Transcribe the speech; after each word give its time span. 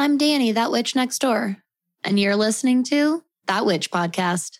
I'm 0.00 0.16
Danny, 0.16 0.52
that 0.52 0.70
witch 0.70 0.94
next 0.94 1.18
door, 1.18 1.56
and 2.04 2.20
you're 2.20 2.36
listening 2.36 2.84
to 2.84 3.24
That 3.46 3.66
Witch 3.66 3.90
Podcast. 3.90 4.58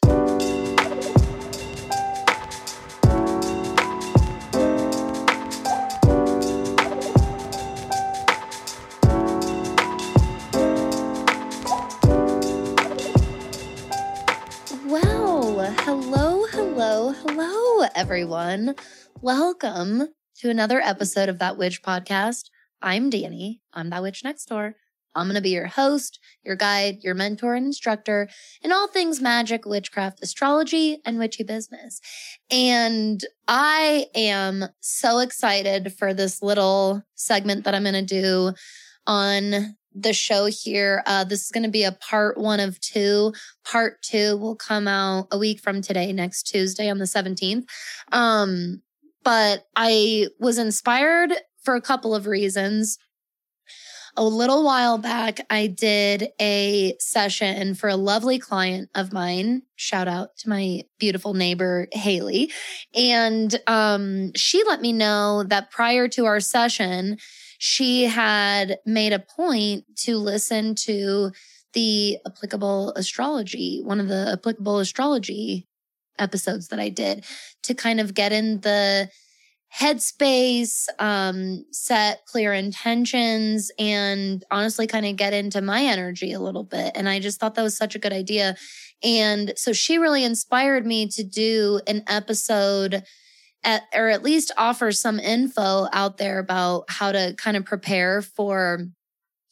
Well, 14.85 15.73
hello, 15.85 16.47
hello, 16.51 17.13
hello, 17.13 17.87
everyone. 17.95 18.75
Welcome 19.21 20.09
to 20.41 20.51
another 20.51 20.81
episode 20.81 21.29
of 21.29 21.39
That 21.39 21.57
Witch 21.57 21.81
Podcast. 21.81 22.51
I'm 22.83 23.09
Danny. 23.09 23.61
I'm 23.73 23.91
That 23.91 24.03
Witch 24.03 24.25
Next 24.25 24.47
Door. 24.47 24.75
I'm 25.15 25.27
going 25.27 25.35
to 25.35 25.41
be 25.41 25.51
your 25.51 25.67
host, 25.67 26.19
your 26.45 26.57
guide, 26.57 26.99
your 27.03 27.15
mentor 27.15 27.55
and 27.55 27.67
instructor 27.67 28.29
in 28.63 28.73
all 28.73 28.89
things 28.89 29.21
magic, 29.21 29.67
witchcraft, 29.67 30.23
astrology, 30.23 30.99
and 31.05 31.19
witchy 31.19 31.43
business. 31.43 32.01
And 32.51 33.25
I 33.47 34.07
am 34.15 34.67
so 34.81 35.19
excited 35.19 35.93
for 35.95 36.15
this 36.15 36.43
little 36.43 37.03
segment 37.15 37.65
that 37.65 37.75
I'm 37.75 37.85
going 37.85 37.95
to 37.95 38.03
do 38.03 38.53
on 39.07 39.77
the 39.95 40.13
show 40.13 40.47
here. 40.47 41.03
Uh, 41.07 41.25
this 41.25 41.45
is 41.45 41.51
going 41.51 41.65
to 41.65 41.71
be 41.71 41.85
a 41.85 41.93
part 41.93 42.39
one 42.39 42.61
of 42.61 42.81
two. 42.81 43.33
Part 43.65 44.03
two 44.03 44.37
will 44.37 44.57
come 44.57 44.87
out 44.87 45.29
a 45.31 45.39
week 45.39 45.61
from 45.61 45.83
today, 45.83 46.13
next 46.13 46.45
Tuesday 46.45 46.89
on 46.89 46.99
the 46.99 47.05
17th. 47.05 47.65
Um, 48.13 48.83
but 49.25 49.65
I 49.75 50.29
was 50.39 50.59
inspired 50.59 51.33
for 51.63 51.75
a 51.75 51.81
couple 51.81 52.15
of 52.15 52.27
reasons 52.27 52.99
a 54.19 54.25
little 54.25 54.65
while 54.65 54.99
back, 54.99 55.41
I 55.49 55.69
did 55.69 56.31
a 56.41 56.97
session 56.99 57.77
for 57.77 57.89
a 57.89 57.97
lovely 57.97 58.41
client 58.41 58.91
of 58.97 59.13
mine. 59.13 59.63
Shout 59.77 60.09
out 60.09 60.37
to 60.39 60.49
my 60.49 60.83
beautiful 60.99 61.35
neighbor, 61.35 61.87
Haley. 61.93 62.51
And 62.95 63.59
um, 63.69 64.33
she 64.35 64.65
let 64.65 64.81
me 64.81 64.93
know 64.93 65.45
that 65.45 65.71
prior 65.71 66.09
to 66.09 66.27
our 66.27 66.41
session, 66.41 67.19
she 67.59 68.05
had 68.05 68.79
made 68.85 69.13
a 69.13 69.21
point 69.21 69.85
to 69.99 70.17
listen 70.17 70.75
to 70.87 71.31
the 71.73 72.19
applicable 72.27 72.93
astrology, 72.95 73.83
one 73.85 74.01
of 74.01 74.09
the 74.09 74.31
applicable 74.33 74.81
astrology 74.81 75.69
episodes 76.19 76.69
that 76.69 76.81
I 76.81 76.89
did 76.89 77.25
to 77.63 77.75
kind 77.75 78.01
of 78.01 78.15
get 78.15 78.33
in 78.33 78.61
the 78.63 79.11
headspace, 79.77 80.89
um, 80.99 81.65
set 81.73 82.25
clear 82.27 82.53
intentions, 82.53 83.71
and 83.79 84.45
honestly 84.51 84.87
kind 84.87 85.07
of 85.07 85.17
get 85.17 85.33
into 85.33 85.61
my 85.61 85.83
energy 85.83 86.33
a 86.33 86.41
little 86.41 86.65
bit. 86.65 86.93
And 86.95 87.09
I 87.09 87.21
just 87.21 87.39
thought 87.39 87.55
that 87.55 87.63
was 87.63 87.77
such 87.77 87.95
a 87.95 87.99
good 87.99 88.13
idea. 88.13 88.57
And 89.03 89.53
so 89.57 89.73
she 89.73 89.99
really 89.99 90.25
inspired 90.25 90.87
me 90.87 91.07
to 91.09 91.23
do 91.23 91.81
an 91.87 92.03
episode 92.09 93.03
at, 93.63 93.83
or 93.95 94.09
at 94.09 94.23
least 94.23 94.53
offer 94.57 94.93
some 94.93 95.19
info 95.19 95.87
out 95.93 96.17
there 96.17 96.39
about 96.39 96.85
how 96.89 97.13
to 97.13 97.35
kind 97.37 97.57
of 97.57 97.65
prepare 97.65 98.23
for 98.23 98.87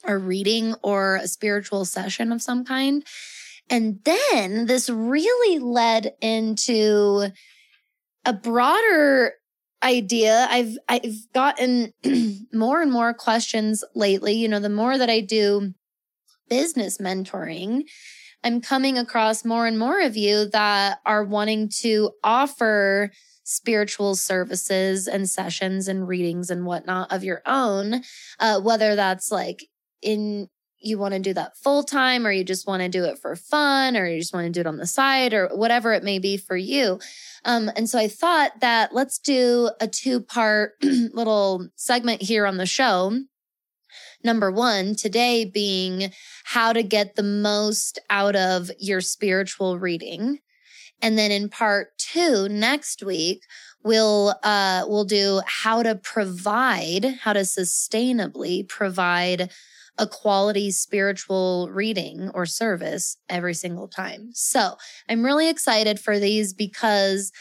a 0.04 0.16
reading 0.16 0.74
or 0.82 1.16
a 1.16 1.28
spiritual 1.28 1.84
session 1.84 2.32
of 2.32 2.40
some 2.40 2.64
kind. 2.64 3.04
And 3.68 3.98
then 4.04 4.66
this 4.66 4.88
really 4.88 5.58
led 5.58 6.14
into 6.20 7.28
a 8.24 8.32
broader 8.32 9.34
idea. 9.82 10.46
I've 10.50 10.76
i've 10.88 11.32
gotten 11.34 11.92
more 12.52 12.82
and 12.82 12.92
more 12.92 13.14
questions 13.14 13.84
lately. 13.94 14.32
You 14.34 14.48
know 14.48 14.60
the 14.60 14.68
more 14.68 14.98
that 14.98 15.10
i 15.10 15.20
do 15.20 15.74
business 16.48 16.98
mentoring 16.98 17.82
i'm 18.44 18.60
coming 18.60 18.96
across 18.98 19.44
more 19.44 19.66
and 19.66 19.78
more 19.78 20.00
of 20.00 20.16
you 20.16 20.48
that 20.50 20.98
are 21.04 21.24
wanting 21.24 21.68
to 21.68 22.10
offer 22.22 23.10
spiritual 23.44 24.14
services 24.14 25.06
and 25.06 25.28
sessions 25.28 25.88
and 25.88 26.08
readings 26.08 26.50
and 26.50 26.64
whatnot 26.64 27.12
of 27.12 27.24
your 27.24 27.42
own 27.46 28.02
uh, 28.40 28.60
whether 28.60 28.94
that's 28.94 29.30
like 29.30 29.66
in 30.02 30.48
you 30.86 30.98
want 30.98 31.14
to 31.14 31.20
do 31.20 31.34
that 31.34 31.56
full 31.56 31.82
time 31.82 32.26
or 32.26 32.32
you 32.32 32.44
just 32.44 32.66
want 32.66 32.82
to 32.82 32.88
do 32.88 33.04
it 33.04 33.18
for 33.18 33.36
fun 33.36 33.96
or 33.96 34.06
you 34.06 34.18
just 34.18 34.32
want 34.32 34.46
to 34.46 34.52
do 34.52 34.60
it 34.60 34.66
on 34.66 34.76
the 34.76 34.86
side 34.86 35.34
or 35.34 35.48
whatever 35.48 35.92
it 35.92 36.02
may 36.02 36.18
be 36.18 36.36
for 36.36 36.56
you. 36.56 36.98
Um, 37.44 37.70
and 37.76 37.88
so 37.88 37.98
I 37.98 38.08
thought 38.08 38.60
that 38.60 38.94
let's 38.94 39.18
do 39.18 39.70
a 39.80 39.88
two 39.88 40.20
part 40.20 40.72
little 40.82 41.68
segment 41.76 42.22
here 42.22 42.46
on 42.46 42.56
the 42.56 42.66
show. 42.66 43.12
Number 44.24 44.50
one, 44.50 44.96
today 44.96 45.44
being 45.44 46.10
how 46.44 46.72
to 46.72 46.82
get 46.82 47.14
the 47.14 47.22
most 47.22 47.98
out 48.10 48.34
of 48.34 48.70
your 48.78 49.00
spiritual 49.00 49.78
reading. 49.78 50.40
And 51.02 51.18
then 51.18 51.30
in 51.30 51.48
part 51.48 51.96
two, 51.98 52.48
next 52.48 53.02
week, 53.02 53.42
we'll 53.84 54.34
uh, 54.42 54.84
we'll 54.88 55.04
do 55.04 55.40
how 55.46 55.82
to 55.82 55.94
provide, 55.94 57.04
how 57.20 57.32
to 57.32 57.40
sustainably 57.40 58.66
provide 58.68 59.50
a 59.98 60.06
quality 60.06 60.70
spiritual 60.70 61.68
reading 61.70 62.30
or 62.34 62.46
service 62.46 63.16
every 63.28 63.54
single 63.54 63.88
time. 63.88 64.30
So 64.32 64.76
I'm 65.08 65.24
really 65.24 65.48
excited 65.48 65.98
for 65.98 66.18
these 66.18 66.52
because 66.52 67.32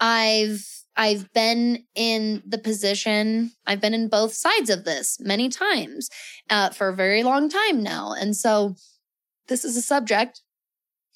I've 0.00 0.64
I've 0.96 1.32
been 1.32 1.84
in 1.94 2.42
the 2.46 2.58
position, 2.58 3.52
I've 3.66 3.80
been 3.80 3.94
in 3.94 4.08
both 4.08 4.34
sides 4.34 4.70
of 4.70 4.84
this 4.84 5.18
many 5.20 5.48
times 5.48 6.10
uh, 6.50 6.70
for 6.70 6.88
a 6.88 6.94
very 6.94 7.22
long 7.22 7.48
time 7.48 7.82
now. 7.82 8.12
And 8.12 8.36
so 8.36 8.74
this 9.48 9.64
is 9.64 9.76
a 9.76 9.82
subject 9.82 10.42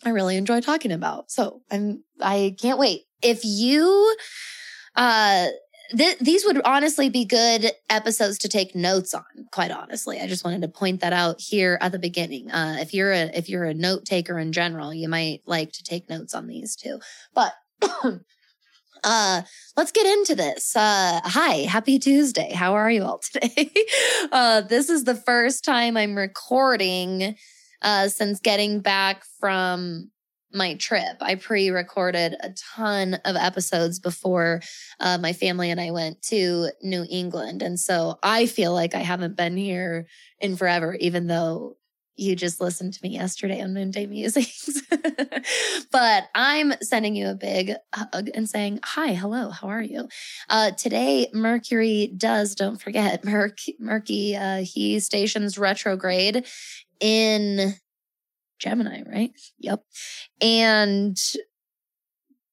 I 0.04 0.10
really 0.10 0.36
enjoy 0.36 0.60
talking 0.60 0.92
about. 0.92 1.30
So 1.30 1.62
I'm, 1.70 2.04
I 2.20 2.56
can't 2.60 2.78
wait. 2.78 3.02
If 3.22 3.44
you, 3.44 4.16
uh, 4.96 5.48
th- 5.90 6.18
these 6.18 6.44
would 6.44 6.60
honestly 6.64 7.08
be 7.08 7.24
good 7.24 7.70
episodes 7.90 8.38
to 8.38 8.48
take 8.48 8.74
notes 8.74 9.14
on 9.14 9.24
quite 9.52 9.70
honestly. 9.70 10.20
I 10.20 10.26
just 10.26 10.44
wanted 10.44 10.62
to 10.62 10.68
point 10.68 11.00
that 11.00 11.12
out 11.12 11.40
here 11.40 11.78
at 11.80 11.92
the 11.92 11.98
beginning. 11.98 12.50
Uh, 12.50 12.76
if 12.80 12.94
you're 12.94 13.12
a 13.12 13.30
if 13.34 13.48
you're 13.48 13.64
a 13.64 13.74
note 13.74 14.04
taker 14.04 14.38
in 14.38 14.52
general 14.52 14.92
you 14.92 15.08
might 15.08 15.42
like 15.46 15.72
to 15.72 15.82
take 15.82 16.08
notes 16.08 16.34
on 16.34 16.46
these 16.46 16.76
too. 16.76 17.00
But 17.34 17.52
uh 19.04 19.42
let's 19.76 19.92
get 19.92 20.06
into 20.06 20.34
this. 20.34 20.74
Uh 20.76 21.20
hi 21.24 21.66
happy 21.68 21.98
tuesday. 21.98 22.52
How 22.52 22.74
are 22.74 22.90
you 22.90 23.04
all 23.04 23.18
today? 23.18 23.70
Uh 24.32 24.62
this 24.62 24.88
is 24.88 25.04
the 25.04 25.14
first 25.14 25.64
time 25.64 25.96
i'm 25.96 26.16
recording 26.16 27.36
uh 27.82 28.08
since 28.08 28.40
getting 28.40 28.80
back 28.80 29.22
from 29.38 30.10
my 30.54 30.74
trip. 30.74 31.16
I 31.20 31.34
pre 31.34 31.70
recorded 31.70 32.36
a 32.40 32.50
ton 32.74 33.14
of 33.24 33.36
episodes 33.36 33.98
before 33.98 34.62
uh, 35.00 35.18
my 35.18 35.32
family 35.32 35.70
and 35.70 35.80
I 35.80 35.90
went 35.90 36.22
to 36.24 36.70
New 36.82 37.04
England. 37.08 37.62
And 37.62 37.78
so 37.78 38.18
I 38.22 38.46
feel 38.46 38.72
like 38.72 38.94
I 38.94 39.00
haven't 39.00 39.36
been 39.36 39.56
here 39.56 40.06
in 40.40 40.56
forever, 40.56 40.96
even 41.00 41.26
though 41.26 41.76
you 42.16 42.36
just 42.36 42.60
listened 42.60 42.92
to 42.94 43.00
me 43.02 43.10
yesterday 43.10 43.60
on 43.60 43.74
Moonday 43.74 44.08
Musings. 44.08 44.82
but 45.92 46.24
I'm 46.34 46.72
sending 46.80 47.16
you 47.16 47.28
a 47.28 47.34
big 47.34 47.72
hug 47.92 48.30
and 48.34 48.48
saying, 48.48 48.80
Hi, 48.84 49.14
hello, 49.14 49.50
how 49.50 49.68
are 49.68 49.82
you? 49.82 50.08
Uh, 50.48 50.70
today, 50.72 51.28
Mercury 51.32 52.12
does, 52.16 52.54
don't 52.54 52.80
forget, 52.80 53.24
Merc- 53.24 53.58
Mercury, 53.78 54.36
uh, 54.36 54.58
he 54.58 55.00
stations 55.00 55.58
retrograde 55.58 56.46
in 57.00 57.74
Gemini, 58.58 59.02
right? 59.10 59.32
Yep. 59.58 59.84
And 60.40 61.18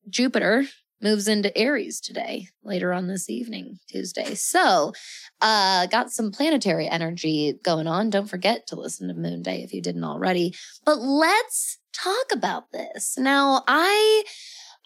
Jupiter 0.10 0.66
moves 1.02 1.28
into 1.28 1.56
Aries 1.58 2.00
today, 2.00 2.48
later 2.64 2.94
on 2.94 3.08
this 3.08 3.30
evening, 3.30 3.80
Tuesday. 3.90 4.36
So, 4.36 4.94
uh, 5.42 5.88
got 5.88 6.12
some 6.12 6.32
planetary 6.32 6.88
energy 6.88 7.56
going 7.64 7.88
on. 7.88 8.10
Don't 8.10 8.30
forget 8.30 8.68
to 8.68 8.76
listen 8.76 9.08
to 9.08 9.14
Moon 9.14 9.42
Day 9.42 9.64
if 9.64 9.74
you 9.74 9.82
didn't 9.82 10.04
already. 10.04 10.54
But 10.86 11.00
let's 11.00 11.80
talk 11.94 12.28
about 12.32 12.72
this. 12.72 13.18
Now, 13.18 13.64
I 13.68 14.24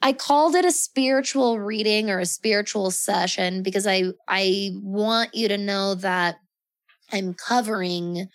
I 0.01 0.13
called 0.13 0.55
it 0.55 0.65
a 0.65 0.71
spiritual 0.71 1.59
reading 1.59 2.09
or 2.09 2.19
a 2.19 2.25
spiritual 2.25 2.91
session 2.91 3.63
because 3.63 3.87
I 3.87 4.05
I 4.27 4.71
want 4.75 5.33
you 5.33 5.47
to 5.47 5.57
know 5.57 5.95
that 5.95 6.37
I'm 7.11 7.33
covering 7.33 8.27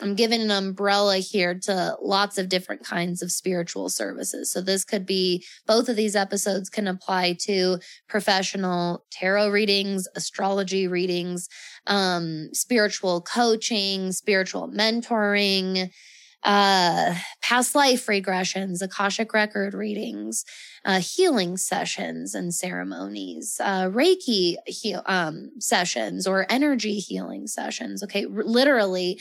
I'm 0.00 0.16
giving 0.16 0.40
an 0.40 0.50
umbrella 0.50 1.18
here 1.18 1.54
to 1.64 1.96
lots 2.02 2.36
of 2.36 2.48
different 2.48 2.84
kinds 2.84 3.22
of 3.22 3.30
spiritual 3.30 3.88
services. 3.88 4.50
So 4.50 4.60
this 4.60 4.84
could 4.84 5.06
be 5.06 5.44
both 5.66 5.88
of 5.88 5.94
these 5.94 6.16
episodes 6.16 6.68
can 6.68 6.88
apply 6.88 7.36
to 7.42 7.78
professional 8.08 9.04
tarot 9.12 9.50
readings, 9.50 10.08
astrology 10.16 10.88
readings, 10.88 11.48
um, 11.86 12.48
spiritual 12.52 13.20
coaching, 13.20 14.10
spiritual 14.10 14.68
mentoring, 14.68 15.90
uh, 16.42 17.14
past 17.40 17.74
life 17.74 18.06
regressions, 18.06 18.82
Akashic 18.82 19.32
record 19.32 19.74
readings, 19.74 20.44
uh, 20.84 21.00
healing 21.00 21.56
sessions 21.56 22.34
and 22.34 22.52
ceremonies, 22.52 23.58
uh, 23.62 23.88
Reiki 23.88 24.56
heal, 24.66 25.02
um, 25.06 25.52
sessions 25.58 26.26
or 26.26 26.46
energy 26.50 26.98
healing 26.98 27.46
sessions. 27.46 28.02
Okay. 28.02 28.26
R- 28.26 28.44
literally 28.44 29.18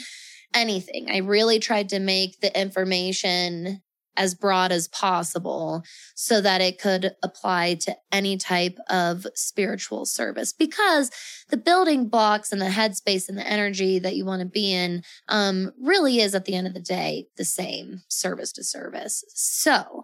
anything. 0.53 1.09
I 1.11 1.17
really 1.17 1.59
tried 1.59 1.89
to 1.89 1.99
make 1.99 2.39
the 2.39 2.59
information 2.59 3.81
as 4.15 4.35
broad 4.35 4.71
as 4.71 4.87
possible 4.87 5.83
so 6.15 6.39
that 6.41 6.61
it 6.61 6.79
could 6.79 7.15
apply 7.23 7.75
to 7.75 7.95
any 8.11 8.37
type 8.37 8.77
of 8.89 9.25
spiritual 9.33 10.05
service 10.05 10.53
because 10.53 11.09
the 11.49 11.57
building 11.57 12.07
blocks 12.07 12.51
and 12.51 12.61
the 12.61 12.65
headspace 12.65 13.27
and 13.27 13.37
the 13.37 13.47
energy 13.47 13.99
that 13.99 14.15
you 14.15 14.25
want 14.25 14.41
to 14.41 14.45
be 14.45 14.71
in 14.71 15.03
um, 15.29 15.71
really 15.81 16.19
is 16.19 16.35
at 16.35 16.45
the 16.45 16.53
end 16.53 16.67
of 16.67 16.73
the 16.73 16.79
day 16.79 17.25
the 17.37 17.45
same 17.45 18.01
service 18.07 18.51
to 18.51 18.63
service 18.63 19.23
so 19.29 20.03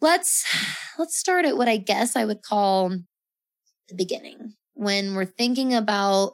let's 0.00 0.44
let's 0.98 1.16
start 1.16 1.44
at 1.44 1.56
what 1.56 1.68
i 1.68 1.76
guess 1.76 2.16
i 2.16 2.24
would 2.24 2.42
call 2.42 2.90
the 3.88 3.94
beginning 3.94 4.54
when 4.74 5.14
we're 5.14 5.24
thinking 5.24 5.74
about 5.74 6.32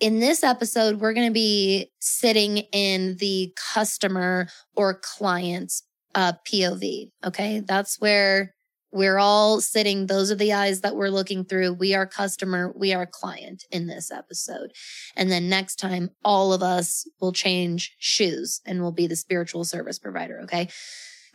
in 0.00 0.20
this 0.20 0.44
episode, 0.44 1.00
we're 1.00 1.14
going 1.14 1.28
to 1.28 1.32
be 1.32 1.90
sitting 2.00 2.58
in 2.72 3.16
the 3.16 3.54
customer 3.72 4.48
or 4.74 5.00
client's 5.02 5.82
uh, 6.14 6.32
POV. 6.46 7.10
Okay. 7.24 7.60
That's 7.60 8.00
where 8.00 8.54
we're 8.92 9.18
all 9.18 9.60
sitting. 9.60 10.06
Those 10.06 10.30
are 10.30 10.36
the 10.36 10.52
eyes 10.52 10.80
that 10.80 10.96
we're 10.96 11.10
looking 11.10 11.44
through. 11.44 11.74
We 11.74 11.94
are 11.94 12.06
customer, 12.06 12.72
we 12.74 12.94
are 12.94 13.06
client 13.06 13.64
in 13.70 13.86
this 13.86 14.10
episode. 14.10 14.72
And 15.14 15.30
then 15.30 15.48
next 15.48 15.76
time, 15.76 16.10
all 16.24 16.52
of 16.52 16.62
us 16.62 17.06
will 17.20 17.32
change 17.32 17.94
shoes 17.98 18.60
and 18.64 18.80
we'll 18.80 18.92
be 18.92 19.06
the 19.06 19.16
spiritual 19.16 19.64
service 19.64 19.98
provider. 19.98 20.40
Okay. 20.44 20.68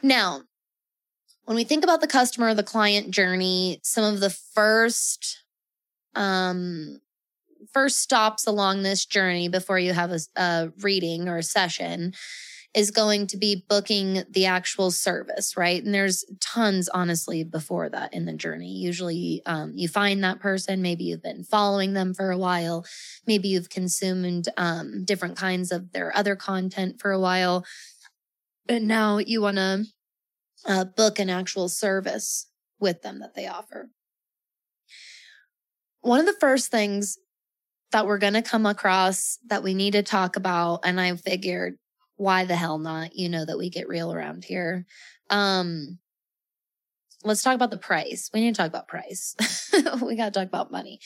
Now, 0.01 0.41
when 1.45 1.55
we 1.55 1.63
think 1.63 1.83
about 1.83 2.01
the 2.01 2.07
customer 2.07 2.47
or 2.47 2.55
the 2.55 2.63
client 2.63 3.11
journey, 3.11 3.79
some 3.83 4.03
of 4.03 4.19
the 4.19 4.29
first 4.29 5.43
um 6.15 6.99
first 7.73 7.99
stops 7.99 8.47
along 8.47 8.83
this 8.83 9.05
journey 9.05 9.49
before 9.49 9.79
you 9.79 9.93
have 9.93 10.11
a, 10.11 10.19
a 10.35 10.71
reading 10.81 11.27
or 11.27 11.37
a 11.37 11.43
session 11.43 12.13
is 12.73 12.91
going 12.91 13.27
to 13.27 13.37
be 13.37 13.65
booking 13.67 14.23
the 14.29 14.45
actual 14.45 14.91
service, 14.91 15.57
right? 15.57 15.83
And 15.83 15.93
there's 15.93 16.23
tons, 16.39 16.87
honestly, 16.87 17.43
before 17.43 17.89
that 17.89 18.13
in 18.13 18.25
the 18.25 18.33
journey. 18.33 18.77
Usually, 18.77 19.41
um, 19.45 19.73
you 19.75 19.89
find 19.89 20.23
that 20.23 20.39
person. 20.39 20.81
Maybe 20.81 21.03
you've 21.03 21.21
been 21.21 21.43
following 21.43 21.93
them 21.93 22.13
for 22.13 22.31
a 22.31 22.37
while. 22.37 22.85
Maybe 23.27 23.49
you've 23.49 23.69
consumed 23.69 24.47
um, 24.55 25.03
different 25.03 25.35
kinds 25.35 25.71
of 25.71 25.91
their 25.91 26.15
other 26.15 26.37
content 26.37 27.01
for 27.01 27.11
a 27.11 27.19
while. 27.19 27.65
And 28.69 28.87
now 28.87 29.17
you 29.17 29.41
want 29.41 29.57
to 29.57 29.85
uh, 30.65 30.85
book 30.85 31.19
an 31.19 31.29
actual 31.29 31.67
service 31.67 32.47
with 32.79 33.01
them 33.01 33.19
that 33.19 33.35
they 33.35 33.47
offer. 33.47 33.89
One 35.99 36.21
of 36.21 36.25
the 36.25 36.39
first 36.39 36.71
things 36.71 37.17
that 37.91 38.05
we're 38.05 38.17
going 38.17 38.33
to 38.33 38.41
come 38.41 38.65
across 38.65 39.37
that 39.47 39.63
we 39.63 39.73
need 39.73 39.91
to 39.91 40.03
talk 40.03 40.35
about. 40.35 40.81
And 40.83 40.99
I 40.99 41.15
figured, 41.15 41.77
why 42.15 42.45
the 42.45 42.55
hell 42.55 42.77
not? 42.77 43.15
You 43.15 43.29
know 43.29 43.45
that 43.45 43.57
we 43.57 43.69
get 43.69 43.87
real 43.87 44.13
around 44.13 44.45
here. 44.45 44.85
Um, 45.29 45.99
let's 47.23 47.43
talk 47.43 47.55
about 47.55 47.71
the 47.71 47.77
price. 47.77 48.29
We 48.33 48.41
need 48.41 48.55
to 48.55 48.61
talk 48.61 48.69
about 48.69 48.87
price. 48.87 49.35
we 50.01 50.15
got 50.15 50.33
to 50.33 50.39
talk 50.39 50.47
about 50.47 50.71
money. 50.71 50.99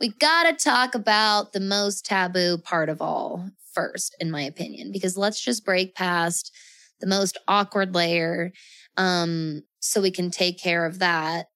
We 0.00 0.08
got 0.08 0.44
to 0.44 0.64
talk 0.64 0.94
about 0.94 1.52
the 1.52 1.60
most 1.60 2.04
taboo 2.04 2.58
part 2.58 2.88
of 2.88 3.00
all 3.00 3.50
first, 3.72 4.16
in 4.20 4.30
my 4.30 4.42
opinion, 4.42 4.90
because 4.92 5.16
let's 5.16 5.40
just 5.40 5.64
break 5.64 5.94
past 5.94 6.52
the 7.00 7.06
most 7.06 7.38
awkward 7.48 7.94
layer 7.94 8.52
um, 8.96 9.62
so 9.80 10.00
we 10.00 10.10
can 10.10 10.30
take 10.30 10.60
care 10.60 10.86
of 10.86 10.98
that. 11.00 11.46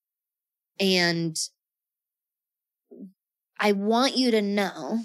And 0.80 1.36
I 3.58 3.72
want 3.72 4.16
you 4.16 4.30
to 4.30 4.42
know 4.42 5.00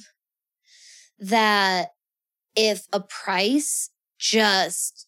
that 1.19 1.89
if 2.55 2.85
a 2.93 2.99
price 2.99 3.89
just 4.19 5.07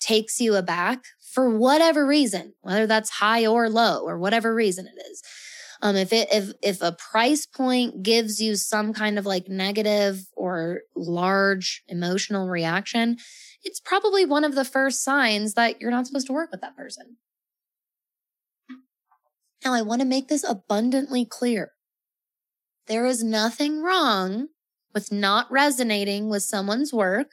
takes 0.00 0.40
you 0.40 0.54
aback 0.54 1.04
for 1.32 1.50
whatever 1.58 2.06
reason, 2.06 2.54
whether 2.60 2.86
that's 2.86 3.10
high 3.10 3.46
or 3.46 3.68
low 3.68 4.04
or 4.04 4.18
whatever 4.18 4.54
reason 4.54 4.86
it 4.86 5.00
is, 5.10 5.22
um, 5.82 5.96
if 5.96 6.12
it 6.12 6.28
if 6.32 6.52
if 6.62 6.80
a 6.80 6.92
price 6.92 7.44
point 7.44 8.02
gives 8.02 8.40
you 8.40 8.56
some 8.56 8.92
kind 8.92 9.18
of 9.18 9.26
like 9.26 9.48
negative 9.48 10.26
or 10.34 10.80
large 10.94 11.82
emotional 11.88 12.48
reaction, 12.48 13.18
it's 13.62 13.80
probably 13.80 14.24
one 14.24 14.44
of 14.44 14.54
the 14.54 14.64
first 14.64 15.04
signs 15.04 15.54
that 15.54 15.80
you're 15.80 15.90
not 15.90 16.06
supposed 16.06 16.26
to 16.28 16.32
work 16.32 16.50
with 16.50 16.60
that 16.62 16.76
person. 16.76 17.16
Now, 19.64 19.74
I 19.74 19.82
want 19.82 20.00
to 20.00 20.06
make 20.06 20.28
this 20.28 20.44
abundantly 20.44 21.24
clear. 21.24 21.72
There 22.86 23.06
is 23.06 23.22
nothing 23.22 23.82
wrong 23.82 24.48
with 24.94 25.12
not 25.12 25.50
resonating 25.50 26.28
with 26.28 26.42
someone's 26.42 26.92
work. 26.92 27.32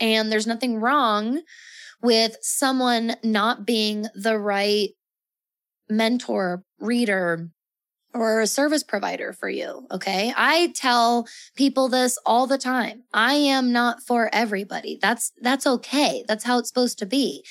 And 0.00 0.32
there's 0.32 0.46
nothing 0.46 0.80
wrong 0.80 1.42
with 2.02 2.36
someone 2.40 3.16
not 3.22 3.66
being 3.66 4.06
the 4.14 4.38
right 4.38 4.90
mentor, 5.88 6.64
reader, 6.80 7.50
or 8.14 8.40
a 8.40 8.46
service 8.46 8.82
provider 8.82 9.32
for 9.32 9.48
you. 9.48 9.86
Okay. 9.90 10.32
I 10.36 10.72
tell 10.74 11.26
people 11.56 11.88
this 11.88 12.18
all 12.26 12.46
the 12.46 12.58
time. 12.58 13.04
I 13.12 13.34
am 13.34 13.72
not 13.72 14.02
for 14.02 14.30
everybody. 14.32 14.98
That's, 15.00 15.32
that's 15.40 15.66
okay. 15.66 16.24
That's 16.26 16.44
how 16.44 16.58
it's 16.58 16.68
supposed 16.68 16.98
to 16.98 17.06
be 17.06 17.44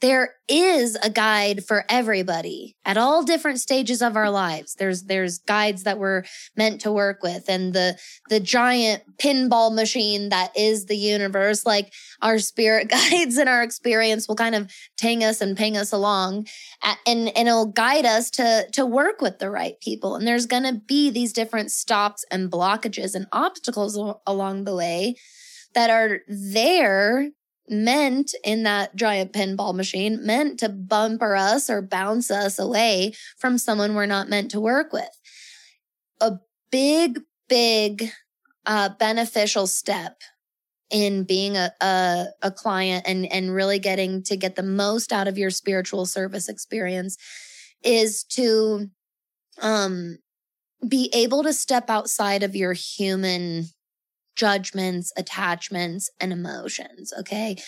there 0.00 0.34
is 0.48 0.96
a 1.02 1.10
guide 1.10 1.64
for 1.64 1.84
everybody 1.88 2.76
at 2.84 2.96
all 2.96 3.22
different 3.22 3.60
stages 3.60 4.00
of 4.00 4.16
our 4.16 4.30
lives. 4.30 4.74
There's, 4.74 5.04
there's 5.04 5.38
guides 5.38 5.84
that 5.84 5.98
we're 5.98 6.24
meant 6.56 6.80
to 6.82 6.92
work 6.92 7.22
with 7.22 7.48
and 7.48 7.74
the, 7.74 7.98
the 8.30 8.40
giant 8.40 9.02
pinball 9.18 9.74
machine 9.74 10.30
that 10.30 10.56
is 10.56 10.86
the 10.86 10.96
universe, 10.96 11.66
like 11.66 11.92
our 12.22 12.38
spirit 12.38 12.88
guides 13.10 13.36
and 13.36 13.48
our 13.48 13.62
experience 13.62 14.26
will 14.26 14.36
kind 14.36 14.54
of 14.54 14.72
tang 14.96 15.22
us 15.22 15.40
and 15.40 15.56
ping 15.56 15.76
us 15.76 15.92
along 15.92 16.46
and, 16.82 17.28
and 17.36 17.48
it'll 17.48 17.66
guide 17.66 18.06
us 18.06 18.30
to, 18.30 18.66
to 18.72 18.86
work 18.86 19.20
with 19.20 19.38
the 19.38 19.50
right 19.50 19.78
people. 19.80 20.16
And 20.16 20.26
there's 20.26 20.46
going 20.46 20.62
to 20.62 20.80
be 20.86 21.10
these 21.10 21.32
different 21.32 21.70
stops 21.70 22.24
and 22.30 22.50
blockages 22.50 23.14
and 23.14 23.26
obstacles 23.32 23.98
along 24.26 24.64
the 24.64 24.74
way 24.74 25.16
that 25.74 25.90
are 25.90 26.20
there 26.26 27.30
meant 27.70 28.34
in 28.44 28.64
that 28.64 28.96
giant 28.96 29.32
pinball 29.32 29.74
machine 29.74 30.24
meant 30.24 30.58
to 30.60 30.68
bumper 30.68 31.36
us 31.36 31.70
or 31.70 31.80
bounce 31.80 32.30
us 32.30 32.58
away 32.58 33.12
from 33.38 33.58
someone 33.58 33.94
we're 33.94 34.06
not 34.06 34.28
meant 34.28 34.50
to 34.50 34.60
work 34.60 34.92
with. 34.92 35.08
A 36.20 36.38
big, 36.70 37.20
big 37.48 38.10
uh, 38.66 38.90
beneficial 38.98 39.66
step 39.66 40.20
in 40.90 41.24
being 41.24 41.56
a, 41.56 41.72
a, 41.80 42.26
a 42.42 42.50
client 42.50 43.04
and, 43.06 43.30
and 43.32 43.54
really 43.54 43.78
getting 43.78 44.22
to 44.24 44.36
get 44.36 44.56
the 44.56 44.62
most 44.62 45.12
out 45.12 45.28
of 45.28 45.38
your 45.38 45.50
spiritual 45.50 46.04
service 46.04 46.48
experience 46.48 47.16
is 47.82 48.24
to 48.24 48.90
um, 49.62 50.18
be 50.86 51.10
able 51.12 51.42
to 51.42 51.52
step 51.52 51.88
outside 51.88 52.42
of 52.42 52.56
your 52.56 52.72
human 52.72 53.66
judgments, 54.40 55.12
attachments, 55.18 56.10
and 56.18 56.32
emotions. 56.32 57.12
Okay. 57.20 57.58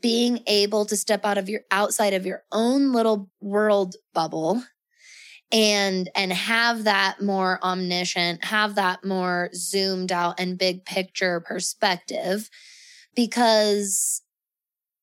Being 0.00 0.38
able 0.46 0.86
to 0.86 0.96
step 0.96 1.24
out 1.24 1.38
of 1.38 1.48
your 1.48 1.62
outside 1.72 2.14
of 2.14 2.24
your 2.24 2.44
own 2.52 2.92
little 2.92 3.28
world 3.40 3.96
bubble 4.14 4.62
and 5.50 6.08
and 6.14 6.32
have 6.32 6.84
that 6.84 7.20
more 7.20 7.58
omniscient 7.64 8.44
have 8.44 8.76
that 8.76 9.04
more 9.04 9.50
zoomed 9.52 10.12
out 10.12 10.38
and 10.38 10.56
big 10.56 10.84
picture 10.84 11.40
perspective 11.40 12.48
because 13.16 14.22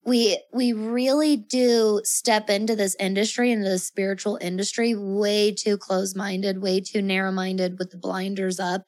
we 0.06 0.42
we 0.54 0.72
really 0.72 1.36
do 1.36 2.00
step 2.06 2.50
into 2.50 2.78
this 2.78 2.96
industry 2.98 3.52
into 3.52 3.68
the 3.68 3.78
spiritual 3.78 4.38
industry 4.40 4.96
way 4.96 5.52
too 5.52 5.78
close 5.78 6.16
minded 6.16 6.62
way 6.62 6.80
too 6.80 7.02
narrow 7.02 7.34
minded 7.34 7.78
with 7.78 7.92
the 7.92 7.98
blinders 7.98 8.58
up 8.58 8.84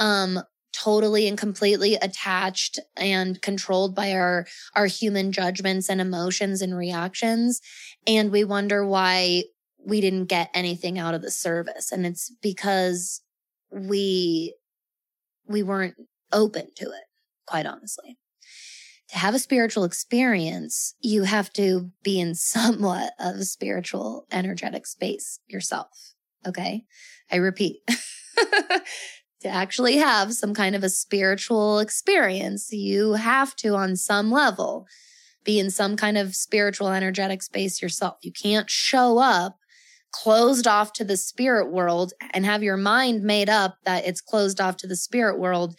um 0.00 0.40
totally 0.72 1.26
and 1.26 1.38
completely 1.38 1.94
attached 1.94 2.78
and 2.96 3.40
controlled 3.42 3.94
by 3.94 4.12
our 4.12 4.46
our 4.74 4.86
human 4.86 5.32
judgments 5.32 5.88
and 5.88 6.00
emotions 6.00 6.62
and 6.62 6.76
reactions. 6.76 7.60
And 8.06 8.30
we 8.30 8.44
wonder 8.44 8.86
why 8.86 9.44
we 9.84 10.00
didn't 10.00 10.26
get 10.26 10.50
anything 10.54 10.98
out 10.98 11.14
of 11.14 11.22
the 11.22 11.30
service. 11.30 11.92
And 11.92 12.06
it's 12.06 12.32
because 12.42 13.22
we 13.70 14.54
we 15.46 15.62
weren't 15.62 15.96
open 16.32 16.68
to 16.76 16.84
it 16.84 17.04
quite 17.46 17.66
honestly. 17.66 18.18
To 19.10 19.18
have 19.18 19.34
a 19.34 19.38
spiritual 19.38 19.84
experience 19.84 20.94
you 21.00 21.22
have 21.22 21.50
to 21.54 21.90
be 22.02 22.20
in 22.20 22.34
somewhat 22.34 23.14
of 23.18 23.36
a 23.36 23.44
spiritual 23.44 24.26
energetic 24.30 24.86
space 24.86 25.40
yourself 25.46 26.14
okay? 26.46 26.84
I 27.30 27.36
repeat 27.36 27.80
to 29.40 29.48
actually 29.48 29.98
have 29.98 30.34
some 30.34 30.54
kind 30.54 30.74
of 30.74 30.82
a 30.82 30.90
spiritual 30.90 31.78
experience, 31.78 32.72
you 32.72 33.12
have 33.14 33.54
to, 33.56 33.74
on 33.74 33.96
some 33.96 34.30
level, 34.30 34.86
be 35.44 35.58
in 35.58 35.70
some 35.70 35.96
kind 35.96 36.18
of 36.18 36.34
spiritual, 36.34 36.88
energetic 36.88 37.42
space 37.42 37.80
yourself. 37.80 38.16
You 38.22 38.32
can't 38.32 38.68
show 38.68 39.18
up 39.18 39.56
closed 40.10 40.66
off 40.66 40.92
to 40.94 41.04
the 41.04 41.16
spirit 41.16 41.70
world 41.70 42.12
and 42.32 42.44
have 42.44 42.62
your 42.62 42.76
mind 42.76 43.22
made 43.22 43.48
up 43.48 43.76
that 43.84 44.06
it's 44.06 44.20
closed 44.20 44.60
off 44.60 44.76
to 44.78 44.86
the 44.86 44.96
spirit 44.96 45.38
world 45.38 45.76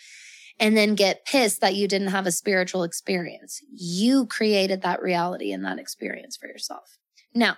and 0.60 0.76
then 0.76 0.96
get 0.96 1.26
pissed 1.26 1.62
that 1.62 1.76
you 1.76 1.88
didn't 1.88 2.10
have 2.10 2.28
a 2.28 2.32
spiritual 2.32 2.84
experience. 2.84 3.62
You 3.72 4.26
created 4.26 4.82
that 4.82 5.02
reality 5.02 5.52
and 5.52 5.64
that 5.66 5.80
experience 5.80 6.38
for 6.38 6.48
yourself. 6.48 6.98
Now, 7.34 7.58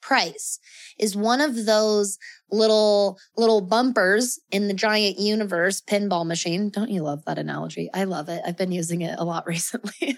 price 0.00 0.58
is 0.98 1.16
one 1.16 1.40
of 1.40 1.66
those 1.66 2.18
little 2.50 3.18
little 3.36 3.60
bumpers 3.60 4.40
in 4.50 4.68
the 4.68 4.74
giant 4.74 5.18
universe 5.18 5.80
pinball 5.80 6.26
machine. 6.26 6.70
Don't 6.70 6.90
you 6.90 7.02
love 7.02 7.24
that 7.26 7.38
analogy? 7.38 7.88
I 7.94 8.04
love 8.04 8.28
it. 8.28 8.42
I've 8.44 8.58
been 8.58 8.72
using 8.72 9.02
it 9.02 9.18
a 9.18 9.24
lot 9.24 9.46
recently. 9.46 10.16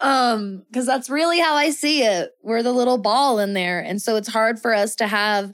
Um 0.00 0.64
because 0.70 0.86
that's 0.86 1.10
really 1.10 1.40
how 1.40 1.54
i 1.54 1.70
see 1.70 2.02
it. 2.02 2.30
We're 2.42 2.62
the 2.62 2.72
little 2.72 2.98
ball 2.98 3.38
in 3.38 3.54
there. 3.54 3.80
And 3.80 4.00
so 4.00 4.16
it's 4.16 4.28
hard 4.28 4.60
for 4.60 4.74
us 4.74 4.94
to 4.96 5.06
have 5.06 5.52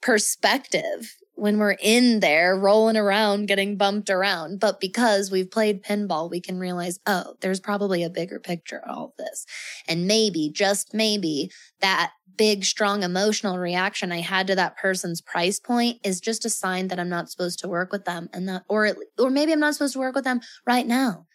perspective 0.00 1.16
when 1.42 1.58
we're 1.58 1.76
in 1.80 2.20
there 2.20 2.56
rolling 2.56 2.96
around, 2.96 3.46
getting 3.46 3.76
bumped 3.76 4.08
around. 4.08 4.60
But 4.60 4.78
because 4.78 5.28
we've 5.28 5.50
played 5.50 5.82
pinball, 5.82 6.30
we 6.30 6.40
can 6.40 6.56
realize, 6.56 7.00
oh, 7.04 7.34
there's 7.40 7.58
probably 7.58 8.04
a 8.04 8.10
bigger 8.10 8.38
picture 8.38 8.78
of 8.78 8.88
all 8.88 9.04
of 9.06 9.16
this. 9.18 9.44
And 9.88 10.06
maybe, 10.06 10.52
just 10.54 10.94
maybe, 10.94 11.50
that 11.80 12.12
big, 12.36 12.64
strong 12.64 13.02
emotional 13.02 13.58
reaction 13.58 14.12
I 14.12 14.20
had 14.20 14.46
to 14.46 14.54
that 14.54 14.76
person's 14.76 15.20
price 15.20 15.58
point 15.58 15.98
is 16.04 16.20
just 16.20 16.44
a 16.44 16.48
sign 16.48 16.86
that 16.86 17.00
I'm 17.00 17.08
not 17.08 17.28
supposed 17.28 17.58
to 17.58 17.68
work 17.68 17.90
with 17.90 18.04
them 18.04 18.28
and 18.32 18.48
that, 18.48 18.62
or, 18.68 18.94
or 19.18 19.28
maybe 19.28 19.50
I'm 19.50 19.58
not 19.58 19.74
supposed 19.74 19.94
to 19.94 19.98
work 19.98 20.14
with 20.14 20.22
them 20.22 20.42
right 20.64 20.86
now. 20.86 21.26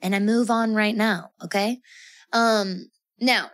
And 0.00 0.14
I 0.14 0.20
move 0.20 0.48
on 0.48 0.76
right 0.76 0.94
now. 0.94 1.32
Okay. 1.42 1.80
Um, 2.32 2.88
now 3.20 3.50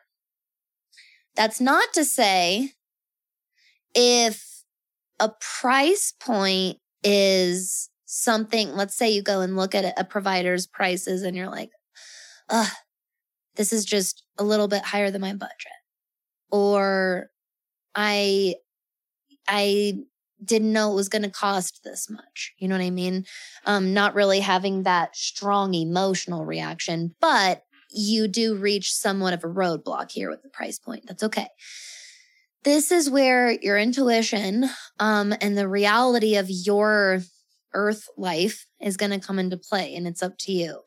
that's 1.34 1.58
not 1.58 1.94
to 1.94 2.04
say 2.04 2.72
if 3.94 4.55
a 5.20 5.30
price 5.40 6.12
point 6.18 6.78
is 7.02 7.90
something, 8.04 8.72
let's 8.74 8.96
say 8.96 9.10
you 9.10 9.22
go 9.22 9.40
and 9.40 9.56
look 9.56 9.74
at 9.74 9.98
a 9.98 10.04
provider's 10.04 10.66
prices 10.66 11.22
and 11.22 11.36
you're 11.36 11.50
like, 11.50 11.70
ugh, 12.48 12.70
this 13.56 13.72
is 13.72 13.84
just 13.84 14.24
a 14.38 14.44
little 14.44 14.68
bit 14.68 14.84
higher 14.84 15.10
than 15.10 15.20
my 15.20 15.32
budget. 15.32 15.72
Or 16.50 17.30
I, 17.94 18.56
I 19.48 20.00
didn't 20.44 20.72
know 20.72 20.92
it 20.92 20.96
was 20.96 21.08
going 21.08 21.22
to 21.22 21.30
cost 21.30 21.80
this 21.82 22.10
much. 22.10 22.52
You 22.58 22.68
know 22.68 22.76
what 22.76 22.84
I 22.84 22.90
mean? 22.90 23.24
Um, 23.64 23.94
not 23.94 24.14
really 24.14 24.40
having 24.40 24.82
that 24.82 25.16
strong 25.16 25.74
emotional 25.74 26.44
reaction, 26.44 27.14
but 27.20 27.62
you 27.90 28.28
do 28.28 28.54
reach 28.54 28.92
somewhat 28.92 29.32
of 29.32 29.42
a 29.42 29.48
roadblock 29.48 30.10
here 30.10 30.28
with 30.28 30.42
the 30.42 30.50
price 30.50 30.78
point. 30.78 31.04
That's 31.06 31.22
okay 31.22 31.48
this 32.66 32.90
is 32.90 33.08
where 33.08 33.52
your 33.52 33.78
intuition 33.78 34.68
um, 34.98 35.32
and 35.40 35.56
the 35.56 35.68
reality 35.68 36.34
of 36.34 36.50
your 36.50 37.20
earth 37.72 38.08
life 38.16 38.66
is 38.80 38.96
going 38.96 39.12
to 39.12 39.24
come 39.24 39.38
into 39.38 39.56
play 39.56 39.94
and 39.94 40.04
it's 40.04 40.20
up 40.20 40.36
to 40.36 40.50
you. 40.50 40.80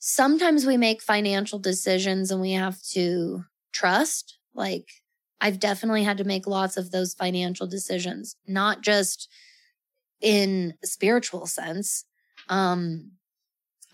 Sometimes 0.00 0.66
we 0.66 0.76
make 0.76 1.00
financial 1.00 1.60
decisions 1.60 2.32
and 2.32 2.40
we 2.40 2.52
have 2.52 2.82
to 2.90 3.44
trust. 3.72 4.36
Like, 4.52 4.88
I've 5.40 5.60
definitely 5.60 6.02
had 6.02 6.18
to 6.18 6.24
make 6.24 6.48
lots 6.48 6.76
of 6.76 6.90
those 6.90 7.14
financial 7.14 7.68
decisions, 7.68 8.34
not 8.44 8.80
just 8.80 9.28
in 10.20 10.74
spiritual 10.82 11.46
sense, 11.46 12.04
um, 12.48 13.12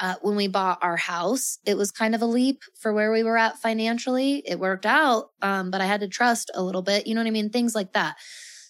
uh, 0.01 0.15
when 0.23 0.35
we 0.35 0.49
bought 0.49 0.79
our 0.83 0.97
house, 0.97 1.59
it 1.67 1.77
was 1.77 1.91
kind 1.91 2.15
of 2.15 2.23
a 2.23 2.27
leap 2.27 2.63
for 2.81 2.93
where 2.93 3.13
we 3.13 3.23
were 3.23 3.37
at 3.37 3.59
financially. 3.59 4.43
It 4.47 4.59
worked 4.59 4.87
out, 4.87 5.31
um, 5.43 5.71
but 5.71 5.83
I 5.83 5.87
had 5.87 6.01
to 6.01 6.09
trust 6.09 6.51
a 6.55 6.63
little 6.63 6.83
bit. 6.83 7.07
You 7.07 7.15
know 7.15 7.21
what 7.21 7.29
I 7.29 7.33
mean? 7.33 7.51
Things 7.51 7.75
like 7.75 7.93
that. 7.93 8.17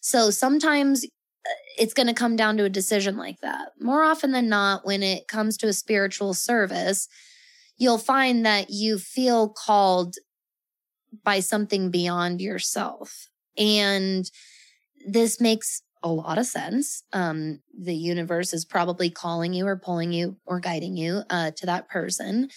So 0.00 0.30
sometimes 0.30 1.04
uh, 1.04 1.50
it's 1.78 1.94
going 1.94 2.08
to 2.08 2.14
come 2.14 2.34
down 2.34 2.56
to 2.56 2.64
a 2.64 2.68
decision 2.70 3.16
like 3.16 3.40
that. 3.42 3.68
More 3.80 4.02
often 4.02 4.32
than 4.32 4.48
not, 4.48 4.84
when 4.84 5.04
it 5.04 5.28
comes 5.28 5.56
to 5.58 5.68
a 5.68 5.72
spiritual 5.72 6.34
service, 6.34 7.06
you'll 7.78 7.98
find 7.98 8.44
that 8.44 8.70
you 8.70 8.98
feel 8.98 9.48
called 9.48 10.16
by 11.24 11.40
something 11.40 11.90
beyond 11.90 12.40
yourself. 12.40 13.28
And 13.56 14.28
this 15.06 15.40
makes 15.40 15.82
a 16.02 16.08
lot 16.08 16.38
of 16.38 16.46
sense. 16.46 17.02
Um, 17.12 17.60
the 17.78 17.94
universe 17.94 18.52
is 18.52 18.64
probably 18.64 19.10
calling 19.10 19.52
you 19.52 19.66
or 19.66 19.76
pulling 19.76 20.12
you 20.12 20.36
or 20.46 20.60
guiding 20.60 20.96
you 20.96 21.22
uh, 21.30 21.50
to 21.56 21.66
that 21.66 21.88
person. 21.88 22.48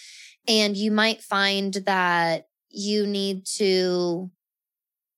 And 0.48 0.76
you 0.76 0.92
might 0.92 1.22
find 1.22 1.74
that 1.86 2.48
you 2.70 3.06
need 3.08 3.46
to 3.58 4.32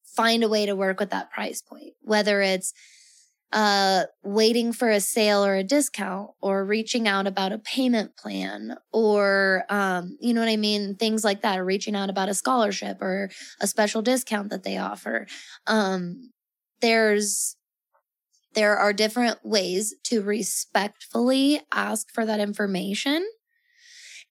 find 0.04 0.44
a 0.44 0.50
way 0.50 0.66
to 0.66 0.76
work 0.76 1.00
with 1.00 1.10
that 1.12 1.32
price 1.32 1.62
point, 1.62 1.94
whether 2.02 2.42
it's 2.42 2.74
uh, 3.54 4.04
waiting 4.24 4.74
for 4.74 4.90
a 4.90 5.00
sale 5.00 5.46
or 5.46 5.56
a 5.56 5.64
discount 5.64 6.32
or 6.42 6.66
reaching 6.66 7.08
out 7.08 7.28
about 7.28 7.52
a 7.52 7.60
payment 7.60 8.18
plan 8.18 8.76
or, 8.92 9.64
um, 9.70 10.18
you 10.20 10.34
know 10.34 10.42
what 10.42 10.50
I 10.50 10.58
mean? 10.58 10.96
Things 10.96 11.24
like 11.24 11.42
that, 11.42 11.64
reaching 11.64 11.96
out 11.96 12.10
about 12.10 12.30
a 12.30 12.34
scholarship 12.34 13.02
or 13.02 13.30
a 13.62 13.68
special 13.68 14.02
discount 14.02 14.50
that 14.50 14.64
they 14.64 14.78
offer. 14.78 15.28
Um, 15.68 16.32
there's 16.82 17.56
there 18.56 18.78
are 18.78 18.94
different 18.94 19.40
ways 19.44 19.96
to 20.06 20.22
respectfully 20.22 21.62
ask 21.74 22.12
for 22.12 22.26
that 22.26 22.40
information 22.40 23.26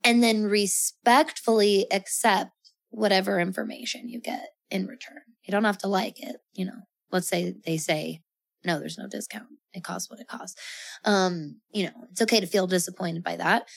and 0.02 0.23
then 0.23 0.45
respectfully 0.45 1.87
accept 1.90 2.50
whatever 2.90 3.40
information 3.40 4.09
you 4.09 4.21
get 4.21 4.49
in 4.71 4.87
return. 4.87 5.23
You 5.45 5.52
don't 5.52 5.64
have 5.64 5.78
to 5.78 5.88
like 5.88 6.21
it, 6.23 6.37
you 6.52 6.64
know. 6.64 6.81
Let's 7.11 7.28
say 7.28 7.54
they 7.64 7.76
say, 7.76 8.23
no, 8.64 8.78
there's 8.78 8.99
no 8.99 9.09
discount. 9.09 9.49
It 9.73 9.85
costs 9.85 10.11
what 10.11 10.21
it 10.21 10.28
costs. 10.28 10.61
Um, 11.04 11.61
you 11.73 11.85
know, 11.85 12.07
it's 12.11 12.23
okay 12.23 12.40
to 12.40 12.47
feel 12.47 12.66
disappointed 12.66 13.23
by 13.23 13.37
that. 13.37 13.69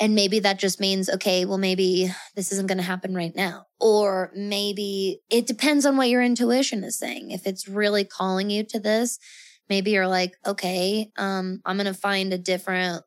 And 0.00 0.14
maybe 0.14 0.40
that 0.40 0.58
just 0.58 0.80
means, 0.80 1.08
okay, 1.08 1.44
well, 1.44 1.58
maybe 1.58 2.10
this 2.34 2.50
isn't 2.52 2.66
going 2.66 2.78
to 2.78 2.84
happen 2.84 3.14
right 3.14 3.34
now. 3.36 3.66
Or 3.78 4.32
maybe 4.34 5.20
it 5.30 5.46
depends 5.46 5.86
on 5.86 5.96
what 5.96 6.08
your 6.08 6.22
intuition 6.22 6.82
is 6.82 6.98
saying. 6.98 7.30
If 7.30 7.46
it's 7.46 7.68
really 7.68 8.04
calling 8.04 8.50
you 8.50 8.64
to 8.64 8.80
this, 8.80 9.18
maybe 9.68 9.92
you're 9.92 10.08
like, 10.08 10.32
okay, 10.46 11.10
um, 11.16 11.60
I'm 11.64 11.76
going 11.76 11.86
to 11.86 11.94
find 11.94 12.32
a 12.32 12.38
different 12.38 13.04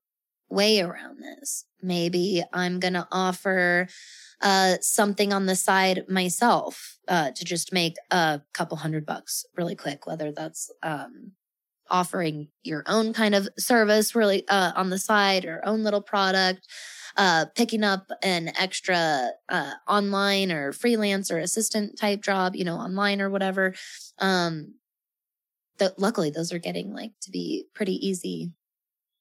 way 0.50 0.80
around 0.80 1.22
this. 1.22 1.66
Maybe 1.82 2.44
I'm 2.54 2.80
going 2.80 2.94
to 2.94 3.08
offer 3.12 3.88
uh, 4.42 4.76
something 4.82 5.34
on 5.34 5.46
the 5.46 5.56
side 5.56 6.04
myself 6.08 6.98
uh, 7.08 7.32
to 7.32 7.46
just 7.46 7.74
make 7.74 7.96
a 8.12 8.42
couple 8.54 8.78
hundred 8.78 9.06
bucks 9.06 9.46
really 9.56 9.76
quick, 9.76 10.06
whether 10.08 10.32
that's 10.32 10.72
um, 10.84 11.32
offering 11.90 12.48
your 12.64 12.84
own 12.88 13.14
kind 13.14 13.36
of 13.36 13.48
service 13.58 14.16
really 14.16 14.48
uh, 14.48 14.72
on 14.76 14.90
the 14.90 14.98
side 14.98 15.46
or 15.46 15.66
own 15.66 15.84
little 15.84 16.02
product 16.02 16.68
uh, 17.18 17.46
picking 17.56 17.84
up 17.84 18.12
an 18.24 18.52
extra 18.58 19.32
uh, 19.50 19.72
online 19.88 20.52
or 20.52 20.72
freelance 20.72 21.32
or 21.32 21.38
assistant 21.38 21.98
type 21.98 22.22
job 22.22 22.56
you 22.56 22.66
know 22.66 22.76
online 22.76 23.22
or 23.22 23.30
whatever 23.30 23.74
um 24.20 24.74
that 25.78 26.00
luckily 26.00 26.30
those 26.30 26.54
are 26.54 26.60
getting 26.60 26.94
like 26.94 27.12
to 27.22 27.32
be 27.32 27.66
pretty 27.74 27.96
easy 28.06 28.52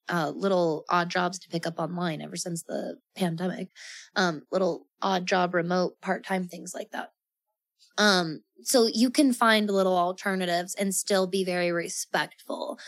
uh, 0.08 0.30
little 0.36 0.84
odd 0.90 1.08
jobs 1.08 1.38
to 1.38 1.48
pick 1.48 1.66
up 1.66 1.78
online 1.78 2.20
ever 2.20 2.36
since 2.36 2.62
the 2.62 2.96
pandemic 3.16 3.68
um 4.16 4.42
little 4.52 4.86
odd 5.02 5.26
job 5.26 5.54
remote 5.54 6.00
part-time 6.00 6.46
things 6.46 6.74
like 6.74 6.90
that 6.90 7.10
um, 7.98 8.42
so 8.62 8.88
you 8.92 9.10
can 9.10 9.32
find 9.32 9.68
little 9.68 9.96
alternatives 9.96 10.74
and 10.74 10.94
still 10.94 11.26
be 11.26 11.44
very 11.44 11.70
respectful 11.70 12.78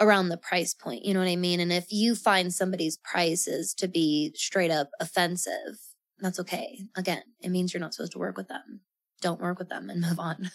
around 0.00 0.28
the 0.28 0.36
price 0.36 0.74
point. 0.74 1.04
You 1.04 1.14
know 1.14 1.20
what 1.20 1.28
I 1.28 1.36
mean? 1.36 1.60
And 1.60 1.72
if 1.72 1.92
you 1.92 2.14
find 2.14 2.52
somebody's 2.52 2.96
prices 2.96 3.74
to 3.74 3.88
be 3.88 4.32
straight 4.34 4.70
up 4.70 4.90
offensive, 5.00 5.78
that's 6.20 6.40
okay. 6.40 6.80
Again, 6.96 7.22
it 7.40 7.50
means 7.50 7.72
you're 7.72 7.80
not 7.80 7.94
supposed 7.94 8.12
to 8.12 8.18
work 8.18 8.36
with 8.36 8.48
them. 8.48 8.80
Don't 9.20 9.40
work 9.40 9.58
with 9.58 9.68
them 9.68 9.90
and 9.90 10.00
move 10.08 10.18
on. 10.18 10.50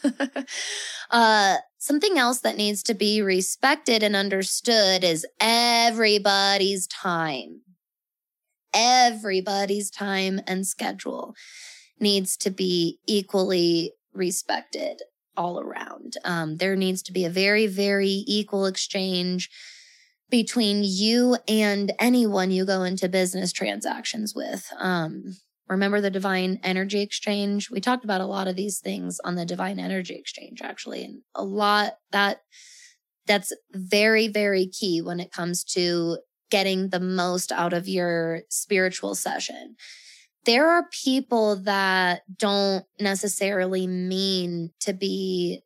uh, 1.11 1.57
something 1.77 2.17
else 2.17 2.39
that 2.41 2.57
needs 2.57 2.83
to 2.83 2.93
be 2.93 3.21
respected 3.21 4.03
and 4.03 4.15
understood 4.15 5.03
is 5.03 5.25
everybody's 5.39 6.87
time. 6.87 7.61
Everybody's 8.73 9.91
time 9.91 10.41
and 10.47 10.65
schedule 10.65 11.35
needs 12.03 12.37
to 12.37 12.51
be 12.51 12.99
equally 13.07 13.93
respected 14.13 15.01
all 15.35 15.59
around. 15.59 16.13
Um, 16.23 16.57
there 16.57 16.75
needs 16.75 17.01
to 17.03 17.11
be 17.11 17.25
a 17.25 17.29
very, 17.29 17.65
very 17.65 18.23
equal 18.27 18.67
exchange 18.67 19.49
between 20.29 20.83
you 20.83 21.37
and 21.47 21.91
anyone 21.99 22.51
you 22.51 22.65
go 22.65 22.83
into 22.83 23.09
business 23.09 23.51
transactions 23.51 24.33
with. 24.35 24.67
Um, 24.79 25.37
remember 25.67 26.01
the 26.01 26.11
divine 26.11 26.59
energy 26.63 27.01
exchange? 27.01 27.71
We 27.71 27.81
talked 27.81 28.03
about 28.03 28.21
a 28.21 28.25
lot 28.25 28.47
of 28.47 28.55
these 28.55 28.79
things 28.79 29.19
on 29.23 29.35
the 29.35 29.45
divine 29.45 29.79
energy 29.79 30.15
exchange, 30.15 30.61
actually, 30.61 31.03
and 31.03 31.21
a 31.33 31.43
lot 31.43 31.93
that 32.11 32.41
that's 33.25 33.53
very, 33.71 34.27
very 34.27 34.67
key 34.67 35.01
when 35.01 35.19
it 35.19 35.31
comes 35.31 35.63
to 35.63 36.17
getting 36.51 36.89
the 36.89 36.99
most 36.99 37.51
out 37.51 37.73
of 37.73 37.87
your 37.87 38.41
spiritual 38.49 39.15
session 39.15 39.75
there 40.45 40.69
are 40.69 40.87
people 40.91 41.57
that 41.63 42.23
don't 42.37 42.85
necessarily 42.99 43.87
mean 43.87 44.71
to 44.81 44.93
be 44.93 45.61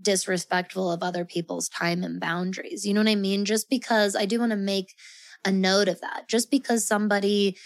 disrespectful 0.00 0.90
of 0.90 1.02
other 1.02 1.24
people's 1.24 1.68
time 1.68 2.02
and 2.02 2.20
boundaries. 2.20 2.86
You 2.86 2.94
know 2.94 3.00
what 3.00 3.08
I 3.08 3.14
mean? 3.14 3.44
Just 3.44 3.70
because 3.70 4.16
I 4.16 4.26
do 4.26 4.40
want 4.40 4.50
to 4.50 4.56
make 4.56 4.94
a 5.44 5.52
note 5.52 5.88
of 5.88 6.00
that. 6.00 6.28
Just 6.28 6.50
because 6.50 6.86
somebody 6.86 7.56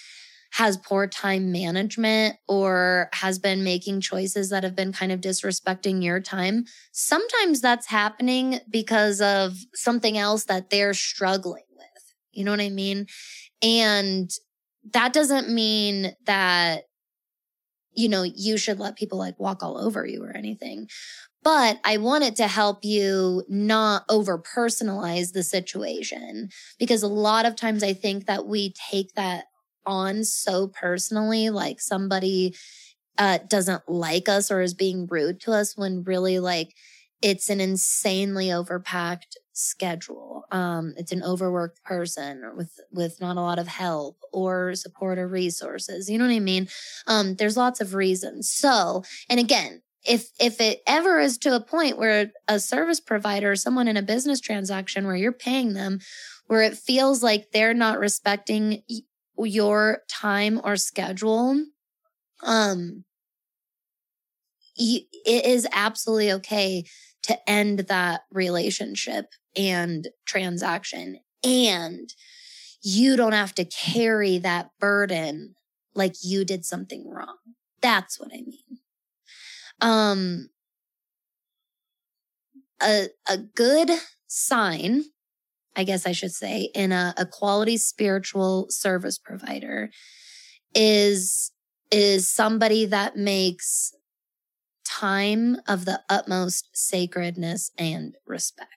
has 0.53 0.77
poor 0.77 1.07
time 1.07 1.53
management 1.53 2.37
or 2.49 3.11
has 3.13 3.39
been 3.39 3.65
making 3.65 4.01
choices 4.01 4.51
that 4.51 4.65
have 4.65 4.77
been 4.77 4.93
kind 4.93 5.13
of 5.13 5.21
disrespecting 5.21 6.03
your 6.03 6.21
time, 6.21 6.65
sometimes 6.93 7.61
that's 7.61 7.87
happening 7.87 8.61
because 8.71 9.21
of 9.21 9.57
something 9.75 10.17
else 10.17 10.45
that 10.45 10.71
they're 10.71 10.95
struggling 10.95 11.65
with. 11.77 12.15
You 12.33 12.45
know 12.45 12.53
what 12.53 12.61
I 12.61 12.71
mean? 12.71 13.07
And 13.63 14.31
that 14.93 15.13
doesn't 15.13 15.49
mean 15.49 16.15
that 16.27 16.85
you 17.97 18.11
know, 18.11 18.23
you 18.23 18.59
should 18.59 18.79
let 18.79 18.97
people 18.97 19.19
like 19.19 19.41
walk 19.41 19.63
all 19.63 19.79
over 19.79 20.07
you 20.07 20.23
or 20.23 20.37
anything. 20.37 20.87
But 21.43 21.81
I 21.85 21.97
wanted 21.97 22.37
to 22.37 22.49
help 22.49 22.85
you 22.85 23.45
not 23.49 24.05
over 24.09 24.39
personalize 24.39 25.33
the 25.33 25.43
situation 25.43 26.51
because 26.79 27.03
a 27.03 27.09
lot 27.09 27.47
of 27.47 27.57
times 27.57 27.83
I 27.83 27.93
think 27.95 28.27
that 28.27 28.47
we 28.47 28.75
take 28.91 29.15
that 29.15 29.45
on 29.87 30.25
so 30.25 30.69
personally, 30.69 31.49
like 31.51 31.81
somebody 31.81 32.55
uh, 33.17 33.39
doesn't 33.49 33.89
like 33.89 34.29
us 34.29 34.51
or 34.51 34.61
is 34.61 34.75
being 34.75 35.07
rude 35.07 35.41
to 35.43 35.53
us 35.53 35.77
when 35.77 36.03
really 36.03 36.39
like 36.39 36.75
it's 37.23 37.49
an 37.49 37.61
insanely 37.61 38.49
overpacked 38.49 39.37
schedule. 39.57 40.45
Um, 40.51 40.95
it's 40.97 41.13
an 41.13 41.23
overworked 41.23 41.83
person 41.83 42.43
with 42.57 42.79
with 42.93 43.21
not 43.21 43.37
a 43.37 43.41
lot 43.41 43.59
of 43.59 43.67
help 43.67 44.19
or 44.33 44.75
support 44.75 45.19
or 45.19 45.27
resources. 45.27 46.11
You 46.11 46.19
know 46.19 46.27
what 46.27 46.35
I 46.35 46.41
mean? 46.41 46.69
Um, 47.07 47.37
there's 47.37 47.57
lots 47.57 47.81
of 47.81 47.95
reasons. 47.95 48.51
So, 48.51 49.03
and 49.29 49.41
again, 49.41 49.83
if 50.07 50.29
if 50.39 50.61
it 50.61 50.83
ever 50.87 51.19
is 51.19 51.39
to 51.39 51.55
a 51.55 51.61
point 51.61 51.99
where 51.99 52.31
a 52.47 52.61
service 52.61 53.01
provider, 53.01 53.57
someone 53.57 53.89
in 53.89 53.97
a 53.97 54.03
business 54.03 54.41
transaction 54.41 55.07
where 55.07 55.17
you're 55.17 55.33
paying 55.33 55.73
them, 55.73 56.01
where 56.47 56.63
it 56.63 56.77
feels 56.77 57.23
like 57.23 57.51
they're 57.53 57.75
not 57.75 57.99
respecting 57.99 58.83
your 59.39 60.03
time 60.09 60.61
or 60.65 60.77
schedule, 60.77 61.65
um, 62.43 63.05
it 64.77 65.07
is 65.25 65.67
absolutely 65.73 66.33
okay 66.33 66.85
to 67.23 67.51
end 67.51 67.81
that 67.81 68.23
relationship 68.31 69.27
and 69.57 70.09
transaction. 70.27 71.21
And 71.45 72.11
you 72.83 73.17
don't 73.17 73.33
have 73.33 73.55
to 73.57 73.65
carry 73.65 74.39
that 74.39 74.71
burden 74.79 75.55
like 75.95 76.15
you 76.23 76.45
did 76.45 76.65
something 76.65 77.09
wrong. 77.09 77.37
That's 77.81 78.21
what 78.21 78.31
I 78.33 78.43
mean. 78.43 78.79
Um, 79.81 80.49
a, 82.83 83.09
a 83.29 83.39
good 83.39 83.91
sign, 84.27 85.05
I 85.75 85.85
guess 85.85 86.07
I 86.07 86.13
should 86.13 86.33
say, 86.33 86.71
in 86.75 86.93
a, 86.93 87.15
a 87.17 87.27
quality 87.27 87.77
spiritual 87.77 88.67
service 88.71 89.19
provider 89.19 89.91
is, 90.75 91.53
is 91.91 92.29
somebody 92.29 92.87
that 92.87 93.17
makes 93.17 93.93
time 94.85 95.57
of 95.67 95.85
the 95.85 96.03
utmost 96.09 96.69
sacredness 96.73 97.71
and 97.77 98.15
respect. 98.27 98.76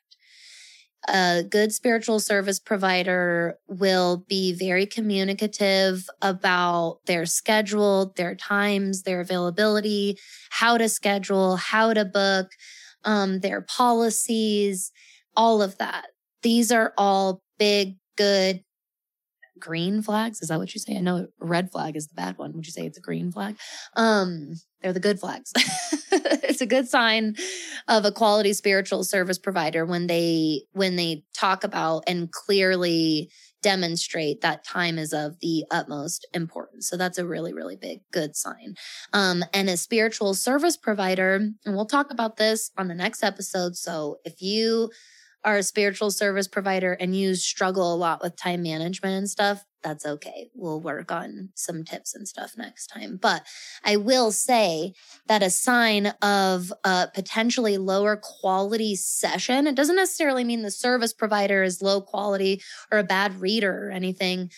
A 1.08 1.44
good 1.50 1.72
spiritual 1.72 2.20
service 2.20 2.60
provider 2.60 3.58
will 3.68 4.25
be 4.27 4.53
very 4.53 4.86
communicative 4.86 6.06
about 6.22 7.00
their 7.06 7.25
schedule, 7.25 8.13
their 8.18 8.36
times, 8.36 9.03
their 9.03 9.22
availability, 9.22 10.18
how 10.50 10.77
to 10.77 10.89
schedule, 10.89 11.56
how 11.56 11.94
to 11.94 12.03
book, 12.03 12.51
um, 13.06 13.39
their 13.39 13.62
policies, 13.62 14.91
all 15.38 15.62
of 15.62 15.77
that. 15.77 16.08
These 16.41 16.72
are 16.72 16.94
all 16.98 17.41
big, 17.58 17.98
good 18.18 18.63
green 19.60 20.01
flags. 20.01 20.41
Is 20.41 20.50
that 20.50 20.60
what 20.60 20.74
you 20.74 20.79
say? 20.79 20.98
I 20.98 21.01
know 21.01 21.27
red 21.39 21.72
flag 21.72 21.96
is 21.96 22.08
the 22.08 22.15
bad 22.15 22.38
one. 22.38 22.53
Would 22.53 22.65
you 22.65 22.72
say 22.72 22.86
it's 22.86 22.98
a 22.98 23.01
green 23.01 23.32
flag? 23.32 23.58
Um, 23.95 24.54
they're 24.82 24.94
the 24.94 25.00
good 25.00 25.20
flags. 25.20 25.52
it's 26.12 26.62
a 26.62 26.65
good 26.65 26.88
sign 26.88 27.36
of 27.88 28.06
a 28.06 28.12
quality 28.12 28.54
spiritual 28.54 29.04
service 29.04 29.38
provider 29.38 29.86
when 29.86 30.08
they 30.08 30.63
when 30.72 30.96
they 30.96 31.24
talk 31.34 31.63
about 31.63 32.04
and 32.08 32.32
clearly 32.32 33.30
demonstrate 33.62 34.42
that 34.42 34.63
time 34.63 34.98
is 34.98 35.13
of 35.13 35.39
the 35.42 35.65
utmost 35.70 36.26
importance. 36.34 36.88
So 36.88 36.98
that's 36.98 37.18
a 37.18 37.26
really, 37.26 37.54
really 37.54 37.76
big 37.76 38.00
good 38.12 38.36
sign. 38.36 38.76
Um, 39.13 39.44
and 39.54 39.70
a 39.70 39.78
spiritual 39.78 40.34
service 40.34 40.78
provider, 40.78 41.36
and 41.36 41.76
we'll 41.76 41.86
talk 41.86 42.12
about 42.12 42.38
this 42.38 42.72
on 42.78 42.88
the 42.88 42.96
next 42.96 43.24
episode. 43.24 43.76
So 43.76 44.20
if 44.24 44.42
you 44.42 44.92
are 45.44 45.58
a 45.58 45.63
spiritual 45.63 46.12
service 46.12 46.48
provider 46.48 46.94
and 46.94 47.15
you 47.15 47.36
struggle 47.36 47.94
a 47.94 47.96
lot 47.96 48.22
with 48.22 48.36
time 48.36 48.63
management 48.63 49.15
and 49.15 49.30
stuff, 49.30 49.65
that's 49.84 50.06
okay. 50.06 50.50
We'll 50.54 50.82
work 50.82 51.12
on 51.12 51.50
some 51.56 51.84
tips 51.84 52.15
and 52.15 52.28
stuff 52.28 52.54
next 52.58 52.88
time. 52.88 53.18
But 53.22 53.44
I 53.84 53.96
will 53.96 54.32
say 54.32 54.94
that 55.28 55.44
a 55.44 55.50
sign 55.50 56.08
of 56.22 56.74
a 56.84 57.08
potentially 57.13 57.78
lower 57.78 58.20
quality 58.22 58.96
session, 58.96 59.68
it 59.68 59.76
doesn't 59.76 59.96
necessarily 59.96 60.44
mean 60.44 60.62
the 60.62 60.72
service 60.72 61.13
provider 61.13 61.63
is 61.63 61.82
low 61.82 62.02
quality 62.02 62.62
or 62.92 62.98
a 62.98 63.04
bad 63.04 63.39
reader 63.39 63.88
or 63.88 63.92
anything, 63.92 64.50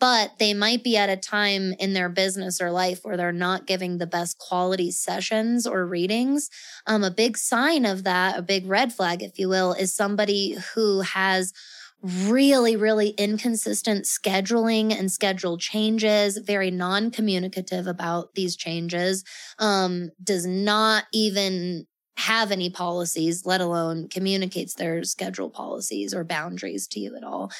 but 0.00 0.38
they 0.38 0.54
might 0.54 0.82
be 0.82 0.96
at 0.96 1.10
a 1.10 1.16
time 1.16 1.74
in 1.78 1.92
their 1.92 2.08
business 2.08 2.60
or 2.60 2.70
life 2.70 3.00
where 3.02 3.18
they're 3.18 3.32
not 3.32 3.66
giving 3.66 3.98
the 3.98 4.06
best 4.06 4.38
quality 4.38 4.90
sessions 4.90 5.66
or 5.66 5.86
readings. 5.86 6.48
Um, 6.86 7.04
a 7.04 7.10
big 7.10 7.36
sign 7.36 7.84
of 7.84 8.04
that, 8.04 8.38
a 8.38 8.42
big 8.42 8.66
red 8.66 8.94
flag, 8.94 9.22
if 9.22 9.38
you 9.38 9.50
will, 9.50 9.74
is 9.74 9.94
somebody 9.94 10.56
who 10.74 11.02
has 11.02 11.52
really, 12.02 12.76
really 12.76 13.10
inconsistent 13.10 14.04
scheduling 14.04 14.98
and 14.98 15.10
schedule 15.12 15.58
changes, 15.58 16.38
very 16.38 16.70
non 16.70 17.10
communicative 17.10 17.86
about 17.86 18.34
these 18.34 18.56
changes, 18.56 19.24
um, 19.58 20.10
does 20.22 20.46
not 20.46 21.04
even 21.12 21.86
have 22.16 22.52
any 22.52 22.68
policies, 22.68 23.46
let 23.46 23.62
alone 23.62 24.06
communicates 24.08 24.74
their 24.74 25.02
schedule 25.04 25.48
policies 25.48 26.12
or 26.12 26.22
boundaries 26.22 26.86
to 26.86 27.00
you 27.00 27.16
at 27.16 27.24
all. 27.24 27.50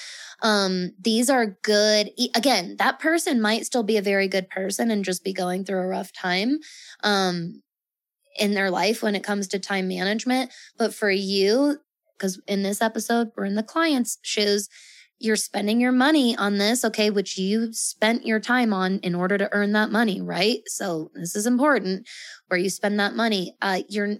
Um, 0.43 0.93
these 1.01 1.31
are 1.31 1.57
good. 1.63 2.11
Again, 2.35 2.77
that 2.79 2.99
person 2.99 3.41
might 3.41 3.65
still 3.65 3.83
be 3.83 3.97
a 3.97 4.03
very 4.03 4.29
good 4.29 4.51
person 4.51 4.91
and 4.91 5.05
just 5.05 5.25
be 5.25 5.33
going 5.33 5.65
through 5.65 5.81
a 5.81 5.87
rough 5.87 6.13
time. 6.13 6.59
Um, 7.03 7.63
in 8.39 8.55
their 8.55 8.71
life 8.71 9.03
when 9.03 9.15
it 9.15 9.25
comes 9.25 9.49
to 9.49 9.59
time 9.59 9.89
management. 9.89 10.53
But 10.79 10.95
for 10.95 11.11
you, 11.11 11.79
because 12.21 12.41
in 12.47 12.63
this 12.63 12.83
episode, 12.83 13.31
we're 13.37 13.47
in 13.47 13.55
the 13.55 13.63
client's 13.63 14.19
shoes. 14.23 14.69
You're 15.19 15.37
spending 15.37 15.81
your 15.81 15.93
money 15.93 16.37
on 16.37 16.59
this, 16.59 16.85
okay, 16.85 17.11
which 17.11 17.39
you 17.39 17.73
spent 17.73 18.27
your 18.27 18.41
time 18.41 18.73
on 18.73 18.99
in 18.99 19.15
order 19.15 19.39
to 19.39 19.49
earn 19.53 19.73
that 19.73 19.91
money, 19.91 20.21
right? 20.21 20.61
So 20.67 21.11
this 21.15 21.35
is 21.35 21.47
important 21.47 22.07
where 22.49 22.61
you 22.61 22.71
spend 22.71 23.01
that 23.01 23.15
money. 23.15 23.55
Uh, 23.61 23.81
you're, 23.89 24.17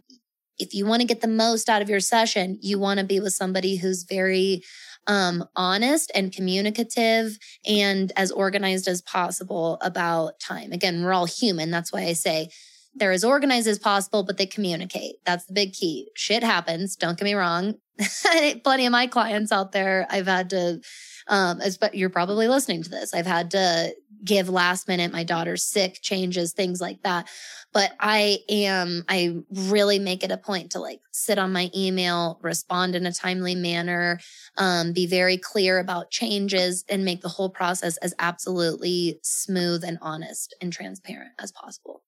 if 0.59 0.75
you 0.75 0.87
want 0.87 1.01
to 1.01 1.07
get 1.07 1.21
the 1.21 1.29
most 1.29 1.69
out 1.69 1.83
of 1.83 1.89
your 1.89 2.01
session, 2.01 2.59
you 2.61 2.79
want 2.79 3.01
to 3.01 3.07
be 3.07 3.21
with 3.21 3.33
somebody 3.33 3.77
who's 3.77 4.05
very 4.05 4.63
um, 5.07 5.45
honest 5.57 6.13
and 6.15 6.33
communicative 6.33 7.39
and 7.67 8.13
as 8.17 8.31
organized 8.31 8.87
as 8.87 9.01
possible 9.01 9.79
about 9.81 10.39
time. 10.39 10.73
Again, 10.73 11.03
we're 11.03 11.15
all 11.15 11.27
human. 11.27 11.71
That's 11.71 11.93
why 11.93 12.03
I 12.03 12.13
say 12.13 12.51
they're 12.95 13.13
as 13.13 13.25
organized 13.25 13.69
as 13.69 13.79
possible, 13.79 14.23
but 14.23 14.37
they 14.37 14.47
communicate. 14.47 15.17
That's 15.25 15.47
the 15.47 15.53
big 15.53 15.73
key. 15.73 16.11
Shit 16.15 16.43
happens. 16.43 16.97
Don't 16.97 17.19
get 17.19 17.25
me 17.25 17.35
wrong. 17.35 17.75
Plenty 18.65 18.87
of 18.87 18.93
my 18.93 19.07
clients 19.07 19.53
out 19.53 19.73
there, 19.73 20.07
I've 20.11 20.27
had 20.27 20.51
to, 20.51 20.81
um, 21.29 21.61
but 21.81 21.95
you're 21.95 22.11
probably 22.11 22.49
listening 22.49 22.83
to 22.83 22.91
this. 22.91 23.15
I've 23.15 23.27
had 23.27 23.51
to 23.53 23.95
give 24.25 24.49
last 24.49 24.89
minute, 24.89 25.13
my 25.13 25.25
daughter's 25.25 25.65
sick 25.65 26.01
changes, 26.03 26.53
things 26.53 26.81
like 26.81 27.03
that. 27.03 27.29
But 27.73 27.93
I 28.01 28.39
am, 28.49 29.05
I 29.09 29.37
really 29.51 29.99
make 29.99 30.25
it 30.25 30.33
a 30.33 30.37
point 30.37 30.73
to 30.73 30.81
like 30.81 31.01
sit 31.13 31.39
on 31.39 31.53
my 31.53 31.71
email, 31.75 32.39
respond 32.43 32.97
in 32.97 33.07
a 33.07 33.13
timely 33.13 33.55
manner, 33.55 34.19
um, 34.57 34.93
be 34.93 35.07
very 35.07 35.39
clear 35.39 35.79
about 35.79 36.11
changes 36.11 36.85
and 36.89 37.05
make 37.05 37.23
the 37.23 37.29
whole 37.29 37.51
process 37.51 37.97
as 37.99 38.15
absolutely 38.19 39.21
smooth 39.23 39.85
and 39.85 39.99
honest 40.03 40.55
and 40.61 40.73
transparent 40.73 41.33
as 41.39 41.53
possible. 41.53 42.03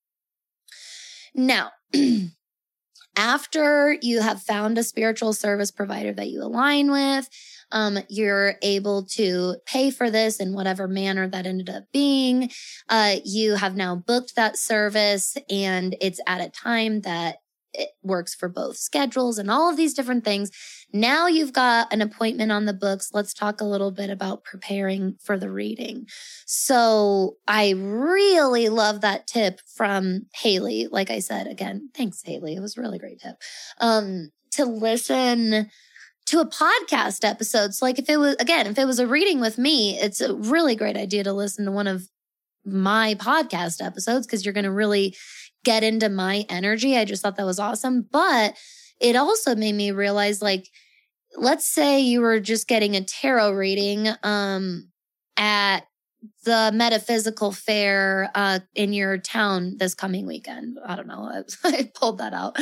Now, 1.34 1.70
after 3.16 3.96
you 4.00 4.20
have 4.20 4.42
found 4.42 4.78
a 4.78 4.82
spiritual 4.82 5.32
service 5.32 5.70
provider 5.70 6.12
that 6.12 6.28
you 6.28 6.42
align 6.42 6.90
with, 6.90 7.28
um, 7.70 7.98
you're 8.08 8.54
able 8.62 9.04
to 9.04 9.56
pay 9.66 9.90
for 9.90 10.10
this 10.10 10.40
in 10.40 10.54
whatever 10.54 10.86
manner 10.86 11.26
that 11.28 11.46
ended 11.46 11.70
up 11.70 11.84
being. 11.92 12.50
Uh, 12.88 13.16
you 13.24 13.54
have 13.54 13.76
now 13.76 13.96
booked 13.96 14.36
that 14.36 14.56
service 14.56 15.36
and 15.50 15.96
it's 16.00 16.20
at 16.26 16.40
a 16.40 16.50
time 16.50 17.00
that 17.00 17.36
it 17.74 17.90
works 18.02 18.34
for 18.34 18.48
both 18.48 18.76
schedules 18.76 19.38
and 19.38 19.50
all 19.50 19.70
of 19.70 19.76
these 19.76 19.94
different 19.94 20.24
things. 20.24 20.50
Now 20.92 21.26
you've 21.26 21.52
got 21.52 21.92
an 21.92 22.02
appointment 22.02 22.52
on 22.52 22.66
the 22.66 22.74
books. 22.74 23.10
Let's 23.12 23.32
talk 23.32 23.60
a 23.60 23.66
little 23.66 23.90
bit 23.90 24.10
about 24.10 24.44
preparing 24.44 25.16
for 25.22 25.38
the 25.38 25.50
reading. 25.50 26.06
So 26.46 27.36
I 27.48 27.70
really 27.70 28.68
love 28.68 29.00
that 29.00 29.26
tip 29.26 29.60
from 29.74 30.26
Haley. 30.34 30.88
Like 30.90 31.10
I 31.10 31.20
said, 31.20 31.46
again, 31.46 31.90
thanks, 31.94 32.22
Haley. 32.24 32.54
It 32.54 32.60
was 32.60 32.76
a 32.76 32.80
really 32.80 32.98
great 32.98 33.20
tip. 33.20 33.36
Um, 33.80 34.30
to 34.52 34.64
listen 34.64 35.70
to 36.26 36.40
a 36.40 36.48
podcast 36.48 37.24
episode. 37.24 37.74
So 37.74 37.84
like 37.86 37.98
if 37.98 38.08
it 38.08 38.18
was 38.18 38.36
again, 38.38 38.66
if 38.66 38.78
it 38.78 38.84
was 38.84 38.98
a 38.98 39.06
reading 39.06 39.40
with 39.40 39.58
me, 39.58 39.98
it's 39.98 40.20
a 40.20 40.34
really 40.34 40.76
great 40.76 40.96
idea 40.96 41.24
to 41.24 41.32
listen 41.32 41.64
to 41.64 41.72
one 41.72 41.86
of 41.86 42.08
my 42.64 43.14
podcast 43.14 43.84
episodes 43.84 44.26
because 44.26 44.44
you're 44.44 44.54
going 44.54 44.64
to 44.64 44.70
really 44.70 45.16
get 45.64 45.82
into 45.82 46.08
my 46.08 46.44
energy. 46.48 46.96
I 46.96 47.04
just 47.04 47.22
thought 47.22 47.36
that 47.36 47.46
was 47.46 47.58
awesome. 47.58 48.06
But 48.10 48.56
it 49.00 49.16
also 49.16 49.54
made 49.54 49.74
me 49.74 49.90
realize 49.90 50.42
like, 50.42 50.68
let's 51.36 51.66
say 51.66 52.00
you 52.00 52.20
were 52.20 52.40
just 52.40 52.68
getting 52.68 52.94
a 52.94 53.04
tarot 53.04 53.52
reading 53.52 54.08
um, 54.22 54.88
at 55.36 55.84
the 56.44 56.70
metaphysical 56.74 57.52
fair 57.52 58.30
uh, 58.34 58.60
in 58.74 58.92
your 58.92 59.18
town 59.18 59.76
this 59.78 59.94
coming 59.94 60.26
weekend. 60.26 60.78
I 60.84 60.96
don't 60.96 61.06
know. 61.08 61.24
I, 61.24 61.42
I 61.68 61.90
pulled 61.94 62.18
that 62.18 62.32
out. 62.32 62.56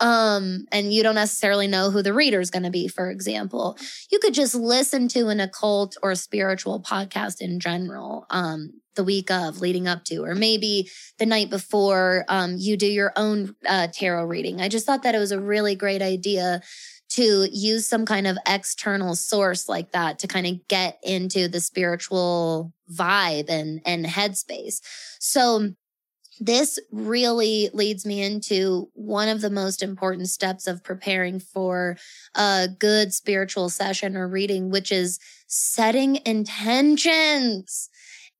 Um, 0.00 0.66
and 0.72 0.92
you 0.92 1.02
don't 1.02 1.14
necessarily 1.14 1.68
know 1.68 1.90
who 1.90 2.02
the 2.02 2.12
reader 2.12 2.40
is 2.40 2.50
going 2.50 2.64
to 2.64 2.70
be, 2.70 2.88
for 2.88 3.10
example. 3.10 3.78
You 4.10 4.18
could 4.18 4.34
just 4.34 4.54
listen 4.54 5.08
to 5.08 5.28
an 5.28 5.40
occult 5.40 5.96
or 6.02 6.14
spiritual 6.14 6.82
podcast 6.82 7.40
in 7.40 7.60
general. 7.60 8.26
Um, 8.30 8.72
the 8.94 9.04
week 9.04 9.30
of 9.30 9.60
leading 9.60 9.86
up 9.88 10.04
to, 10.04 10.24
or 10.24 10.34
maybe 10.34 10.88
the 11.18 11.26
night 11.26 11.50
before 11.50 12.24
um, 12.28 12.56
you 12.58 12.76
do 12.76 12.86
your 12.86 13.12
own 13.16 13.54
uh, 13.66 13.88
tarot 13.92 14.24
reading. 14.24 14.60
I 14.60 14.68
just 14.68 14.86
thought 14.86 15.02
that 15.02 15.14
it 15.14 15.18
was 15.18 15.32
a 15.32 15.40
really 15.40 15.74
great 15.74 16.02
idea 16.02 16.62
to 17.10 17.48
use 17.52 17.86
some 17.86 18.06
kind 18.06 18.26
of 18.26 18.36
external 18.46 19.14
source 19.14 19.68
like 19.68 19.92
that 19.92 20.18
to 20.18 20.26
kind 20.26 20.46
of 20.46 20.66
get 20.68 20.98
into 21.02 21.48
the 21.48 21.60
spiritual 21.60 22.72
vibe 22.92 23.48
and 23.48 23.80
and 23.84 24.04
headspace. 24.04 24.80
So 25.20 25.70
this 26.40 26.78
really 26.90 27.70
leads 27.72 28.04
me 28.04 28.22
into 28.22 28.90
one 28.94 29.28
of 29.28 29.40
the 29.40 29.50
most 29.50 29.82
important 29.82 30.28
steps 30.28 30.66
of 30.66 30.82
preparing 30.82 31.38
for 31.38 31.96
a 32.34 32.68
good 32.78 33.14
spiritual 33.14 33.68
session 33.68 34.16
or 34.16 34.26
reading, 34.28 34.70
which 34.70 34.90
is 34.90 35.20
setting 35.46 36.20
intentions. 36.26 37.88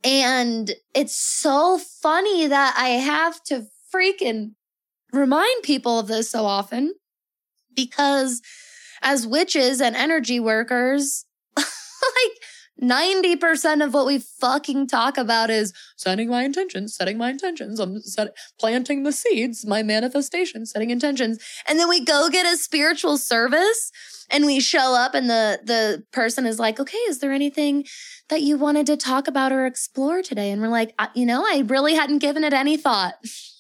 And 0.05 0.71
it's 0.95 1.17
so 1.17 1.79
funny 1.79 2.47
that 2.47 2.75
I 2.79 2.89
have 2.91 3.43
to 3.45 3.67
freaking 3.95 4.53
remind 5.13 5.63
people 5.63 5.99
of 5.99 6.09
this 6.09 6.31
so 6.31 6.45
often 6.45 6.95
because 7.75 8.43
as 9.03 9.27
witches 9.27 9.81
and 9.81 9.97
energy 9.97 10.39
workers, 10.41 11.25
like 11.57 11.67
90% 12.83 13.85
of 13.85 13.95
what 13.95 14.07
we 14.07 14.19
fucking 14.19 14.89
talk 14.89 15.17
about 15.17 15.49
is 15.49 15.73
setting 15.97 16.29
my 16.29 16.43
intentions, 16.43 16.95
setting 16.95 17.17
my 17.17 17.31
intentions. 17.31 17.79
I'm 17.79 18.01
set, 18.01 18.37
planting 18.59 19.05
the 19.05 19.13
seeds, 19.13 19.65
my 19.65 19.83
manifestation, 19.83 20.67
setting 20.67 20.91
intentions. 20.91 21.39
And 21.69 21.79
then 21.79 21.89
we 21.89 22.05
go 22.05 22.29
get 22.31 22.53
a 22.53 22.57
spiritual 22.57 23.17
service 23.17 23.93
and 24.31 24.45
we 24.45 24.59
show 24.61 24.95
up 24.95 25.15
and 25.15 25.31
the, 25.31 25.61
the 25.63 26.05
person 26.11 26.47
is 26.47 26.59
like, 26.59 26.81
okay, 26.81 26.99
is 27.09 27.21
there 27.21 27.33
anything 27.33 27.85
that 28.29 28.43
you 28.43 28.57
wanted 28.57 28.87
to 28.87 28.97
talk 28.97 29.29
about 29.29 29.53
or 29.53 29.67
explore 29.67 30.23
today? 30.23 30.51
And 30.51 30.61
we're 30.61 30.69
like, 30.69 30.95
you 31.15 31.27
know, 31.27 31.43
I 31.43 31.65
really 31.67 31.95
hadn't 31.95 32.19
given 32.19 32.43
it 32.43 32.53
any 32.53 32.77
thought. 32.77 33.15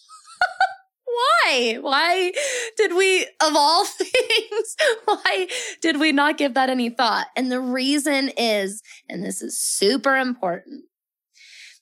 why? 1.14 1.78
Why 1.80 2.32
did 2.76 2.94
we, 2.94 3.24
of 3.24 3.54
all 3.54 3.84
things, 3.84 4.76
why 5.04 5.48
did 5.80 6.00
we 6.00 6.12
not 6.12 6.38
give 6.38 6.54
that 6.54 6.70
any 6.70 6.90
thought? 6.90 7.26
And 7.36 7.50
the 7.50 7.60
reason 7.60 8.30
is, 8.36 8.82
and 9.08 9.24
this 9.24 9.42
is 9.42 9.58
super 9.58 10.16
important, 10.16 10.84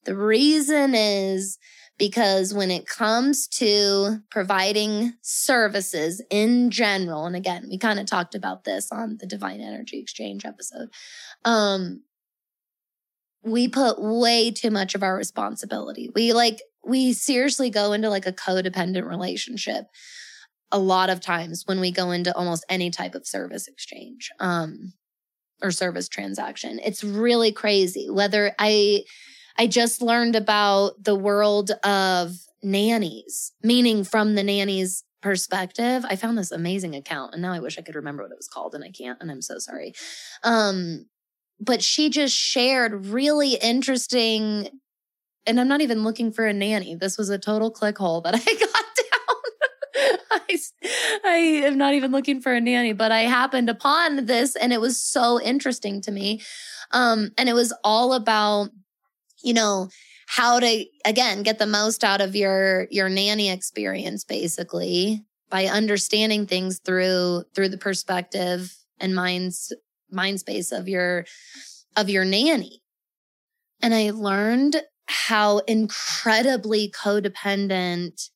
the 0.04 0.16
reason 0.16 0.94
is 0.94 1.58
because 1.98 2.52
when 2.52 2.70
it 2.70 2.86
comes 2.86 3.46
to 3.46 4.18
providing 4.30 5.14
services 5.22 6.22
in 6.30 6.70
general, 6.70 7.26
and 7.26 7.36
again, 7.36 7.66
we 7.70 7.78
kind 7.78 8.00
of 8.00 8.06
talked 8.06 8.34
about 8.34 8.64
this 8.64 8.90
on 8.90 9.18
the 9.20 9.26
Divine 9.26 9.60
Energy 9.60 10.00
Exchange 10.00 10.44
episode, 10.44 10.88
um, 11.44 12.02
we 13.44 13.68
put 13.68 14.00
way 14.00 14.50
too 14.50 14.70
much 14.70 14.94
of 14.94 15.02
our 15.02 15.16
responsibility. 15.16 16.10
We 16.14 16.32
like 16.32 16.62
we 16.84 17.12
seriously 17.12 17.70
go 17.70 17.92
into 17.92 18.10
like 18.10 18.26
a 18.26 18.32
codependent 18.32 19.08
relationship 19.08 19.86
a 20.70 20.78
lot 20.78 21.10
of 21.10 21.20
times 21.20 21.64
when 21.66 21.80
we 21.80 21.92
go 21.92 22.10
into 22.10 22.34
almost 22.34 22.64
any 22.68 22.90
type 22.90 23.14
of 23.14 23.26
service 23.26 23.68
exchange 23.68 24.30
um, 24.40 24.94
or 25.62 25.70
service 25.70 26.08
transaction. 26.08 26.80
It's 26.84 27.04
really 27.04 27.52
crazy. 27.52 28.08
Whether 28.10 28.54
I 28.58 29.04
I 29.58 29.66
just 29.66 30.00
learned 30.00 30.34
about 30.34 31.04
the 31.04 31.14
world 31.14 31.72
of 31.84 32.34
nannies, 32.62 33.52
meaning 33.62 34.02
from 34.02 34.34
the 34.34 34.42
nannies 34.42 35.04
perspective. 35.20 36.04
I 36.08 36.16
found 36.16 36.36
this 36.36 36.50
amazing 36.50 36.96
account 36.96 37.32
and 37.32 37.42
now 37.42 37.52
I 37.52 37.60
wish 37.60 37.78
I 37.78 37.82
could 37.82 37.94
remember 37.94 38.24
what 38.24 38.32
it 38.32 38.38
was 38.38 38.48
called 38.48 38.74
and 38.74 38.82
I 38.82 38.90
can't 38.90 39.18
and 39.20 39.30
I'm 39.30 39.42
so 39.42 39.58
sorry. 39.58 39.92
Um 40.42 41.06
but 41.60 41.80
she 41.80 42.10
just 42.10 42.34
shared 42.34 43.06
really 43.06 43.54
interesting 43.54 44.68
and 45.46 45.60
I'm 45.60 45.68
not 45.68 45.80
even 45.80 46.04
looking 46.04 46.32
for 46.32 46.46
a 46.46 46.52
nanny. 46.52 46.94
This 46.94 47.18
was 47.18 47.28
a 47.28 47.38
total 47.38 47.70
click 47.70 47.98
hole 47.98 48.20
that 48.22 48.34
I 48.36 48.38
got 48.38 50.08
down. 50.08 50.18
I, 50.30 50.58
I 51.24 51.36
am 51.66 51.78
not 51.78 51.94
even 51.94 52.12
looking 52.12 52.40
for 52.40 52.52
a 52.52 52.60
nanny, 52.60 52.92
but 52.92 53.12
I 53.12 53.20
happened 53.20 53.68
upon 53.68 54.26
this 54.26 54.56
and 54.56 54.72
it 54.72 54.80
was 54.80 55.00
so 55.00 55.40
interesting 55.40 56.00
to 56.02 56.12
me. 56.12 56.40
Um, 56.92 57.30
and 57.38 57.48
it 57.48 57.54
was 57.54 57.72
all 57.82 58.12
about, 58.12 58.70
you 59.42 59.54
know, 59.54 59.88
how 60.26 60.60
to, 60.60 60.84
again, 61.04 61.42
get 61.42 61.58
the 61.58 61.66
most 61.66 62.04
out 62.04 62.20
of 62.20 62.36
your, 62.36 62.86
your 62.90 63.08
nanny 63.08 63.50
experience, 63.50 64.24
basically 64.24 65.24
by 65.50 65.66
understanding 65.66 66.46
things 66.46 66.80
through, 66.82 67.44
through 67.54 67.68
the 67.68 67.78
perspective 67.78 68.74
and 68.98 69.14
minds, 69.14 69.74
mind 70.10 70.40
space 70.40 70.72
of 70.72 70.88
your, 70.88 71.26
of 71.96 72.08
your 72.08 72.24
nanny. 72.24 72.82
And 73.82 73.92
I 73.92 74.10
learned 74.10 74.76
how 75.12 75.58
incredibly 75.58 76.90
codependent 76.90 78.30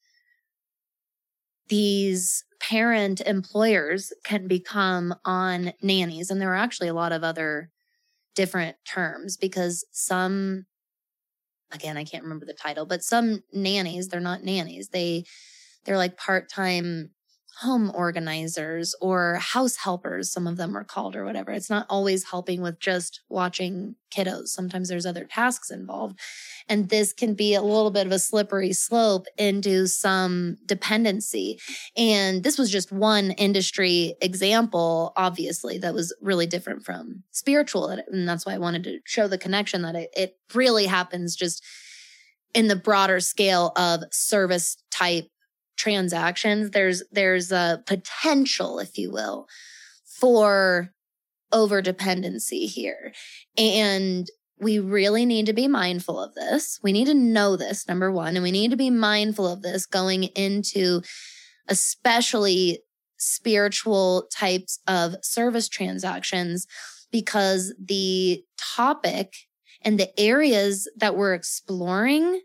these 1.68 2.44
parent 2.60 3.20
employers 3.22 4.12
can 4.24 4.46
become 4.46 5.14
on 5.24 5.72
nannies. 5.82 6.30
And 6.30 6.40
there 6.40 6.52
are 6.52 6.56
actually 6.56 6.88
a 6.88 6.94
lot 6.94 7.12
of 7.12 7.24
other 7.24 7.70
different 8.34 8.76
terms 8.86 9.36
because 9.36 9.84
some, 9.90 10.66
again, 11.72 11.96
I 11.96 12.04
can't 12.04 12.22
remember 12.22 12.46
the 12.46 12.54
title, 12.54 12.86
but 12.86 13.02
some 13.02 13.42
nannies, 13.52 14.08
they're 14.08 14.20
not 14.20 14.44
nannies. 14.44 14.88
They, 14.88 15.24
they're 15.84 15.96
like 15.96 16.16
part 16.16 16.48
time 16.48 17.10
home 17.60 17.90
organizers 17.94 18.94
or 19.00 19.36
house 19.36 19.76
helpers, 19.76 20.30
some 20.30 20.46
of 20.46 20.58
them 20.58 20.76
are 20.76 20.84
called 20.84 21.16
or 21.16 21.24
whatever. 21.24 21.52
It's 21.52 21.70
not 21.70 21.86
always 21.88 22.24
helping 22.24 22.60
with 22.60 22.78
just 22.78 23.22
watching 23.30 23.94
kiddos. 24.14 24.48
Sometimes 24.48 24.90
there's 24.90 25.06
other 25.06 25.24
tasks 25.24 25.70
involved. 25.70 26.18
And 26.68 26.90
this 26.90 27.14
can 27.14 27.32
be 27.34 27.54
a 27.54 27.62
little 27.62 27.90
bit 27.90 28.04
of 28.04 28.12
a 28.12 28.18
slippery 28.18 28.74
slope 28.74 29.24
into 29.38 29.86
some 29.86 30.58
dependency. 30.66 31.58
And 31.96 32.42
this 32.42 32.58
was 32.58 32.70
just 32.70 32.92
one 32.92 33.30
industry 33.32 34.16
example, 34.20 35.14
obviously, 35.16 35.78
that 35.78 35.94
was 35.94 36.14
really 36.20 36.46
different 36.46 36.84
from 36.84 37.22
spiritual. 37.30 37.88
And 37.88 38.28
that's 38.28 38.44
why 38.44 38.54
I 38.54 38.58
wanted 38.58 38.84
to 38.84 38.98
show 39.06 39.28
the 39.28 39.38
connection 39.38 39.80
that 39.82 39.94
it, 39.94 40.10
it 40.14 40.36
really 40.54 40.86
happens 40.86 41.34
just 41.34 41.64
in 42.52 42.68
the 42.68 42.76
broader 42.76 43.20
scale 43.20 43.72
of 43.76 44.02
service 44.10 44.76
type 44.90 45.30
transactions, 45.76 46.70
there's 46.70 47.02
there's 47.12 47.52
a 47.52 47.82
potential, 47.86 48.78
if 48.78 48.98
you 48.98 49.10
will, 49.10 49.46
for 50.04 50.92
over 51.52 51.80
dependency 51.80 52.66
here. 52.66 53.12
And 53.56 54.26
we 54.58 54.78
really 54.78 55.26
need 55.26 55.46
to 55.46 55.52
be 55.52 55.68
mindful 55.68 56.18
of 56.18 56.34
this. 56.34 56.80
We 56.82 56.92
need 56.92 57.06
to 57.06 57.14
know 57.14 57.56
this, 57.56 57.86
number 57.86 58.10
one, 58.10 58.36
and 58.36 58.42
we 58.42 58.50
need 58.50 58.70
to 58.70 58.76
be 58.76 58.90
mindful 58.90 59.46
of 59.46 59.62
this 59.62 59.86
going 59.86 60.24
into 60.24 61.02
especially 61.68 62.80
spiritual 63.18 64.28
types 64.32 64.78
of 64.86 65.16
service 65.22 65.68
transactions 65.68 66.66
because 67.10 67.74
the 67.82 68.42
topic 68.58 69.34
and 69.82 69.98
the 69.98 70.18
areas 70.18 70.90
that 70.96 71.16
we're 71.16 71.34
exploring 71.34 72.40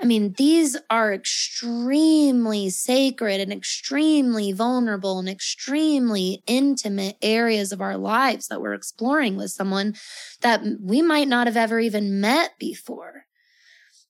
I 0.00 0.04
mean, 0.04 0.34
these 0.36 0.76
are 0.90 1.12
extremely 1.12 2.70
sacred 2.70 3.40
and 3.40 3.52
extremely 3.52 4.52
vulnerable 4.52 5.18
and 5.18 5.28
extremely 5.28 6.42
intimate 6.46 7.16
areas 7.20 7.72
of 7.72 7.80
our 7.80 7.96
lives 7.96 8.46
that 8.46 8.60
we're 8.60 8.74
exploring 8.74 9.36
with 9.36 9.50
someone 9.50 9.96
that 10.40 10.62
we 10.80 11.02
might 11.02 11.26
not 11.26 11.48
have 11.48 11.56
ever 11.56 11.80
even 11.80 12.20
met 12.20 12.52
before. 12.60 13.24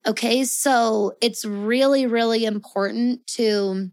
Okay. 0.07 0.45
So 0.45 1.17
it's 1.23 1.45
really, 1.45 2.07
really 2.07 2.45
important 2.45 3.27
to 3.29 3.91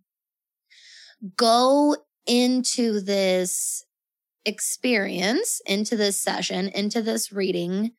go 1.37 1.95
into 2.27 2.99
this 2.99 3.85
experience, 4.45 5.61
into 5.65 5.95
this 5.95 6.19
session, 6.19 6.67
into 6.69 7.01
this 7.01 7.31
reading 7.31 7.91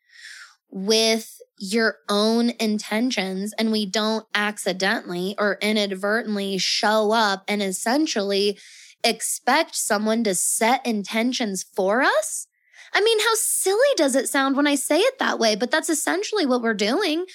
with 0.70 1.40
your 1.58 1.98
own 2.08 2.50
intentions 2.60 3.54
and 3.58 3.72
we 3.72 3.86
don't 3.86 4.26
accidentally 4.34 5.34
or 5.38 5.58
inadvertently 5.62 6.58
show 6.58 7.12
up 7.12 7.44
and 7.48 7.62
essentially 7.62 8.58
expect 9.02 9.74
someone 9.74 10.24
to 10.24 10.34
set 10.34 10.84
intentions 10.86 11.64
for 11.74 12.02
us? 12.02 12.46
I 12.92 13.00
mean, 13.00 13.18
how 13.20 13.34
silly 13.34 13.78
does 13.96 14.14
it 14.14 14.28
sound 14.28 14.56
when 14.56 14.66
I 14.66 14.74
say 14.74 14.98
it 14.98 15.18
that 15.18 15.38
way? 15.38 15.54
But 15.56 15.70
that's 15.70 15.90
essentially 15.90 16.46
what 16.46 16.62
we're 16.62 16.74
doing. 16.74 17.26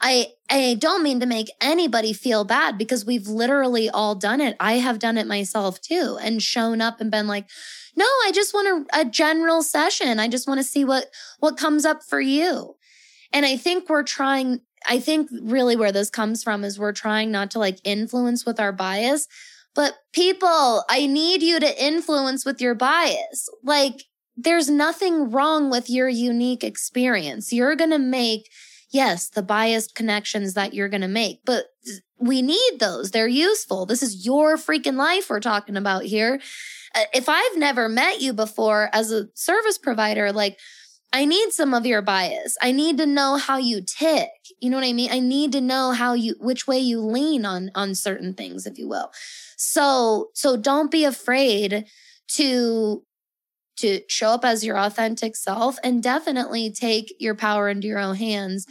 I, 0.00 0.28
I 0.50 0.76
don't 0.78 1.02
mean 1.02 1.20
to 1.20 1.26
make 1.26 1.50
anybody 1.60 2.12
feel 2.12 2.44
bad 2.44 2.76
because 2.76 3.04
we've 3.04 3.28
literally 3.28 3.88
all 3.88 4.14
done 4.14 4.40
it. 4.40 4.56
I 4.58 4.74
have 4.74 4.98
done 4.98 5.16
it 5.16 5.26
myself 5.28 5.80
too 5.80 6.18
and 6.20 6.42
shown 6.42 6.80
up 6.80 7.00
and 7.00 7.10
been 7.10 7.28
like, 7.28 7.48
no, 7.94 8.04
I 8.04 8.32
just 8.34 8.52
want 8.52 8.88
a, 8.92 9.00
a 9.00 9.04
general 9.04 9.62
session. 9.62 10.18
I 10.18 10.28
just 10.28 10.48
want 10.48 10.58
to 10.58 10.64
see 10.64 10.84
what, 10.84 11.06
what 11.38 11.56
comes 11.56 11.84
up 11.84 12.02
for 12.02 12.20
you. 12.20 12.74
And 13.32 13.46
I 13.46 13.56
think 13.56 13.88
we're 13.88 14.02
trying, 14.02 14.60
I 14.86 14.98
think 14.98 15.28
really 15.40 15.76
where 15.76 15.92
this 15.92 16.10
comes 16.10 16.42
from 16.42 16.64
is 16.64 16.78
we're 16.78 16.92
trying 16.92 17.30
not 17.30 17.50
to 17.52 17.58
like 17.58 17.78
influence 17.84 18.44
with 18.44 18.60
our 18.60 18.72
bias, 18.72 19.26
but 19.74 19.94
people, 20.12 20.84
I 20.90 21.06
need 21.06 21.42
you 21.42 21.58
to 21.60 21.84
influence 21.84 22.44
with 22.44 22.60
your 22.60 22.74
bias. 22.74 23.48
Like 23.62 24.04
there's 24.36 24.68
nothing 24.68 25.30
wrong 25.30 25.70
with 25.70 25.88
your 25.88 26.08
unique 26.08 26.64
experience. 26.64 27.52
You're 27.52 27.76
going 27.76 27.90
to 27.90 27.98
make, 27.98 28.50
yes, 28.90 29.28
the 29.28 29.42
biased 29.42 29.94
connections 29.94 30.54
that 30.54 30.74
you're 30.74 30.88
going 30.88 31.02
to 31.02 31.08
make, 31.08 31.40
but 31.44 31.66
we 32.18 32.42
need 32.42 32.78
those. 32.78 33.10
They're 33.10 33.26
useful. 33.26 33.86
This 33.86 34.02
is 34.02 34.24
your 34.24 34.56
freaking 34.56 34.96
life 34.96 35.28
we're 35.28 35.40
talking 35.40 35.76
about 35.76 36.04
here. 36.04 36.40
Uh, 36.94 37.04
if 37.14 37.28
I've 37.28 37.56
never 37.56 37.88
met 37.88 38.20
you 38.20 38.32
before 38.32 38.90
as 38.92 39.10
a 39.10 39.28
service 39.34 39.78
provider, 39.78 40.30
like, 40.32 40.58
I 41.12 41.26
need 41.26 41.52
some 41.52 41.74
of 41.74 41.84
your 41.84 42.00
bias. 42.00 42.56
I 42.62 42.72
need 42.72 42.96
to 42.98 43.06
know 43.06 43.36
how 43.36 43.58
you 43.58 43.82
tick. 43.82 44.30
You 44.60 44.70
know 44.70 44.78
what 44.78 44.86
I 44.86 44.92
mean? 44.94 45.10
I 45.12 45.18
need 45.20 45.52
to 45.52 45.60
know 45.60 45.92
how 45.92 46.14
you, 46.14 46.34
which 46.40 46.66
way 46.66 46.78
you 46.78 47.00
lean 47.00 47.44
on, 47.44 47.70
on 47.74 47.94
certain 47.94 48.32
things, 48.32 48.66
if 48.66 48.78
you 48.78 48.88
will. 48.88 49.10
So, 49.56 50.30
so 50.34 50.56
don't 50.56 50.90
be 50.90 51.04
afraid 51.04 51.84
to, 52.28 53.02
to 53.76 54.00
show 54.08 54.30
up 54.30 54.44
as 54.44 54.64
your 54.64 54.78
authentic 54.78 55.36
self 55.36 55.76
and 55.84 56.02
definitely 56.02 56.70
take 56.70 57.14
your 57.18 57.34
power 57.34 57.68
into 57.68 57.88
your 57.88 57.98
own 57.98 58.16
hands 58.16 58.66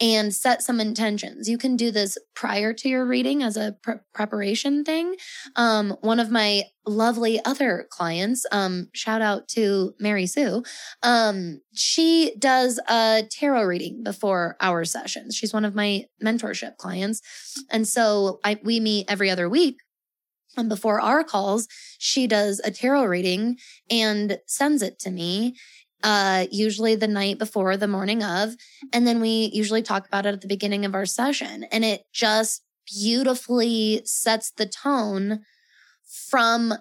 and 0.00 0.34
set 0.34 0.62
some 0.62 0.80
intentions. 0.80 1.48
You 1.48 1.58
can 1.58 1.76
do 1.76 1.90
this 1.90 2.18
prior 2.34 2.72
to 2.74 2.88
your 2.88 3.06
reading 3.06 3.42
as 3.42 3.56
a 3.56 3.76
pre- 3.82 3.94
preparation 4.12 4.84
thing. 4.84 5.16
Um, 5.56 5.96
one 6.00 6.20
of 6.20 6.30
my 6.30 6.64
lovely 6.86 7.42
other 7.44 7.86
clients, 7.90 8.44
um, 8.52 8.88
shout 8.92 9.22
out 9.22 9.48
to 9.48 9.94
Mary 9.98 10.26
Sue, 10.26 10.62
um, 11.02 11.60
she 11.74 12.34
does 12.38 12.78
a 12.88 13.24
tarot 13.30 13.64
reading 13.64 14.02
before 14.02 14.56
our 14.60 14.84
sessions. 14.84 15.34
She's 15.34 15.54
one 15.54 15.64
of 15.64 15.74
my 15.74 16.04
mentorship 16.22 16.76
clients. 16.76 17.22
And 17.70 17.88
so 17.88 18.40
I, 18.44 18.58
we 18.62 18.80
meet 18.80 19.06
every 19.08 19.30
other 19.30 19.48
week. 19.48 19.78
And 20.58 20.68
before 20.68 21.00
our 21.00 21.22
calls, 21.22 21.68
she 21.98 22.26
does 22.26 22.60
a 22.64 22.70
tarot 22.70 23.04
reading 23.04 23.58
and 23.90 24.38
sends 24.46 24.82
it 24.82 24.98
to 25.00 25.10
me 25.10 25.54
uh, 26.06 26.46
usually 26.52 26.94
the 26.94 27.08
night 27.08 27.36
before, 27.36 27.76
the 27.76 27.88
morning 27.88 28.22
of. 28.22 28.54
And 28.92 29.04
then 29.04 29.20
we 29.20 29.50
usually 29.52 29.82
talk 29.82 30.06
about 30.06 30.24
it 30.24 30.34
at 30.34 30.40
the 30.40 30.46
beginning 30.46 30.84
of 30.84 30.94
our 30.94 31.04
session. 31.04 31.64
And 31.72 31.84
it 31.84 32.04
just 32.12 32.62
beautifully 32.86 34.02
sets 34.04 34.52
the 34.52 34.66
tone 34.66 35.40
from 36.30 36.74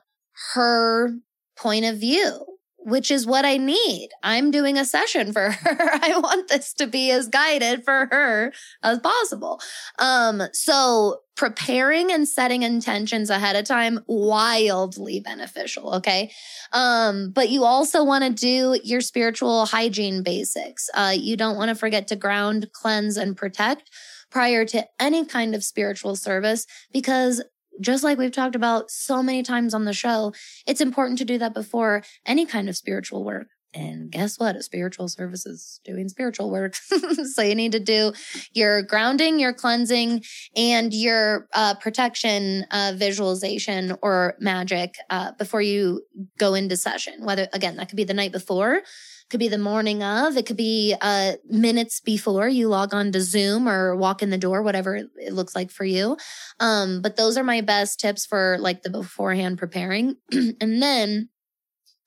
her 0.53 1.09
point 1.57 1.85
of 1.85 1.97
view 1.97 2.54
which 2.85 3.09
is 3.09 3.25
what 3.25 3.45
I 3.45 3.57
need. 3.57 4.09
I'm 4.21 4.51
doing 4.51 4.77
a 4.77 4.85
session 4.85 5.33
for 5.33 5.51
her. 5.51 5.77
I 6.01 6.17
want 6.19 6.49
this 6.49 6.71
to 6.75 6.85
be 6.85 7.09
as 7.09 7.27
guided 7.27 7.83
for 7.83 8.07
her 8.11 8.53
as 8.83 8.99
possible. 8.99 9.59
Um, 9.97 10.43
so 10.53 11.21
preparing 11.35 12.11
and 12.11 12.27
setting 12.27 12.61
intentions 12.61 13.31
ahead 13.31 13.55
of 13.55 13.65
time, 13.65 13.99
wildly 14.07 15.19
beneficial. 15.19 15.95
Okay. 15.95 16.31
Um, 16.71 17.31
but 17.31 17.49
you 17.49 17.63
also 17.63 18.03
want 18.03 18.23
to 18.23 18.29
do 18.29 18.79
your 18.83 19.01
spiritual 19.01 19.65
hygiene 19.65 20.21
basics. 20.21 20.87
Uh, 20.93 21.13
you 21.17 21.35
don't 21.35 21.57
want 21.57 21.69
to 21.69 21.75
forget 21.75 22.07
to 22.09 22.15
ground, 22.15 22.69
cleanse, 22.71 23.17
and 23.17 23.35
protect 23.35 23.89
prior 24.29 24.63
to 24.65 24.85
any 24.99 25.25
kind 25.25 25.55
of 25.55 25.63
spiritual 25.63 26.15
service 26.15 26.67
because 26.93 27.43
just 27.81 28.03
like 28.03 28.17
we've 28.17 28.31
talked 28.31 28.55
about 28.55 28.89
so 28.89 29.21
many 29.21 29.43
times 29.43 29.73
on 29.73 29.85
the 29.85 29.93
show, 29.93 30.33
it's 30.65 30.81
important 30.81 31.17
to 31.19 31.25
do 31.25 31.37
that 31.37 31.53
before 31.53 32.03
any 32.25 32.45
kind 32.45 32.69
of 32.69 32.75
spiritual 32.75 33.23
work. 33.23 33.47
And 33.75 34.09
guess 34.09 34.39
what? 34.39 34.55
A 34.55 34.63
spiritual 34.63 35.09
service 35.09 35.45
is 35.45 35.81
doing 35.83 36.07
spiritual 36.07 36.49
work. 36.49 36.75
so 37.33 37.41
you 37.41 37.55
need 37.55 37.73
to 37.73 37.79
do 37.79 38.13
your 38.53 38.81
grounding, 38.81 39.37
your 39.37 39.53
cleansing, 39.53 40.23
and 40.55 40.93
your 40.93 41.47
uh, 41.53 41.75
protection 41.75 42.65
uh, 42.71 42.93
visualization 42.95 43.97
or 44.01 44.35
magic 44.39 44.95
uh, 45.09 45.33
before 45.33 45.61
you 45.61 46.03
go 46.37 46.53
into 46.53 46.77
session. 46.77 47.25
Whether, 47.25 47.49
again, 47.51 47.75
that 47.75 47.89
could 47.89 47.97
be 47.97 48.05
the 48.05 48.13
night 48.13 48.31
before 48.31 48.81
could 49.29 49.39
be 49.39 49.47
the 49.47 49.57
morning 49.57 50.03
of, 50.03 50.37
it 50.37 50.45
could 50.45 50.57
be 50.57 50.95
uh, 51.01 51.33
minutes 51.49 51.99
before 51.99 52.47
you 52.47 52.67
log 52.67 52.93
on 52.93 53.11
to 53.11 53.21
Zoom 53.21 53.67
or 53.67 53.95
walk 53.95 54.21
in 54.21 54.29
the 54.29 54.37
door, 54.37 54.61
whatever 54.61 54.95
it 54.95 55.33
looks 55.33 55.55
like 55.55 55.71
for 55.71 55.83
you. 55.83 56.17
Um, 56.59 57.01
but 57.01 57.15
those 57.15 57.37
are 57.37 57.43
my 57.43 57.61
best 57.61 57.99
tips 57.99 58.25
for 58.25 58.57
like 58.59 58.83
the 58.83 58.89
beforehand 58.89 59.57
preparing. 59.57 60.17
and 60.31 60.81
then 60.81 61.29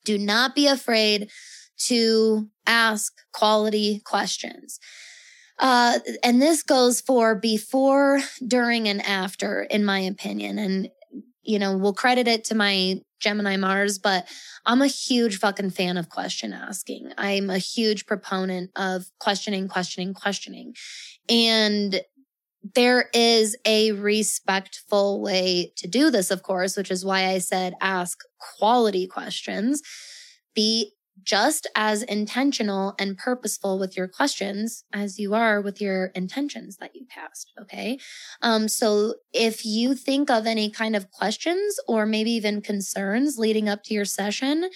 do 0.05 0.17
not 0.17 0.55
be 0.55 0.67
afraid 0.67 1.29
to 1.87 2.49
ask 2.65 3.13
quality 3.33 4.01
questions. 4.05 4.79
Uh, 5.57 5.99
and 6.23 6.41
this 6.41 6.63
goes 6.63 7.01
for 7.01 7.35
before, 7.35 8.21
during, 8.45 8.87
and 8.87 9.01
after, 9.01 9.63
in 9.63 9.83
my 9.83 9.99
opinion. 9.99 10.57
And, 10.57 10.89
you 11.43 11.59
know, 11.59 11.77
we'll 11.77 11.93
credit 11.93 12.27
it 12.27 12.43
to 12.45 12.55
my 12.55 13.01
Gemini 13.19 13.57
Mars, 13.57 13.99
but 13.99 14.27
I'm 14.65 14.81
a 14.81 14.87
huge 14.87 15.39
fucking 15.39 15.71
fan 15.71 15.97
of 15.97 16.09
question 16.09 16.53
asking. 16.53 17.11
I'm 17.17 17.49
a 17.49 17.57
huge 17.57 18.05
proponent 18.05 18.71
of 18.75 19.05
questioning, 19.19 19.67
questioning, 19.67 20.13
questioning. 20.13 20.75
And 21.27 22.01
there 22.75 23.09
is 23.13 23.55
a 23.65 23.93
respectful 23.93 25.21
way 25.21 25.71
to 25.77 25.87
do 25.87 26.11
this, 26.11 26.29
of 26.31 26.43
course, 26.43 26.75
which 26.75 26.91
is 26.91 27.05
why 27.05 27.27
I 27.27 27.39
said 27.39 27.73
ask 27.81 28.19
quality 28.37 29.07
questions. 29.07 29.81
Be 30.55 30.93
just 31.23 31.67
as 31.75 32.03
intentional 32.03 32.95
and 32.99 33.17
purposeful 33.17 33.79
with 33.79 33.95
your 33.95 34.07
questions 34.07 34.83
as 34.93 35.19
you 35.19 35.33
are 35.33 35.61
with 35.61 35.81
your 35.81 36.07
intentions 36.07 36.77
that 36.77 36.95
you 36.95 37.05
cast. 37.13 37.51
Okay. 37.59 37.97
Um, 38.41 38.67
so 38.67 39.15
if 39.33 39.65
you 39.65 39.95
think 39.95 40.29
of 40.29 40.45
any 40.45 40.69
kind 40.69 40.95
of 40.95 41.11
questions 41.11 41.79
or 41.87 42.05
maybe 42.05 42.31
even 42.31 42.61
concerns 42.61 43.37
leading 43.37 43.69
up 43.69 43.83
to 43.83 43.93
your 43.93 44.05
session, 44.05 44.69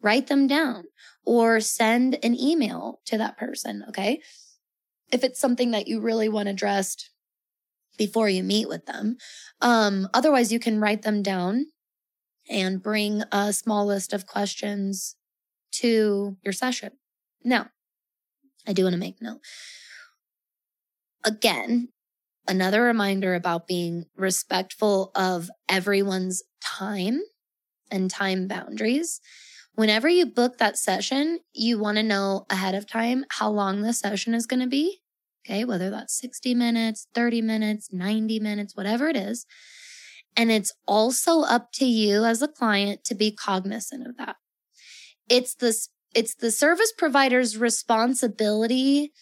write 0.00 0.26
them 0.26 0.46
down 0.46 0.84
or 1.24 1.60
send 1.60 2.18
an 2.24 2.38
email 2.38 3.00
to 3.06 3.18
that 3.18 3.36
person. 3.36 3.84
Okay. 3.88 4.20
If 5.12 5.22
it's 5.24 5.40
something 5.40 5.72
that 5.72 5.88
you 5.88 6.00
really 6.00 6.28
want 6.28 6.48
addressed 6.48 7.10
before 7.98 8.28
you 8.28 8.42
meet 8.42 8.68
with 8.68 8.86
them. 8.86 9.16
Um, 9.60 10.08
otherwise 10.14 10.52
you 10.52 10.58
can 10.58 10.80
write 10.80 11.02
them 11.02 11.22
down 11.22 11.66
and 12.48 12.82
bring 12.82 13.22
a 13.30 13.52
small 13.52 13.86
list 13.86 14.12
of 14.12 14.26
questions 14.26 15.16
to 15.72 16.36
your 16.42 16.52
session. 16.52 16.92
Now, 17.44 17.68
I 18.66 18.72
do 18.72 18.84
want 18.84 18.94
to 18.94 19.00
make 19.00 19.20
note. 19.20 19.40
Again, 21.24 21.88
another 22.46 22.82
reminder 22.82 23.34
about 23.34 23.66
being 23.66 24.06
respectful 24.16 25.10
of 25.14 25.50
everyone's 25.68 26.42
time 26.62 27.22
and 27.90 28.10
time 28.10 28.48
boundaries. 28.48 29.20
Whenever 29.74 30.08
you 30.08 30.26
book 30.26 30.58
that 30.58 30.76
session, 30.76 31.40
you 31.52 31.78
want 31.78 31.96
to 31.96 32.02
know 32.02 32.46
ahead 32.50 32.74
of 32.74 32.86
time 32.86 33.24
how 33.30 33.50
long 33.50 33.82
the 33.82 33.92
session 33.92 34.34
is 34.34 34.46
going 34.46 34.60
to 34.60 34.66
be. 34.66 35.00
Okay. 35.44 35.64
Whether 35.64 35.90
that's 35.90 36.18
60 36.20 36.54
minutes, 36.54 37.08
30 37.14 37.42
minutes, 37.42 37.88
90 37.92 38.38
minutes, 38.38 38.76
whatever 38.76 39.08
it 39.08 39.16
is. 39.16 39.46
And 40.36 40.50
it's 40.50 40.72
also 40.86 41.40
up 41.40 41.72
to 41.74 41.84
you 41.84 42.24
as 42.24 42.42
a 42.42 42.48
client 42.48 43.04
to 43.04 43.14
be 43.14 43.32
cognizant 43.32 44.06
of 44.06 44.16
that 44.18 44.36
it's 45.28 45.54
this 45.54 45.88
it's 46.14 46.34
the 46.34 46.50
service 46.50 46.92
provider's 46.96 47.56
responsibility 47.56 49.12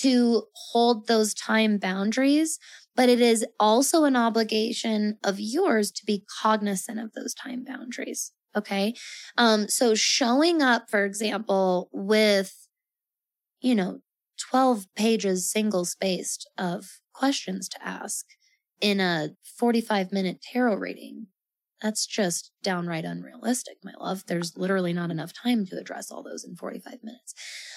to 0.00 0.44
hold 0.54 1.06
those 1.06 1.34
time 1.34 1.78
boundaries, 1.78 2.58
but 2.96 3.08
it 3.08 3.20
is 3.20 3.44
also 3.60 4.04
an 4.04 4.16
obligation 4.16 5.18
of 5.22 5.38
yours 5.38 5.90
to 5.92 6.04
be 6.04 6.24
cognizant 6.42 6.98
of 6.98 7.12
those 7.12 7.34
time 7.34 7.64
boundaries. 7.64 8.32
Okay. 8.56 8.94
Um, 9.38 9.68
so 9.68 9.94
showing 9.94 10.62
up, 10.62 10.90
for 10.90 11.04
example, 11.04 11.88
with, 11.92 12.68
you 13.60 13.74
know, 13.74 14.00
12 14.50 14.86
pages 14.96 15.50
single 15.50 15.84
spaced 15.84 16.48
of 16.58 17.00
questions 17.14 17.68
to 17.68 17.86
ask 17.86 18.26
in 18.80 19.00
a 19.00 19.30
45 19.58 20.12
minute 20.12 20.42
tarot 20.42 20.74
reading 20.74 21.28
That's 21.82 22.06
just 22.06 22.52
downright 22.62 23.04
unrealistic, 23.04 23.78
my 23.82 23.92
love. 23.98 24.24
There's 24.26 24.56
literally 24.56 24.92
not 24.92 25.10
enough 25.10 25.32
time 25.32 25.66
to 25.66 25.78
address 25.78 26.12
all 26.12 26.22
those 26.22 26.44
in 26.44 26.54
45 26.54 27.02
minutes. 27.02 27.34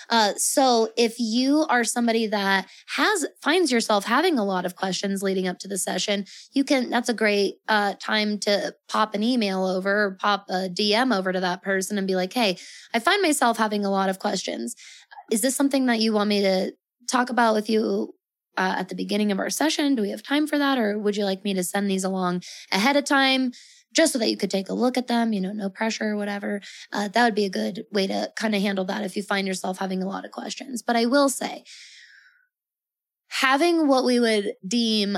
Uh, 0.10 0.34
so 0.38 0.90
if 0.96 1.16
you 1.18 1.66
are 1.70 1.84
somebody 1.84 2.28
that 2.28 2.68
has 2.96 3.26
finds 3.42 3.72
yourself 3.72 4.06
having 4.06 4.38
a 4.38 4.46
lot 4.46 4.66
of 4.66 4.76
questions 4.76 5.24
leading 5.24 5.48
up 5.48 5.58
to 5.60 5.68
the 5.68 5.78
session, 5.78 6.26
you 6.54 6.64
can. 6.64 6.92
That's 6.92 7.10
a 7.10 7.14
great 7.14 7.56
uh, 7.68 7.96
time 8.00 8.38
to 8.40 8.76
pop 8.88 9.16
an 9.16 9.24
email 9.24 9.66
over, 9.66 10.06
or 10.06 10.12
pop 10.12 10.46
a 10.50 10.70
DM 10.70 11.16
over 11.16 11.34
to 11.34 11.40
that 11.40 11.64
person, 11.64 11.98
and 11.98 12.08
be 12.08 12.16
like, 12.16 12.34
"Hey, 12.34 12.58
I 12.94 13.00
find 13.00 13.22
myself 13.24 13.58
having 13.58 13.84
a 13.84 13.90
lot 13.90 14.10
of 14.10 14.20
questions. 14.20 14.76
Is 15.32 15.42
this 15.42 15.56
something 15.56 15.88
that 15.88 16.00
you 16.00 16.14
want 16.14 16.30
me 16.30 16.42
to 16.42 16.74
talk 17.08 17.32
about 17.32 17.56
with 17.56 17.70
you 17.70 18.14
uh, 18.58 18.76
at 18.78 18.90
the 18.90 18.96
beginning 18.96 19.32
of 19.32 19.40
our 19.40 19.50
session? 19.50 19.96
Do 19.96 20.02
we 20.02 20.12
have 20.12 20.24
time 20.24 20.48
for 20.48 20.58
that? 20.58 20.78
Or 20.78 20.98
would 20.98 21.18
you 21.18 21.26
like 21.26 21.44
me 21.44 21.54
to 21.54 21.64
send 21.64 21.90
these 21.90 22.04
along 22.04 22.44
ahead 22.72 22.96
of 22.96 23.06
time? 23.06 23.52
Just 23.96 24.14
so 24.14 24.20
that 24.20 24.30
you 24.30 24.38
could 24.38 24.52
take 24.52 24.70
a 24.70 24.74
look 24.74 24.98
at 24.98 25.08
them, 25.08 25.34
you 25.34 25.42
know, 25.42 25.54
no 25.54 25.70
pressure 25.70 26.10
or 26.10 26.18
whatever. 26.18 26.62
Uh, 26.92 27.08
that 27.08 27.24
would 27.24 27.36
be 27.36 27.46
a 27.46 27.50
good 27.50 27.86
way 27.92 28.08
to 28.08 28.32
kind 28.36 28.54
of 28.54 28.62
handle 28.62 28.86
that 28.86 29.04
if 29.04 29.16
you 29.16 29.24
find 29.24 29.48
yourself 29.48 29.80
having 29.80 30.04
a 30.04 30.08
lot 30.08 30.26
of 30.26 30.32
questions. 30.32 30.82
But 30.82 30.96
I 30.96 31.06
will 31.06 31.30
say, 31.30 31.64
having 33.28 33.88
what 33.88 34.06
we 34.06 34.20
would 34.20 34.54
deem 34.68 35.18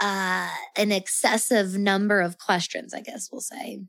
uh, 0.00 0.48
an 0.76 0.92
excessive 0.92 1.76
number 1.76 2.20
of 2.20 2.38
questions, 2.38 2.94
I 2.94 3.00
guess 3.00 3.28
we'll 3.30 3.40
say, 3.40 3.82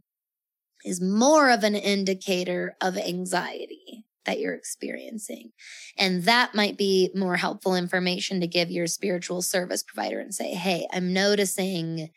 is 0.83 1.01
more 1.01 1.49
of 1.49 1.63
an 1.63 1.75
indicator 1.75 2.75
of 2.81 2.97
anxiety 2.97 4.05
that 4.25 4.39
you're 4.39 4.53
experiencing. 4.53 5.51
And 5.97 6.23
that 6.23 6.55
might 6.55 6.77
be 6.77 7.09
more 7.13 7.35
helpful 7.35 7.75
information 7.75 8.39
to 8.39 8.47
give 8.47 8.71
your 8.71 8.87
spiritual 8.87 9.41
service 9.41 9.83
provider 9.83 10.19
and 10.19 10.33
say, 10.33 10.53
Hey, 10.53 10.87
I'm 10.93 11.13
noticing 11.13 12.09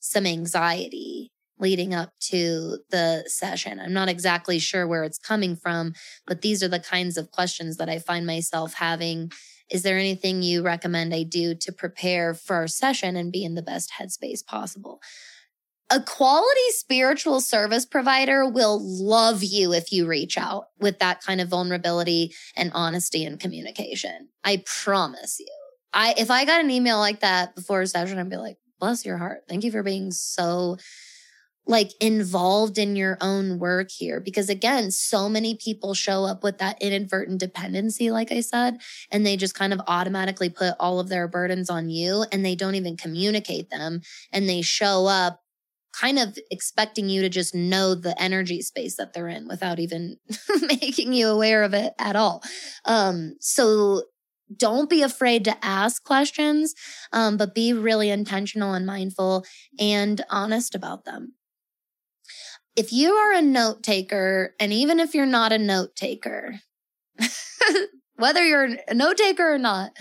some 0.00 0.26
anxiety 0.26 1.32
leading 1.58 1.94
up 1.94 2.12
to 2.20 2.78
the 2.90 3.24
session. 3.26 3.80
I'm 3.80 3.92
not 3.92 4.08
exactly 4.08 4.58
sure 4.58 4.86
where 4.86 5.04
it's 5.04 5.18
coming 5.18 5.56
from, 5.56 5.94
but 6.26 6.42
these 6.42 6.62
are 6.62 6.68
the 6.68 6.80
kinds 6.80 7.16
of 7.16 7.30
questions 7.30 7.76
that 7.76 7.88
I 7.88 7.98
find 7.98 8.26
myself 8.26 8.74
having. 8.74 9.32
Is 9.70 9.82
there 9.82 9.98
anything 9.98 10.42
you 10.42 10.62
recommend 10.62 11.14
I 11.14 11.24
do 11.24 11.54
to 11.54 11.72
prepare 11.72 12.34
for 12.34 12.56
our 12.56 12.68
session 12.68 13.16
and 13.16 13.32
be 13.32 13.44
in 13.44 13.54
the 13.54 13.62
best 13.62 13.92
headspace 13.98 14.44
possible? 14.44 15.00
A 15.88 16.00
quality 16.00 16.70
spiritual 16.70 17.40
service 17.40 17.86
provider 17.86 18.48
will 18.48 18.80
love 18.82 19.44
you 19.44 19.72
if 19.72 19.92
you 19.92 20.06
reach 20.06 20.36
out 20.36 20.66
with 20.80 20.98
that 20.98 21.22
kind 21.22 21.40
of 21.40 21.48
vulnerability 21.48 22.34
and 22.56 22.72
honesty 22.74 23.24
and 23.24 23.38
communication. 23.38 24.28
I 24.42 24.64
promise 24.66 25.38
you. 25.38 25.46
I 25.92 26.14
if 26.18 26.30
I 26.30 26.44
got 26.44 26.62
an 26.62 26.70
email 26.72 26.98
like 26.98 27.20
that 27.20 27.54
before 27.54 27.82
a 27.82 27.86
session, 27.86 28.18
I'd 28.18 28.28
be 28.28 28.36
like, 28.36 28.56
bless 28.80 29.06
your 29.06 29.16
heart. 29.16 29.42
Thank 29.48 29.62
you 29.62 29.70
for 29.70 29.84
being 29.84 30.10
so 30.10 30.76
like 31.66 31.92
involved 32.00 32.78
in 32.78 32.94
your 32.94 33.18
own 33.20 33.58
work 33.58 33.90
here. 33.90 34.20
Because 34.20 34.48
again, 34.48 34.90
so 34.90 35.28
many 35.28 35.56
people 35.56 35.94
show 35.94 36.24
up 36.24 36.42
with 36.42 36.58
that 36.58 36.80
inadvertent 36.80 37.40
dependency, 37.40 38.10
like 38.10 38.30
I 38.30 38.40
said, 38.40 38.78
and 39.10 39.26
they 39.26 39.36
just 39.36 39.54
kind 39.54 39.72
of 39.72 39.80
automatically 39.88 40.48
put 40.48 40.74
all 40.78 41.00
of 41.00 41.08
their 41.08 41.26
burdens 41.26 41.68
on 41.68 41.90
you 41.90 42.24
and 42.30 42.44
they 42.44 42.54
don't 42.54 42.76
even 42.76 42.96
communicate 42.96 43.70
them. 43.70 44.00
And 44.32 44.48
they 44.48 44.62
show 44.62 45.06
up 45.06 45.40
kind 45.92 46.18
of 46.18 46.38
expecting 46.50 47.08
you 47.08 47.22
to 47.22 47.28
just 47.28 47.54
know 47.54 47.94
the 47.94 48.20
energy 48.20 48.60
space 48.62 48.96
that 48.96 49.12
they're 49.12 49.28
in 49.28 49.48
without 49.48 49.78
even 49.78 50.16
making 50.62 51.12
you 51.12 51.28
aware 51.28 51.62
of 51.62 51.74
it 51.74 51.94
at 51.98 52.14
all. 52.14 52.42
Um, 52.84 53.34
so 53.40 54.02
don't 54.56 54.88
be 54.88 55.02
afraid 55.02 55.44
to 55.44 55.64
ask 55.64 56.04
questions, 56.04 56.74
um, 57.12 57.36
but 57.36 57.54
be 57.54 57.72
really 57.72 58.10
intentional 58.10 58.74
and 58.74 58.86
mindful 58.86 59.44
and 59.80 60.24
honest 60.30 60.74
about 60.74 61.04
them 61.04 61.32
if 62.76 62.92
you 62.92 63.14
are 63.14 63.32
a 63.32 63.42
note 63.42 63.82
taker, 63.82 64.54
and 64.60 64.72
even 64.72 65.00
if 65.00 65.14
you're 65.14 65.26
not 65.26 65.52
a 65.52 65.58
note 65.58 65.96
taker, 65.96 66.60
whether 68.16 68.44
you're 68.44 68.68
a 68.86 68.94
note 68.94 69.16
taker 69.16 69.54
or 69.54 69.58
not, 69.58 69.92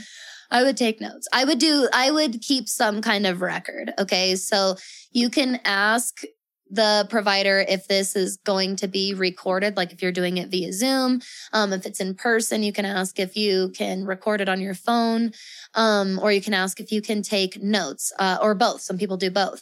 I 0.51 0.63
would 0.63 0.77
take 0.77 1.01
notes. 1.01 1.27
I 1.33 1.45
would 1.45 1.59
do, 1.59 1.89
I 1.93 2.11
would 2.11 2.41
keep 2.41 2.67
some 2.69 3.01
kind 3.01 3.25
of 3.25 3.41
record. 3.41 3.93
Okay. 3.97 4.35
So 4.35 4.75
you 5.11 5.29
can 5.29 5.59
ask 5.65 6.21
the 6.69 7.05
provider 7.09 7.63
if 7.67 7.87
this 7.87 8.15
is 8.15 8.37
going 8.37 8.75
to 8.77 8.87
be 8.87 9.13
recorded, 9.13 9.77
like 9.77 9.91
if 9.91 10.01
you're 10.01 10.11
doing 10.11 10.37
it 10.37 10.49
via 10.49 10.73
Zoom. 10.73 11.21
Um, 11.53 11.71
if 11.73 11.85
it's 11.85 11.99
in 11.99 12.15
person, 12.15 12.63
you 12.63 12.73
can 12.73 12.85
ask 12.85 13.19
if 13.19 13.35
you 13.35 13.69
can 13.69 14.05
record 14.05 14.41
it 14.41 14.49
on 14.49 14.59
your 14.59 14.73
phone, 14.73 15.31
um, 15.75 16.19
or 16.21 16.31
you 16.31 16.41
can 16.41 16.53
ask 16.53 16.79
if 16.79 16.91
you 16.91 17.01
can 17.01 17.21
take 17.21 17.61
notes, 17.61 18.11
uh, 18.17 18.39
or 18.41 18.55
both. 18.55 18.81
Some 18.81 18.97
people 18.97 19.17
do 19.17 19.29
both. 19.29 19.61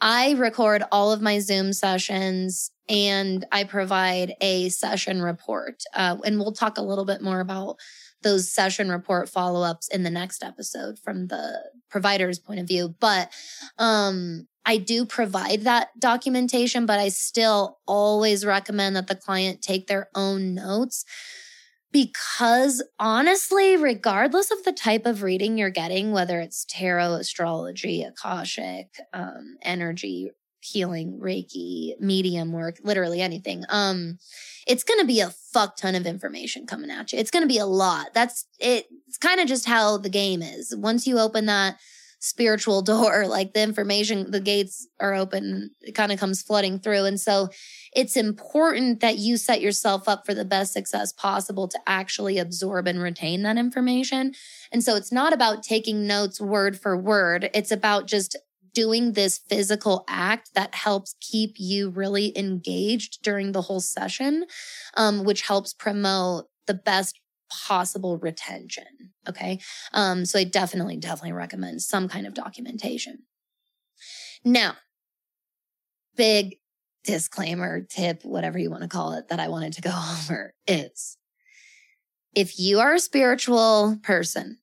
I 0.00 0.32
record 0.32 0.82
all 0.92 1.12
of 1.12 1.22
my 1.22 1.38
Zoom 1.38 1.72
sessions 1.72 2.70
and 2.88 3.46
I 3.50 3.64
provide 3.64 4.34
a 4.40 4.68
session 4.68 5.22
report. 5.22 5.82
Uh, 5.94 6.18
and 6.24 6.38
we'll 6.38 6.52
talk 6.52 6.76
a 6.76 6.82
little 6.82 7.04
bit 7.04 7.22
more 7.22 7.40
about 7.40 7.76
those 8.22 8.50
session 8.50 8.90
report 8.90 9.28
follow 9.28 9.62
ups 9.62 9.88
in 9.88 10.02
the 10.02 10.10
next 10.10 10.42
episode 10.42 10.98
from 10.98 11.28
the 11.28 11.60
provider's 11.90 12.38
point 12.38 12.60
of 12.60 12.66
view. 12.66 12.94
But 13.00 13.30
um, 13.78 14.48
I 14.66 14.78
do 14.78 15.04
provide 15.04 15.62
that 15.62 15.88
documentation, 15.98 16.86
but 16.86 16.98
I 16.98 17.08
still 17.08 17.78
always 17.86 18.44
recommend 18.44 18.96
that 18.96 19.06
the 19.06 19.14
client 19.14 19.62
take 19.62 19.86
their 19.86 20.08
own 20.14 20.54
notes 20.54 21.04
because 21.94 22.82
honestly, 22.98 23.76
regardless 23.76 24.50
of 24.50 24.64
the 24.64 24.72
type 24.72 25.06
of 25.06 25.22
reading 25.22 25.56
you're 25.56 25.70
getting, 25.70 26.10
whether 26.10 26.40
it's 26.40 26.66
tarot, 26.68 27.14
astrology, 27.14 28.02
Akashic, 28.02 28.88
um, 29.12 29.56
energy, 29.62 30.32
healing, 30.60 31.20
Reiki, 31.22 31.92
medium 32.00 32.50
work, 32.52 32.78
literally 32.82 33.20
anything, 33.20 33.62
um, 33.68 34.18
it's 34.66 34.82
going 34.82 34.98
to 34.98 35.06
be 35.06 35.20
a 35.20 35.30
fuck 35.30 35.76
ton 35.76 35.94
of 35.94 36.04
information 36.04 36.66
coming 36.66 36.90
at 36.90 37.12
you. 37.12 37.18
It's 37.20 37.30
going 37.30 37.44
to 37.44 37.48
be 37.48 37.58
a 37.58 37.66
lot. 37.66 38.08
That's 38.12 38.44
it. 38.58 38.86
It's 39.06 39.18
kind 39.18 39.38
of 39.38 39.46
just 39.46 39.66
how 39.66 39.96
the 39.96 40.10
game 40.10 40.42
is. 40.42 40.74
Once 40.74 41.06
you 41.06 41.20
open 41.20 41.46
that 41.46 41.76
spiritual 42.24 42.82
door, 42.94 43.26
like 43.26 43.52
the 43.52 43.62
information, 43.62 44.30
the 44.30 44.40
gates 44.40 44.86
are 45.00 45.14
open, 45.14 45.70
it 45.82 45.92
kind 45.92 46.10
of 46.10 46.18
comes 46.18 46.42
flooding 46.42 46.78
through. 46.78 47.04
And 47.04 47.20
so 47.20 47.50
it's 47.94 48.16
important 48.16 49.00
that 49.00 49.18
you 49.18 49.36
set 49.36 49.60
yourself 49.60 50.08
up 50.08 50.24
for 50.24 50.34
the 50.34 50.44
best 50.44 50.72
success 50.72 51.12
possible 51.12 51.68
to 51.68 51.78
actually 51.86 52.38
absorb 52.38 52.86
and 52.86 53.00
retain 53.00 53.42
that 53.42 53.58
information. 53.58 54.32
And 54.72 54.82
so 54.82 54.96
it's 54.96 55.12
not 55.12 55.32
about 55.32 55.62
taking 55.62 56.06
notes 56.06 56.40
word 56.40 56.78
for 56.78 56.96
word. 56.96 57.50
It's 57.54 57.70
about 57.70 58.06
just 58.06 58.36
doing 58.72 59.12
this 59.12 59.38
physical 59.38 60.04
act 60.08 60.50
that 60.54 60.74
helps 60.74 61.14
keep 61.20 61.54
you 61.58 61.90
really 61.90 62.36
engaged 62.36 63.22
during 63.22 63.52
the 63.52 63.62
whole 63.62 63.80
session, 63.80 64.46
um, 64.96 65.24
which 65.24 65.42
helps 65.42 65.72
promote 65.72 66.46
the 66.66 66.74
best 66.74 67.20
possible 67.66 68.18
retention. 68.18 69.12
Okay. 69.28 69.60
Um, 69.92 70.24
so 70.24 70.38
I 70.38 70.44
definitely, 70.44 70.96
definitely 70.96 71.32
recommend 71.32 71.82
some 71.82 72.08
kind 72.08 72.26
of 72.26 72.34
documentation. 72.34 73.20
Now, 74.44 74.74
big 76.16 76.56
disclaimer, 77.04 77.82
tip, 77.82 78.24
whatever 78.24 78.58
you 78.58 78.70
want 78.70 78.82
to 78.82 78.88
call 78.88 79.12
it, 79.12 79.28
that 79.28 79.40
I 79.40 79.48
wanted 79.48 79.72
to 79.74 79.82
go 79.82 79.90
over 80.18 80.54
is 80.66 81.16
if 82.34 82.58
you 82.58 82.80
are 82.80 82.94
a 82.94 83.00
spiritual 83.00 83.98
person, 84.02 84.58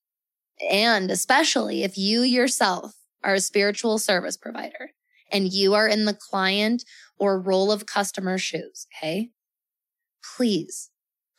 and 0.69 1.09
especially 1.09 1.83
if 1.83 1.97
you 1.97 2.21
yourself 2.21 2.93
are 3.23 3.35
a 3.35 3.39
spiritual 3.39 3.97
service 3.97 4.37
provider 4.37 4.91
and 5.31 5.51
you 5.51 5.73
are 5.73 5.87
in 5.87 6.05
the 6.05 6.13
client 6.13 6.83
or 7.17 7.39
role 7.39 7.71
of 7.71 7.85
customer 7.85 8.37
shoes, 8.37 8.87
okay? 8.95 9.29
Please, 10.35 10.89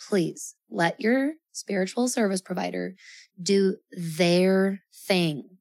please 0.00 0.54
let 0.70 1.00
your 1.00 1.34
spiritual 1.52 2.08
service 2.08 2.40
provider 2.40 2.94
do 3.40 3.76
their 3.92 4.82
thing. 4.92 5.58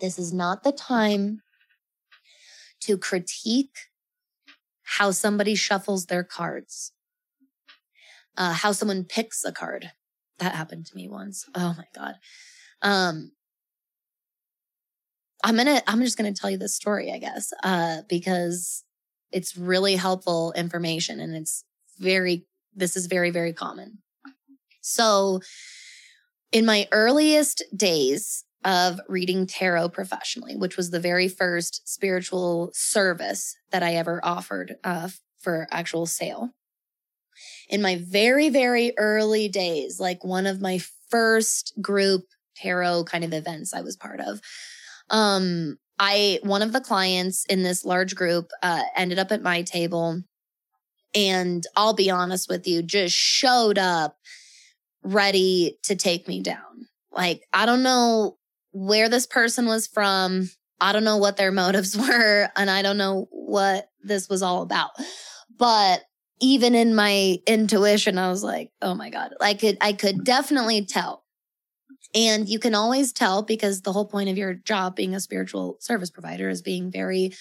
This 0.00 0.18
is 0.18 0.32
not 0.32 0.62
the 0.62 0.72
time 0.72 1.42
to 2.80 2.98
critique 2.98 3.76
how 4.82 5.10
somebody 5.10 5.54
shuffles 5.54 6.06
their 6.06 6.22
cards, 6.22 6.92
uh, 8.36 8.52
how 8.52 8.72
someone 8.72 9.04
picks 9.04 9.44
a 9.44 9.52
card. 9.52 9.90
That 10.38 10.54
happened 10.54 10.86
to 10.86 10.96
me 10.96 11.08
once. 11.08 11.46
Oh 11.54 11.74
my 11.76 11.86
God. 11.94 12.14
Um, 12.82 13.32
I'm 15.42 15.56
gonna, 15.56 15.82
I'm 15.86 16.00
just 16.00 16.16
gonna 16.16 16.34
tell 16.34 16.50
you 16.50 16.58
this 16.58 16.74
story, 16.74 17.10
I 17.12 17.18
guess, 17.18 17.52
uh, 17.62 18.02
because 18.08 18.84
it's 19.32 19.56
really 19.56 19.96
helpful 19.96 20.52
information 20.56 21.20
and 21.20 21.34
it's 21.34 21.64
very, 21.98 22.46
this 22.76 22.96
is 22.96 23.06
very, 23.06 23.30
very 23.30 23.52
common. 23.52 23.98
So 24.82 25.40
in 26.52 26.64
my 26.64 26.86
earliest 26.92 27.64
days, 27.74 28.44
of 28.66 29.00
reading 29.08 29.46
tarot 29.46 29.88
professionally, 29.90 30.56
which 30.56 30.76
was 30.76 30.90
the 30.90 30.98
very 30.98 31.28
first 31.28 31.88
spiritual 31.88 32.72
service 32.74 33.56
that 33.70 33.84
I 33.84 33.94
ever 33.94 34.20
offered 34.24 34.76
uh, 34.82 35.08
for 35.38 35.68
actual 35.70 36.04
sale. 36.04 36.50
In 37.68 37.80
my 37.80 37.96
very, 37.96 38.48
very 38.48 38.92
early 38.98 39.48
days, 39.48 40.00
like 40.00 40.24
one 40.24 40.46
of 40.46 40.60
my 40.60 40.80
first 41.10 41.74
group 41.80 42.24
tarot 42.56 43.04
kind 43.04 43.22
of 43.22 43.32
events 43.32 43.72
I 43.72 43.82
was 43.82 43.96
part 43.96 44.20
of, 44.20 44.40
um, 45.10 45.78
I, 46.00 46.40
one 46.42 46.62
of 46.62 46.72
the 46.72 46.80
clients 46.80 47.44
in 47.44 47.62
this 47.62 47.84
large 47.84 48.16
group, 48.16 48.50
uh, 48.64 48.82
ended 48.96 49.20
up 49.20 49.30
at 49.30 49.42
my 49.42 49.62
table. 49.62 50.22
And 51.16 51.66
I'll 51.74 51.94
be 51.94 52.10
honest 52.10 52.48
with 52.48 52.68
you, 52.68 52.82
just 52.82 53.16
showed 53.16 53.78
up 53.78 54.18
ready 55.02 55.78
to 55.84 55.96
take 55.96 56.28
me 56.28 56.42
down. 56.42 56.88
Like, 57.10 57.42
I 57.54 57.64
don't 57.64 57.82
know 57.82 58.36
where 58.72 59.08
this 59.08 59.26
person 59.26 59.66
was 59.66 59.86
from. 59.86 60.50
I 60.78 60.92
don't 60.92 61.04
know 61.04 61.16
what 61.16 61.38
their 61.38 61.52
motives 61.52 61.96
were. 61.96 62.50
And 62.54 62.70
I 62.70 62.82
don't 62.82 62.98
know 62.98 63.28
what 63.30 63.88
this 64.02 64.28
was 64.28 64.42
all 64.42 64.60
about. 64.62 64.90
But 65.56 66.02
even 66.40 66.74
in 66.74 66.94
my 66.94 67.38
intuition, 67.46 68.18
I 68.18 68.28
was 68.28 68.44
like, 68.44 68.70
oh 68.82 68.94
my 68.94 69.08
God, 69.08 69.32
I 69.40 69.54
could, 69.54 69.78
I 69.80 69.94
could 69.94 70.22
definitely 70.22 70.84
tell. 70.84 71.24
And 72.14 72.46
you 72.46 72.58
can 72.58 72.74
always 72.74 73.12
tell 73.12 73.42
because 73.42 73.80
the 73.80 73.92
whole 73.92 74.04
point 74.04 74.28
of 74.28 74.36
your 74.36 74.52
job 74.52 74.96
being 74.96 75.14
a 75.14 75.20
spiritual 75.20 75.78
service 75.80 76.10
provider 76.10 76.50
is 76.50 76.60
being 76.60 76.90
very 76.90 77.32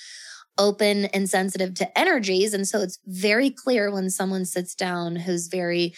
open 0.58 1.06
and 1.06 1.30
sensitive 1.30 1.74
to 1.76 1.99
energies. 1.99 2.53
And 2.53 2.68
so 2.68 2.80
it's 2.82 2.99
very 3.06 3.49
clear 3.49 3.91
when 3.91 4.10
someone 4.10 4.45
sits 4.45 4.76
down 4.76 5.16
who's 5.16 5.47
very 5.47 5.93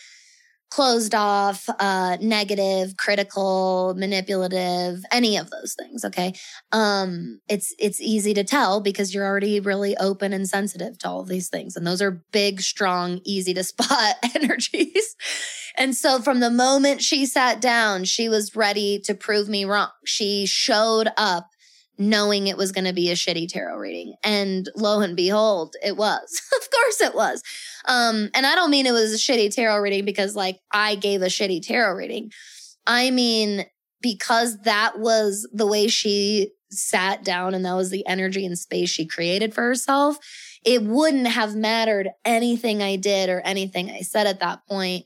closed 0.69 1.15
off, 1.15 1.67
uh, 1.79 2.17
negative, 2.19 2.97
critical, 2.97 3.95
manipulative, 3.97 4.99
any 5.11 5.37
of 5.37 5.49
those 5.49 5.75
things. 5.77 6.03
Okay. 6.03 6.33
Um, 6.71 7.39
it's, 7.47 7.73
it's 7.79 8.01
easy 8.01 8.33
to 8.33 8.43
tell 8.43 8.81
because 8.81 9.13
you're 9.13 9.25
already 9.25 9.59
really 9.59 9.95
open 9.97 10.33
and 10.33 10.47
sensitive 10.47 10.97
to 10.99 11.07
all 11.07 11.21
of 11.21 11.29
these 11.29 11.49
things. 11.49 11.75
And 11.75 11.87
those 11.87 12.01
are 12.01 12.23
big, 12.31 12.61
strong, 12.61 13.21
easy 13.23 13.53
to 13.53 13.63
spot 13.63 14.15
energies. 14.35 15.15
and 15.77 15.95
so 15.95 16.19
from 16.19 16.41
the 16.41 16.51
moment 16.51 17.01
she 17.01 17.25
sat 17.25 17.61
down, 17.61 18.03
she 18.03 18.27
was 18.27 18.55
ready 18.55 18.99
to 19.05 19.13
prove 19.13 19.47
me 19.47 19.63
wrong. 19.63 19.89
She 20.05 20.45
showed 20.45 21.07
up 21.15 21.47
knowing 21.97 22.47
it 22.47 22.57
was 22.57 22.71
going 22.71 22.85
to 22.85 22.93
be 22.93 23.09
a 23.09 23.15
shitty 23.15 23.47
tarot 23.47 23.77
reading. 23.77 24.15
And 24.23 24.69
lo 24.75 24.99
and 24.99 25.15
behold, 25.15 25.75
it 25.83 25.97
was. 25.97 26.41
of 26.61 26.69
course 26.71 27.01
it 27.01 27.15
was. 27.15 27.43
Um, 27.85 28.29
and 28.33 28.45
I 28.45 28.55
don't 28.55 28.71
mean 28.71 28.85
it 28.85 28.91
was 28.91 29.13
a 29.13 29.17
shitty 29.17 29.53
tarot 29.53 29.79
reading 29.79 30.05
because 30.05 30.35
like 30.35 30.59
I 30.71 30.95
gave 30.95 31.21
a 31.21 31.25
shitty 31.25 31.65
tarot 31.65 31.95
reading. 31.95 32.31
I 32.85 33.11
mean, 33.11 33.65
because 34.01 34.59
that 34.61 34.99
was 34.99 35.47
the 35.51 35.65
way 35.65 35.87
she 35.87 36.51
sat 36.69 37.23
down 37.23 37.53
and 37.53 37.65
that 37.65 37.75
was 37.75 37.89
the 37.89 38.05
energy 38.07 38.45
and 38.45 38.57
space 38.57 38.89
she 38.89 39.05
created 39.05 39.53
for 39.53 39.63
herself. 39.63 40.17
It 40.65 40.83
wouldn't 40.83 41.27
have 41.27 41.55
mattered 41.55 42.09
anything 42.25 42.83
I 42.83 42.97
did 42.97 43.29
or 43.29 43.41
anything 43.41 43.89
I 43.89 44.01
said 44.01 44.27
at 44.27 44.39
that 44.41 44.67
point. 44.67 45.05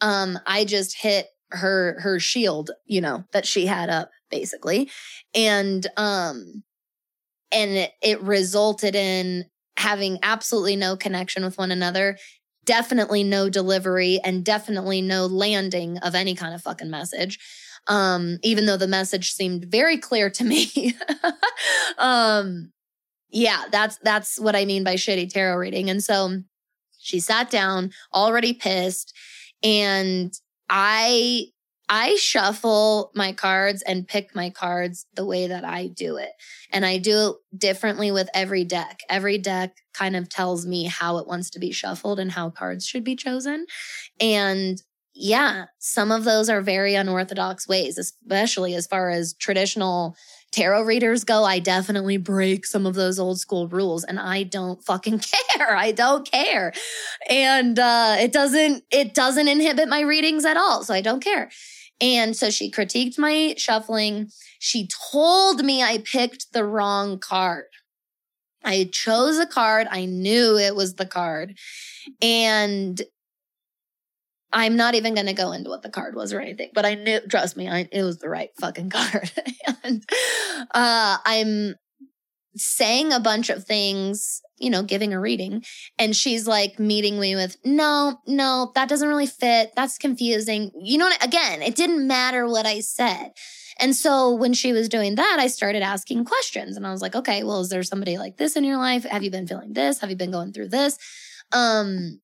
Um, 0.00 0.38
I 0.46 0.64
just 0.64 0.96
hit 0.96 1.26
her, 1.50 1.98
her 2.00 2.20
shield, 2.20 2.70
you 2.86 3.00
know, 3.00 3.24
that 3.32 3.46
she 3.46 3.66
had 3.66 3.90
up 3.90 4.10
basically. 4.30 4.90
And, 5.34 5.86
um, 5.96 6.62
and 7.52 7.70
it, 7.72 7.92
it 8.02 8.22
resulted 8.22 8.94
in 8.94 9.46
having 9.76 10.18
absolutely 10.22 10.76
no 10.76 10.96
connection 10.96 11.44
with 11.44 11.58
one 11.58 11.70
another, 11.70 12.16
definitely 12.64 13.24
no 13.24 13.48
delivery, 13.48 14.20
and 14.22 14.44
definitely 14.44 15.00
no 15.00 15.26
landing 15.26 15.98
of 15.98 16.14
any 16.14 16.34
kind 16.34 16.54
of 16.54 16.62
fucking 16.62 16.90
message. 16.90 17.38
Um, 17.86 18.38
even 18.42 18.66
though 18.66 18.76
the 18.76 18.86
message 18.86 19.32
seemed 19.32 19.64
very 19.64 19.96
clear 19.96 20.28
to 20.30 20.44
me. 20.44 20.94
um, 21.98 22.72
yeah, 23.30 23.64
that's 23.70 23.98
that's 24.02 24.38
what 24.38 24.54
I 24.54 24.64
mean 24.64 24.84
by 24.84 24.94
shitty 24.94 25.30
tarot 25.30 25.56
reading. 25.56 25.88
And 25.88 26.02
so 26.02 26.40
she 26.98 27.20
sat 27.20 27.50
down, 27.50 27.92
already 28.12 28.52
pissed, 28.52 29.16
and 29.62 30.32
I 30.68 31.46
I 31.92 32.14
shuffle 32.14 33.10
my 33.16 33.32
cards 33.32 33.82
and 33.82 34.06
pick 34.06 34.32
my 34.32 34.48
cards 34.48 35.06
the 35.14 35.26
way 35.26 35.48
that 35.48 35.64
I 35.64 35.88
do 35.88 36.18
it. 36.18 36.30
And 36.72 36.86
I 36.86 36.98
do 36.98 37.30
it 37.52 37.58
differently 37.58 38.12
with 38.12 38.30
every 38.32 38.62
deck. 38.62 39.00
Every 39.08 39.38
deck 39.38 39.76
kind 39.92 40.14
of 40.14 40.28
tells 40.28 40.64
me 40.64 40.84
how 40.84 41.18
it 41.18 41.26
wants 41.26 41.50
to 41.50 41.58
be 41.58 41.72
shuffled 41.72 42.20
and 42.20 42.30
how 42.30 42.48
cards 42.48 42.86
should 42.86 43.02
be 43.02 43.16
chosen. 43.16 43.66
And 44.20 44.80
yeah, 45.14 45.64
some 45.80 46.12
of 46.12 46.22
those 46.22 46.48
are 46.48 46.60
very 46.60 46.94
unorthodox 46.94 47.66
ways, 47.66 47.98
especially 47.98 48.74
as 48.74 48.86
far 48.86 49.10
as 49.10 49.34
traditional 49.34 50.14
tarot 50.52 50.82
readers 50.82 51.24
go. 51.24 51.42
I 51.44 51.58
definitely 51.58 52.16
break 52.16 52.66
some 52.66 52.86
of 52.86 52.94
those 52.94 53.18
old 53.18 53.40
school 53.40 53.66
rules 53.68 54.04
and 54.04 54.18
I 54.20 54.44
don't 54.44 54.82
fucking 54.84 55.20
care. 55.56 55.76
I 55.76 55.90
don't 55.90 56.30
care. 56.30 56.72
And 57.28 57.78
uh 57.78 58.16
it 58.20 58.32
doesn't 58.32 58.84
it 58.92 59.14
doesn't 59.14 59.48
inhibit 59.48 59.88
my 59.88 60.00
readings 60.00 60.44
at 60.44 60.56
all. 60.56 60.84
So 60.84 60.94
I 60.94 61.00
don't 61.00 61.22
care. 61.22 61.50
And 62.00 62.36
so 62.36 62.50
she 62.50 62.70
critiqued 62.70 63.18
my 63.18 63.54
shuffling. 63.56 64.30
She 64.58 64.88
told 65.12 65.64
me 65.64 65.82
I 65.82 65.98
picked 65.98 66.52
the 66.52 66.64
wrong 66.64 67.18
card. 67.18 67.66
I 68.64 68.88
chose 68.92 69.38
a 69.38 69.46
card. 69.46 69.86
I 69.90 70.04
knew 70.06 70.58
it 70.58 70.74
was 70.74 70.94
the 70.94 71.06
card. 71.06 71.58
And 72.20 73.00
I'm 74.52 74.76
not 74.76 74.94
even 74.94 75.14
going 75.14 75.26
to 75.26 75.32
go 75.32 75.52
into 75.52 75.70
what 75.70 75.82
the 75.82 75.90
card 75.90 76.14
was 76.14 76.32
or 76.32 76.40
anything, 76.40 76.70
but 76.74 76.84
I 76.84 76.94
knew, 76.94 77.20
trust 77.28 77.56
me, 77.56 77.68
I, 77.68 77.88
it 77.92 78.02
was 78.02 78.18
the 78.18 78.28
right 78.28 78.50
fucking 78.60 78.90
card. 78.90 79.30
and 79.84 80.04
uh, 80.72 81.18
I'm 81.24 81.76
saying 82.56 83.12
a 83.12 83.20
bunch 83.20 83.50
of 83.50 83.64
things, 83.64 84.40
you 84.58 84.70
know, 84.70 84.82
giving 84.82 85.12
a 85.12 85.20
reading. 85.20 85.62
And 85.98 86.14
she's 86.14 86.46
like 86.46 86.78
meeting 86.78 87.18
me 87.20 87.34
with, 87.36 87.56
no, 87.64 88.18
no, 88.26 88.72
that 88.74 88.88
doesn't 88.88 89.08
really 89.08 89.26
fit. 89.26 89.72
That's 89.76 89.98
confusing. 89.98 90.70
You 90.80 90.98
know, 90.98 91.10
again, 91.22 91.62
it 91.62 91.76
didn't 91.76 92.06
matter 92.06 92.46
what 92.46 92.66
I 92.66 92.80
said. 92.80 93.32
And 93.78 93.96
so 93.96 94.34
when 94.34 94.52
she 94.52 94.72
was 94.72 94.88
doing 94.88 95.14
that, 95.14 95.38
I 95.40 95.46
started 95.46 95.82
asking 95.82 96.26
questions 96.26 96.76
and 96.76 96.86
I 96.86 96.90
was 96.92 97.00
like, 97.00 97.14
okay, 97.14 97.42
well, 97.44 97.60
is 97.60 97.70
there 97.70 97.82
somebody 97.82 98.18
like 98.18 98.36
this 98.36 98.56
in 98.56 98.64
your 98.64 98.76
life? 98.76 99.04
Have 99.04 99.22
you 99.22 99.30
been 99.30 99.46
feeling 99.46 99.72
this? 99.72 100.00
Have 100.00 100.10
you 100.10 100.16
been 100.16 100.30
going 100.30 100.52
through 100.52 100.68
this? 100.68 100.98
Um, 101.52 102.20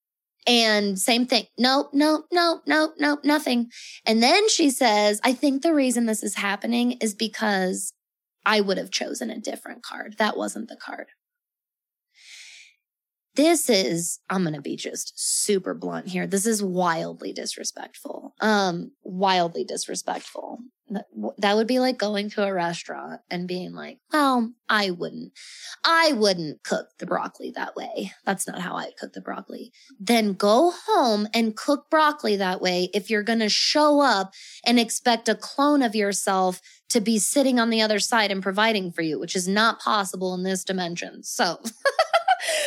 and 0.47 0.99
same 0.99 1.27
thing. 1.27 1.47
No, 1.59 1.89
no, 1.93 2.25
no, 2.31 2.61
no, 2.67 2.93
no, 2.99 3.19
nothing. 3.25 3.71
And 4.05 4.23
then 4.23 4.49
she 4.49 4.71
says, 4.71 5.21
I 5.25 5.33
think 5.33 5.63
the 5.63 5.75
reason 5.75 6.07
this 6.07 6.23
is 6.23 6.37
happening 6.37 6.93
is 7.01 7.15
because 7.15 7.93
I 8.47 8.61
would 8.61 8.79
have 8.79 8.93
chosen 8.93 9.29
a 9.29 9.41
different 9.41 9.83
card. 9.83 10.15
That 10.19 10.37
wasn't 10.37 10.69
the 10.69 10.77
card. 10.77 11.09
This 13.35 13.69
is, 13.69 14.21
I'm 14.31 14.45
going 14.45 14.55
to 14.55 14.63
be 14.63 14.77
just 14.77 15.13
super 15.17 15.75
blunt 15.75 16.09
here. 16.09 16.27
This 16.27 16.47
is 16.47 16.63
wildly 16.63 17.35
disrespectful. 17.35 18.35
Um, 18.41 18.93
wildly 19.03 19.65
disrespectful. 19.65 20.61
That, 20.89 21.57
would 21.57 21.67
be 21.67 21.81
like 21.81 21.99
going 21.99 22.31
to 22.31 22.45
a 22.45 22.53
restaurant 22.53 23.21
and 23.29 23.49
being 23.49 23.73
like, 23.73 23.99
well, 24.13 24.53
I 24.69 24.91
wouldn't, 24.91 25.33
I 25.85 26.13
wouldn't 26.13 26.63
cook 26.63 26.91
the 26.99 27.07
broccoli 27.07 27.51
that 27.57 27.75
way. 27.75 28.13
That's 28.25 28.47
not 28.47 28.61
how 28.61 28.77
I 28.77 28.93
cook 28.99 29.13
the 29.13 29.21
broccoli. 29.21 29.73
Then 29.99 30.35
go 30.35 30.73
home 30.87 31.27
and 31.35 31.57
cook 31.57 31.91
broccoli 31.91 32.37
that 32.37 32.61
way 32.61 32.89
if 32.95 33.11
you're 33.11 33.25
going 33.25 33.41
to 33.41 33.49
show 33.49 34.01
up 34.01 34.33
and 34.65 34.79
expect 34.79 35.29
a 35.29 35.35
clone 35.35 35.83
of 35.83 35.97
yourself 35.97 36.61
to 36.91 37.01
be 37.01 37.19
sitting 37.19 37.59
on 37.59 37.71
the 37.71 37.83
other 37.83 37.99
side 37.99 38.31
and 38.31 38.43
providing 38.43 38.93
for 38.93 39.03
you, 39.03 39.19
which 39.19 39.35
is 39.35 39.49
not 39.49 39.81
possible 39.81 40.35
in 40.35 40.45
this 40.45 40.63
dimension. 40.63 41.25
So, 41.25 41.61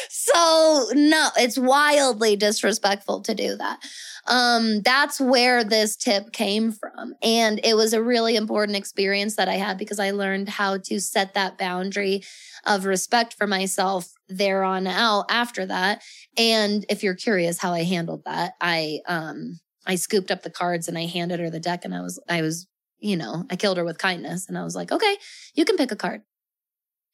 so 0.10 0.88
no, 0.93 1.30
it's 1.38 1.57
wildly 1.57 2.36
disrespectful 2.36 3.22
to 3.22 3.36
do 3.36 3.55
that. 3.57 3.80
Um, 4.26 4.82
that's 4.82 5.20
where 5.20 5.64
this 5.64 5.95
tip 5.95 6.32
came 6.32 6.72
from. 6.72 7.14
And 7.22 7.60
it 7.64 7.76
was 7.76 7.93
a 7.93 8.01
really 8.01 8.36
important 8.36 8.76
experience 8.76 9.36
that 9.36 9.47
I 9.47 9.55
had 9.55 9.78
because 9.78 9.99
I 9.99 10.12
learned 10.12 10.49
how 10.49 10.78
to 10.78 10.99
set 10.99 11.36
that 11.36 11.60
boundary 11.60 12.24
of 12.66 12.86
respect 12.86 13.36
for 13.36 13.45
myself 13.45 14.12
there 14.28 14.64
on 14.64 14.88
out 14.88 15.26
after 15.30 15.66
that. 15.68 16.01
And 16.38 16.86
if 16.89 17.03
you're 17.03 17.16
curious 17.16 17.60
how 17.60 17.74
I 17.74 17.84
handled 17.84 18.24
that, 18.26 18.53
I, 18.60 19.01
um, 19.07 19.60
I 19.86 19.95
scooped 19.95 20.32
up 20.32 20.41
the 20.41 20.49
cards 20.49 20.88
and 20.88 20.97
I 20.97 21.05
handed 21.05 21.39
her 21.39 21.49
the 21.49 21.60
deck 21.60 21.86
and 21.86 21.93
I 21.93 22.01
was, 22.01 22.20
I 22.28 22.41
was, 22.41 22.68
you 22.99 23.16
know, 23.16 23.45
I 23.49 23.55
killed 23.55 23.78
her 23.78 23.86
with 23.86 23.97
kindness 23.99 24.47
and 24.49 24.57
I 24.57 24.64
was 24.64 24.76
like, 24.76 24.91
okay, 24.91 25.18
you 25.53 25.66
can 25.66 25.78
pick 25.78 25.91
a 25.91 25.95
card. 25.95 26.24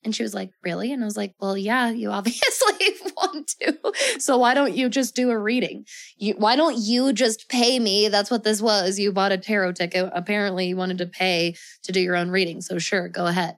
And 0.05 0.15
she 0.15 0.23
was 0.23 0.33
like, 0.33 0.51
Really? 0.63 0.93
And 0.93 1.01
I 1.01 1.05
was 1.05 1.17
like, 1.17 1.33
Well, 1.39 1.57
yeah, 1.57 1.89
you 1.89 2.11
obviously 2.11 2.95
want 3.17 3.53
to. 3.59 3.77
So 4.19 4.37
why 4.37 4.53
don't 4.53 4.73
you 4.75 4.87
just 4.87 5.15
do 5.15 5.31
a 5.31 5.37
reading? 5.37 5.85
You, 6.17 6.35
why 6.37 6.55
don't 6.55 6.77
you 6.77 7.11
just 7.11 7.49
pay 7.49 7.79
me? 7.79 8.07
That's 8.07 8.31
what 8.31 8.43
this 8.43 8.61
was. 8.61 8.97
You 8.99 9.11
bought 9.11 9.31
a 9.33 9.37
tarot 9.37 9.73
ticket. 9.73 10.09
Apparently, 10.13 10.67
you 10.67 10.77
wanted 10.77 10.99
to 10.99 11.07
pay 11.07 11.55
to 11.83 11.91
do 11.91 11.99
your 11.99 12.15
own 12.15 12.29
reading. 12.29 12.61
So 12.61 12.79
sure, 12.79 13.09
go 13.09 13.25
ahead. 13.25 13.57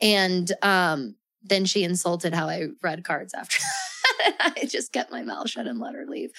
And 0.00 0.50
um, 0.62 1.16
then 1.42 1.64
she 1.64 1.84
insulted 1.84 2.32
how 2.32 2.48
I 2.48 2.68
read 2.82 3.04
cards 3.04 3.34
after 3.34 3.58
I 4.40 4.66
just 4.68 4.92
kept 4.92 5.10
my 5.10 5.22
mouth 5.22 5.50
shut 5.50 5.66
and 5.66 5.80
let 5.80 5.94
her 5.94 6.06
leave. 6.06 6.30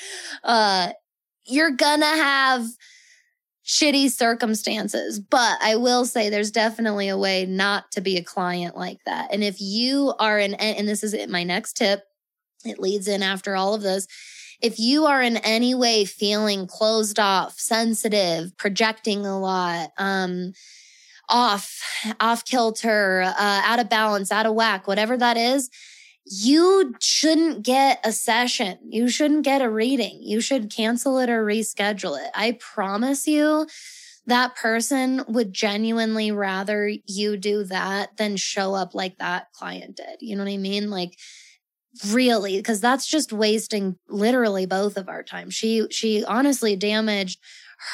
Uh, 0.43 0.91
you're 1.45 1.72
gonna 1.72 2.05
have 2.05 2.66
shitty 3.70 4.09
circumstances. 4.09 5.20
But 5.20 5.59
I 5.61 5.76
will 5.76 6.03
say 6.03 6.30
there's 6.30 6.49
definitely 6.49 7.07
a 7.07 7.17
way 7.17 7.45
not 7.45 7.91
to 7.91 8.01
be 8.01 8.17
a 8.17 8.24
client 8.24 8.76
like 8.76 8.97
that. 9.05 9.32
And 9.32 9.43
if 9.43 9.61
you 9.61 10.15
are 10.17 10.39
in, 10.39 10.55
and 10.55 10.88
this 10.88 11.03
is 11.03 11.15
my 11.30 11.43
next 11.43 11.78
tip, 11.78 12.01
it 12.65 12.80
leads 12.80 13.07
in 13.07 13.22
after 13.22 13.55
all 13.55 13.76
of 13.76 13.84
this. 13.84 14.07
If 14.59 14.80
you 14.80 15.05
are 15.05 15.22
in 15.22 15.38
any 15.38 15.76
way 15.76 16.03
feeling 16.03 16.65
closed 16.65 17.20
off, 17.20 17.59
sensitive, 17.59 18.57
projecting 18.57 19.26
a 19.26 19.39
lot, 19.39 19.91
um, 19.97 20.53
off, 21.30 21.80
off 22.20 22.43
kilter, 22.43 23.22
uh, 23.22 23.61
out 23.63 23.80
of 23.80 23.88
balance, 23.88 24.32
out 24.32 24.47
of 24.47 24.55
whack, 24.55 24.88
whatever 24.88 25.15
that 25.15 25.38
is, 25.38 25.70
you 26.30 26.94
shouldn't 27.00 27.64
get 27.64 28.00
a 28.04 28.12
session. 28.12 28.78
You 28.88 29.10
shouldn't 29.10 29.44
get 29.44 29.62
a 29.62 29.70
reading. 29.70 30.20
You 30.22 30.42
should 30.42 30.70
cancel 30.70 31.18
it 31.18 31.30
or 31.30 31.44
reschedule 31.44 32.24
it. 32.24 32.30
I 32.36 32.58
promise 32.60 33.26
you 33.28 33.68
that 34.28 34.56
person 34.56 35.24
would 35.28 35.54
genuinely 35.54 36.32
rather 36.32 36.92
you 37.06 37.36
do 37.36 37.64
that 37.64 38.18
than 38.18 38.38
show 38.38 38.76
up 38.76 38.94
like 38.94 39.18
that 39.18 39.52
client 39.54 39.98
did. 39.98 40.18
You 40.22 40.36
know 40.36 40.44
what 40.44 40.54
I 40.54 40.58
mean? 40.58 40.92
Like, 40.92 41.18
really 42.12 42.58
because 42.58 42.80
that's 42.80 43.08
just 43.08 43.34
wasting 43.34 43.98
literally 44.08 44.66
both 44.66 44.96
of 44.96 45.10
our 45.10 45.24
time 45.24 45.50
she 45.50 45.88
she 45.90 46.24
honestly 46.24 46.76
damaged 46.76 47.40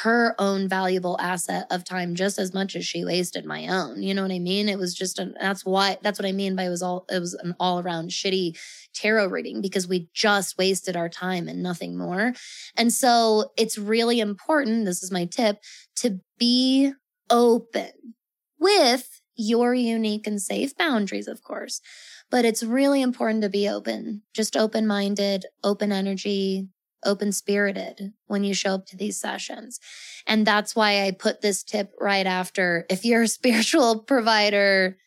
her 0.02 0.34
own 0.38 0.68
valuable 0.68 1.16
asset 1.20 1.66
of 1.70 1.84
time 1.84 2.14
just 2.14 2.38
as 2.38 2.52
much 2.52 2.74
as 2.74 2.84
she 2.84 3.04
wasted 3.04 3.44
my 3.44 3.68
own 3.68 4.02
you 4.02 4.12
know 4.12 4.22
what 4.22 4.32
i 4.32 4.38
mean? 4.38 4.68
It 4.68 4.78
was 4.78 4.94
just 4.94 5.18
a, 5.18 5.32
that's 5.40 5.64
why 5.64 5.98
that's 6.02 6.18
what 6.18 6.26
i 6.26 6.32
mean 6.32 6.56
by 6.56 6.64
it 6.64 6.70
was 6.70 6.82
all 6.82 7.04
it 7.10 7.20
was 7.20 7.34
an 7.34 7.54
all 7.60 7.78
around 7.80 8.10
shitty 8.10 8.58
tarot 8.94 9.28
reading 9.28 9.60
because 9.60 9.86
we 9.86 10.08
just 10.12 10.58
wasted 10.58 10.96
our 10.96 11.08
time 11.08 11.48
and 11.48 11.62
nothing 11.62 11.96
more. 11.98 12.32
And 12.76 12.92
so 12.92 13.52
it's 13.56 13.78
really 13.78 14.20
important 14.20 14.86
this 14.86 15.02
is 15.02 15.10
my 15.12 15.26
tip 15.26 15.58
to 15.96 16.20
be 16.38 16.92
open 17.30 17.90
with 18.58 19.20
your 19.36 19.74
unique 19.74 20.26
and 20.26 20.40
safe 20.40 20.74
boundaries 20.76 21.28
of 21.28 21.42
course 21.42 21.80
but 22.30 22.44
it's 22.44 22.62
really 22.62 23.02
important 23.02 23.42
to 23.42 23.48
be 23.48 23.68
open, 23.68 24.22
just 24.34 24.56
open 24.56 24.86
minded, 24.86 25.46
open 25.62 25.92
energy, 25.92 26.68
open 27.04 27.32
spirited 27.32 28.12
when 28.26 28.44
you 28.44 28.54
show 28.54 28.74
up 28.74 28.86
to 28.86 28.96
these 28.96 29.20
sessions. 29.20 29.78
And 30.26 30.46
that's 30.46 30.74
why 30.74 31.06
I 31.06 31.10
put 31.12 31.40
this 31.40 31.62
tip 31.62 31.92
right 32.00 32.26
after. 32.26 32.86
If 32.90 33.04
you're 33.04 33.22
a 33.22 33.28
spiritual 33.36 34.00
provider, 34.00 34.98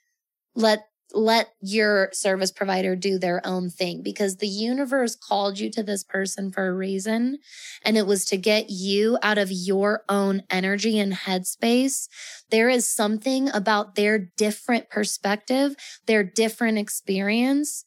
let 0.55 0.85
let 1.13 1.53
your 1.59 2.09
service 2.13 2.51
provider 2.51 2.95
do 2.95 3.17
their 3.17 3.41
own 3.43 3.69
thing 3.69 4.03
because 4.03 4.37
the 4.37 4.47
universe 4.47 5.15
called 5.15 5.57
you 5.57 5.71
to 5.71 5.81
this 5.81 6.03
person 6.03 6.51
for 6.51 6.67
a 6.67 6.73
reason. 6.73 7.39
And 7.83 7.97
it 7.97 8.05
was 8.05 8.25
to 8.25 8.37
get 8.37 8.69
you 8.69 9.17
out 9.23 9.37
of 9.37 9.51
your 9.51 10.03
own 10.07 10.43
energy 10.49 10.99
and 10.99 11.13
headspace. 11.13 12.07
There 12.51 12.69
is 12.69 12.87
something 12.87 13.49
about 13.49 13.95
their 13.95 14.19
different 14.19 14.89
perspective, 14.89 15.75
their 16.05 16.23
different 16.23 16.77
experience, 16.77 17.85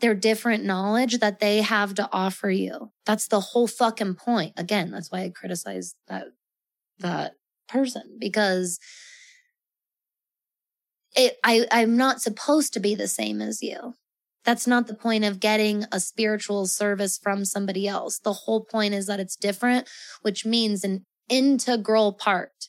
their 0.00 0.14
different 0.14 0.64
knowledge 0.64 1.18
that 1.18 1.40
they 1.40 1.62
have 1.62 1.94
to 1.94 2.08
offer 2.12 2.50
you. 2.50 2.90
That's 3.06 3.28
the 3.28 3.40
whole 3.40 3.66
fucking 3.66 4.16
point. 4.16 4.54
Again, 4.56 4.90
that's 4.90 5.10
why 5.10 5.20
I 5.20 5.30
criticize 5.30 5.94
that, 6.08 6.26
that 6.98 7.34
person 7.68 8.16
because 8.18 8.78
it, 11.14 11.36
I, 11.44 11.66
I'm 11.70 11.96
not 11.96 12.20
supposed 12.20 12.72
to 12.74 12.80
be 12.80 12.94
the 12.94 13.08
same 13.08 13.40
as 13.40 13.62
you. 13.62 13.94
That's 14.44 14.66
not 14.66 14.86
the 14.86 14.94
point 14.94 15.24
of 15.24 15.40
getting 15.40 15.84
a 15.90 16.00
spiritual 16.00 16.66
service 16.66 17.16
from 17.16 17.44
somebody 17.44 17.88
else. 17.88 18.18
The 18.18 18.32
whole 18.32 18.64
point 18.64 18.92
is 18.92 19.06
that 19.06 19.20
it's 19.20 19.36
different, 19.36 19.88
which 20.22 20.44
means 20.44 20.84
an 20.84 21.04
integral 21.28 22.12
part 22.12 22.68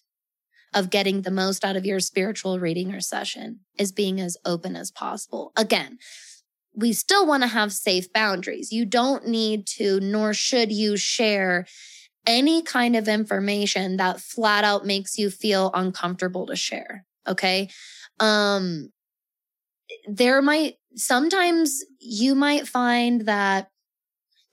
of 0.74 0.90
getting 0.90 1.22
the 1.22 1.32
most 1.32 1.66
out 1.66 1.76
of 1.76 1.86
your 1.86 2.00
spiritual 2.00 2.60
reading 2.60 2.94
or 2.94 3.02
session 3.02 3.62
is 3.78 3.92
being 3.92 4.20
as 4.22 4.38
open 4.46 4.76
as 4.76 4.92
possible. 4.92 5.52
Again, 5.58 5.98
we 6.76 6.94
still 6.94 7.26
want 7.26 7.44
to 7.44 7.48
have 7.48 7.72
safe 7.74 8.12
boundaries. 8.14 8.72
You 8.72 8.86
don't 8.86 9.28
need 9.28 9.66
to, 9.78 10.00
nor 10.00 10.34
should 10.34 10.72
you 10.72 10.98
share 10.98 11.66
any 12.28 12.62
kind 12.62 12.96
of 12.96 13.08
information 13.08 13.98
that 13.98 14.20
flat 14.20 14.64
out 14.64 14.86
makes 14.86 15.18
you 15.18 15.30
feel 15.30 15.72
uncomfortable 15.74 16.48
to 16.48 16.56
share. 16.56 17.06
Okay 17.28 17.70
um 18.20 18.90
there 20.08 20.42
might 20.42 20.76
sometimes 20.96 21.84
you 22.00 22.36
might 22.36 22.68
find 22.68 23.22
that 23.22 23.70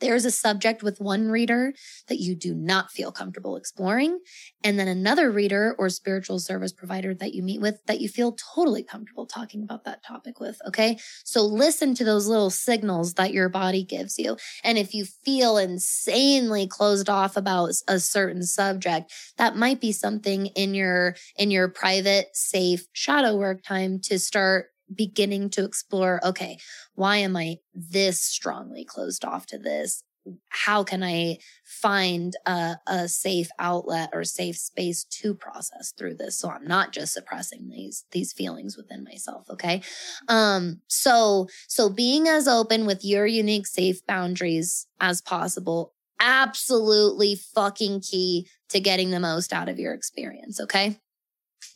there's 0.02 0.26
a 0.26 0.30
subject 0.30 0.82
with 0.82 1.00
one 1.00 1.28
reader 1.28 1.72
that 2.08 2.18
you 2.18 2.34
do 2.34 2.54
not 2.54 2.90
feel 2.90 3.12
comfortable 3.12 3.56
exploring, 3.56 4.18
and 4.62 4.78
then 4.78 4.88
another 4.88 5.30
reader 5.30 5.74
or 5.78 5.88
spiritual 5.88 6.38
service 6.38 6.72
provider 6.72 7.14
that 7.14 7.32
you 7.32 7.42
meet 7.42 7.60
with 7.60 7.78
that 7.86 8.00
you 8.00 8.08
feel 8.08 8.36
totally 8.54 8.82
comfortable 8.82 9.26
talking 9.26 9.62
about 9.62 9.84
that 9.84 10.04
topic 10.04 10.40
with. 10.40 10.58
Okay. 10.66 10.98
So 11.24 11.42
listen 11.42 11.94
to 11.94 12.04
those 12.04 12.26
little 12.26 12.50
signals 12.50 13.14
that 13.14 13.32
your 13.32 13.48
body 13.48 13.84
gives 13.84 14.18
you. 14.18 14.36
And 14.64 14.76
if 14.76 14.92
you 14.92 15.04
feel 15.04 15.56
insanely 15.56 16.66
closed 16.66 17.08
off 17.08 17.36
about 17.36 17.70
a 17.88 18.00
certain 18.00 18.42
subject, 18.42 19.12
that 19.38 19.56
might 19.56 19.80
be 19.80 19.92
something 19.92 20.46
in 20.46 20.74
your, 20.74 21.14
in 21.36 21.50
your 21.50 21.68
private, 21.68 22.28
safe 22.34 22.86
shadow 22.92 23.36
work 23.36 23.62
time 23.62 24.00
to 24.00 24.18
start 24.18 24.66
beginning 24.94 25.50
to 25.50 25.64
explore 25.64 26.20
okay, 26.24 26.58
why 26.94 27.18
am 27.18 27.36
I 27.36 27.56
this 27.74 28.20
strongly 28.20 28.84
closed 28.84 29.24
off 29.24 29.46
to 29.46 29.58
this? 29.58 30.02
How 30.50 30.84
can 30.84 31.02
I 31.02 31.38
find 31.64 32.32
a, 32.46 32.76
a 32.86 33.08
safe 33.08 33.48
outlet 33.58 34.10
or 34.12 34.22
safe 34.22 34.56
space 34.56 35.02
to 35.04 35.34
process 35.34 35.92
through 35.98 36.14
this? 36.14 36.38
So 36.38 36.48
I'm 36.48 36.66
not 36.66 36.92
just 36.92 37.12
suppressing 37.12 37.68
these, 37.68 38.04
these 38.12 38.32
feelings 38.32 38.76
within 38.76 39.02
myself. 39.02 39.50
Okay. 39.50 39.82
Um, 40.28 40.80
so, 40.86 41.48
so 41.66 41.88
being 41.88 42.28
as 42.28 42.46
open 42.46 42.86
with 42.86 43.04
your 43.04 43.26
unique 43.26 43.66
safe 43.66 44.06
boundaries 44.06 44.86
as 45.00 45.20
possible 45.20 45.92
absolutely 46.22 47.34
fucking 47.34 48.00
key 48.00 48.48
to 48.68 48.80
getting 48.80 49.10
the 49.10 49.20
most 49.20 49.52
out 49.52 49.68
of 49.68 49.78
your 49.78 49.92
experience. 49.92 50.60
Okay. 50.60 50.96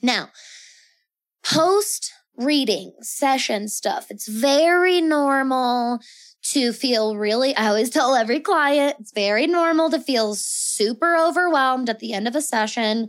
Now, 0.00 0.30
post 1.44 2.12
reading 2.36 2.92
session 3.00 3.68
stuff. 3.68 4.06
It's 4.10 4.28
very 4.28 5.00
normal 5.00 6.00
to 6.52 6.72
feel 6.72 7.16
really, 7.16 7.56
I 7.56 7.68
always 7.68 7.90
tell 7.90 8.14
every 8.14 8.40
client, 8.40 8.96
it's 9.00 9.12
very 9.12 9.46
normal 9.46 9.90
to 9.90 9.98
feel 9.98 10.34
super 10.34 11.16
overwhelmed 11.16 11.90
at 11.90 11.98
the 11.98 12.12
end 12.12 12.28
of 12.28 12.36
a 12.36 12.42
session 12.42 13.08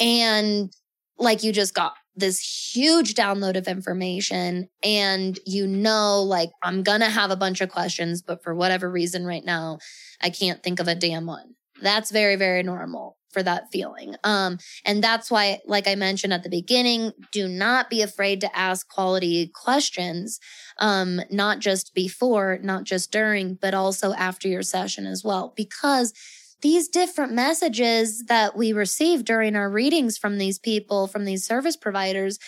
and 0.00 0.72
like 1.18 1.42
you 1.44 1.52
just 1.52 1.74
got 1.74 1.94
this 2.16 2.72
huge 2.74 3.14
download 3.14 3.56
of 3.56 3.68
information 3.68 4.68
and 4.82 5.38
you 5.46 5.66
know 5.66 6.22
like 6.22 6.50
I'm 6.62 6.82
going 6.82 7.00
to 7.00 7.08
have 7.08 7.30
a 7.30 7.36
bunch 7.36 7.60
of 7.60 7.70
questions 7.70 8.22
but 8.22 8.42
for 8.42 8.54
whatever 8.54 8.90
reason 8.90 9.24
right 9.24 9.44
now 9.44 9.78
I 10.20 10.30
can't 10.30 10.62
think 10.62 10.80
of 10.80 10.88
a 10.88 10.94
damn 10.94 11.26
one. 11.26 11.54
That's 11.80 12.10
very 12.10 12.36
very 12.36 12.62
normal 12.62 13.16
for 13.34 13.42
that 13.42 13.70
feeling. 13.70 14.14
Um, 14.24 14.58
and 14.86 15.04
that's 15.04 15.30
why, 15.30 15.60
like 15.66 15.86
I 15.86 15.96
mentioned 15.96 16.32
at 16.32 16.42
the 16.44 16.48
beginning, 16.48 17.12
do 17.32 17.46
not 17.46 17.90
be 17.90 18.00
afraid 18.00 18.40
to 18.40 18.58
ask 18.58 18.88
quality 18.88 19.48
questions, 19.48 20.40
um, 20.78 21.20
not 21.30 21.58
just 21.58 21.94
before, 21.94 22.58
not 22.62 22.84
just 22.84 23.12
during, 23.12 23.58
but 23.60 23.74
also 23.74 24.14
after 24.14 24.48
your 24.48 24.62
session 24.62 25.04
as 25.04 25.22
well, 25.22 25.52
because 25.54 26.14
these 26.62 26.88
different 26.88 27.32
messages 27.34 28.24
that 28.28 28.56
we 28.56 28.72
receive 28.72 29.24
during 29.26 29.54
our 29.54 29.68
readings 29.68 30.16
from 30.16 30.38
these 30.38 30.58
people, 30.58 31.06
from 31.06 31.26
these 31.26 31.44
service 31.44 31.76
providers, 31.76 32.38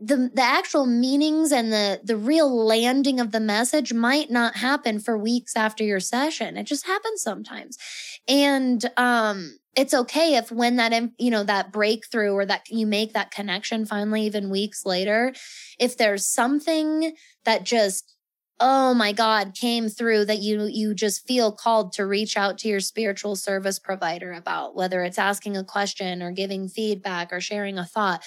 the 0.00 0.30
the 0.34 0.42
actual 0.42 0.86
meanings 0.86 1.52
and 1.52 1.72
the 1.72 2.00
the 2.02 2.16
real 2.16 2.50
landing 2.66 3.20
of 3.20 3.30
the 3.30 3.40
message 3.40 3.92
might 3.92 4.30
not 4.30 4.56
happen 4.56 4.98
for 4.98 5.16
weeks 5.16 5.56
after 5.56 5.84
your 5.84 6.00
session. 6.00 6.56
It 6.56 6.64
just 6.64 6.86
happens 6.86 7.22
sometimes. 7.22 7.78
And 8.26 8.84
um 8.96 9.58
it's 9.78 9.94
okay 9.94 10.34
if 10.34 10.50
when 10.50 10.74
that 10.74 10.92
you 11.18 11.30
know 11.30 11.44
that 11.44 11.70
breakthrough 11.72 12.32
or 12.32 12.44
that 12.44 12.62
you 12.68 12.84
make 12.84 13.12
that 13.12 13.30
connection 13.30 13.86
finally 13.86 14.26
even 14.26 14.50
weeks 14.50 14.84
later 14.84 15.32
if 15.78 15.96
there's 15.96 16.26
something 16.26 17.12
that 17.44 17.62
just 17.62 18.16
oh 18.58 18.92
my 18.92 19.12
god 19.12 19.54
came 19.54 19.88
through 19.88 20.24
that 20.24 20.40
you 20.40 20.64
you 20.64 20.94
just 20.94 21.24
feel 21.28 21.52
called 21.52 21.92
to 21.92 22.04
reach 22.04 22.36
out 22.36 22.58
to 22.58 22.66
your 22.66 22.80
spiritual 22.80 23.36
service 23.36 23.78
provider 23.78 24.32
about 24.32 24.74
whether 24.74 25.04
it's 25.04 25.18
asking 25.18 25.56
a 25.56 25.62
question 25.62 26.22
or 26.22 26.32
giving 26.32 26.68
feedback 26.68 27.32
or 27.32 27.40
sharing 27.40 27.78
a 27.78 27.86
thought 27.86 28.24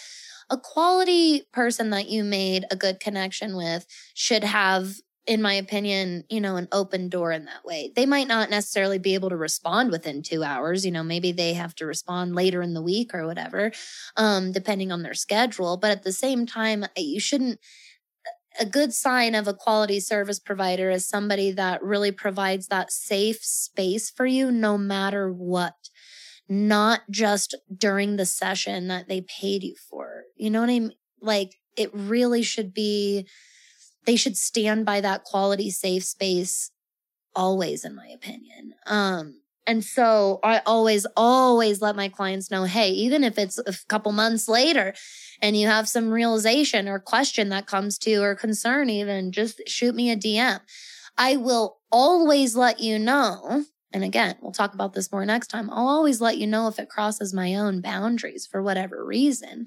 a 0.49 0.57
quality 0.57 1.43
person 1.51 1.89
that 1.89 2.07
you 2.07 2.23
made 2.23 2.63
a 2.71 2.77
good 2.77 3.01
connection 3.01 3.57
with 3.57 3.85
should 4.13 4.45
have 4.45 4.95
in 5.27 5.41
my 5.41 5.53
opinion, 5.53 6.23
you 6.29 6.41
know, 6.41 6.55
an 6.55 6.67
open 6.71 7.07
door 7.07 7.31
in 7.31 7.45
that 7.45 7.63
way. 7.63 7.91
They 7.95 8.05
might 8.05 8.27
not 8.27 8.49
necessarily 8.49 8.97
be 8.97 9.13
able 9.13 9.29
to 9.29 9.37
respond 9.37 9.91
within 9.91 10.23
two 10.23 10.43
hours. 10.43 10.85
You 10.85 10.91
know, 10.91 11.03
maybe 11.03 11.31
they 11.31 11.53
have 11.53 11.75
to 11.75 11.85
respond 11.85 12.35
later 12.35 12.61
in 12.61 12.73
the 12.73 12.81
week 12.81 13.13
or 13.13 13.27
whatever, 13.27 13.71
um, 14.17 14.51
depending 14.51 14.91
on 14.91 15.03
their 15.03 15.13
schedule. 15.13 15.77
But 15.77 15.91
at 15.91 16.03
the 16.03 16.13
same 16.13 16.45
time, 16.45 16.85
you 16.97 17.19
shouldn't. 17.19 17.59
A 18.59 18.65
good 18.65 18.93
sign 18.93 19.33
of 19.33 19.47
a 19.47 19.53
quality 19.53 20.01
service 20.01 20.37
provider 20.37 20.89
is 20.89 21.07
somebody 21.07 21.51
that 21.51 21.81
really 21.81 22.11
provides 22.11 22.67
that 22.67 22.91
safe 22.91 23.39
space 23.45 24.09
for 24.09 24.25
you 24.25 24.51
no 24.51 24.77
matter 24.77 25.31
what 25.31 25.75
not 26.49 27.01
just 27.09 27.55
during 27.75 28.17
the 28.17 28.25
session 28.25 28.89
that 28.89 29.07
they 29.07 29.21
paid 29.21 29.63
you 29.63 29.73
for. 29.89 30.23
You 30.35 30.49
know 30.49 30.59
what 30.59 30.69
I 30.69 30.79
mean? 30.79 30.93
Like 31.21 31.55
it 31.77 31.89
really 31.93 32.43
should 32.43 32.73
be, 32.73 33.25
they 34.05 34.15
should 34.15 34.37
stand 34.37 34.85
by 34.85 35.01
that 35.01 35.23
quality 35.23 35.69
safe 35.69 36.03
space 36.03 36.71
always, 37.35 37.85
in 37.85 37.95
my 37.95 38.07
opinion. 38.07 38.73
Um, 38.85 39.41
And 39.67 39.83
so 39.85 40.39
I 40.43 40.61
always, 40.65 41.05
always 41.15 41.81
let 41.81 41.95
my 41.95 42.09
clients 42.09 42.49
know, 42.49 42.63
hey, 42.63 42.89
even 42.91 43.23
if 43.23 43.37
it's 43.37 43.59
a 43.59 43.73
couple 43.87 44.11
months 44.11 44.49
later 44.49 44.93
and 45.41 45.55
you 45.55 45.67
have 45.67 45.87
some 45.87 46.09
realization 46.09 46.87
or 46.87 46.99
question 46.99 47.49
that 47.49 47.67
comes 47.67 47.97
to 47.99 48.15
or 48.23 48.35
concern, 48.35 48.89
even 48.89 49.31
just 49.31 49.61
shoot 49.67 49.93
me 49.95 50.09
a 50.11 50.15
DM. 50.15 50.59
I 51.17 51.37
will 51.37 51.77
always 51.91 52.55
let 52.55 52.79
you 52.79 52.97
know. 52.97 53.65
And 53.93 54.03
again, 54.03 54.37
we'll 54.41 54.51
talk 54.51 54.73
about 54.73 54.93
this 54.93 55.11
more 55.11 55.25
next 55.25 55.47
time. 55.47 55.69
I'll 55.69 55.87
always 55.87 56.21
let 56.21 56.37
you 56.37 56.47
know 56.47 56.67
if 56.67 56.79
it 56.79 56.89
crosses 56.89 57.33
my 57.33 57.55
own 57.55 57.81
boundaries 57.81 58.47
for 58.47 58.61
whatever 58.61 59.03
reason. 59.05 59.65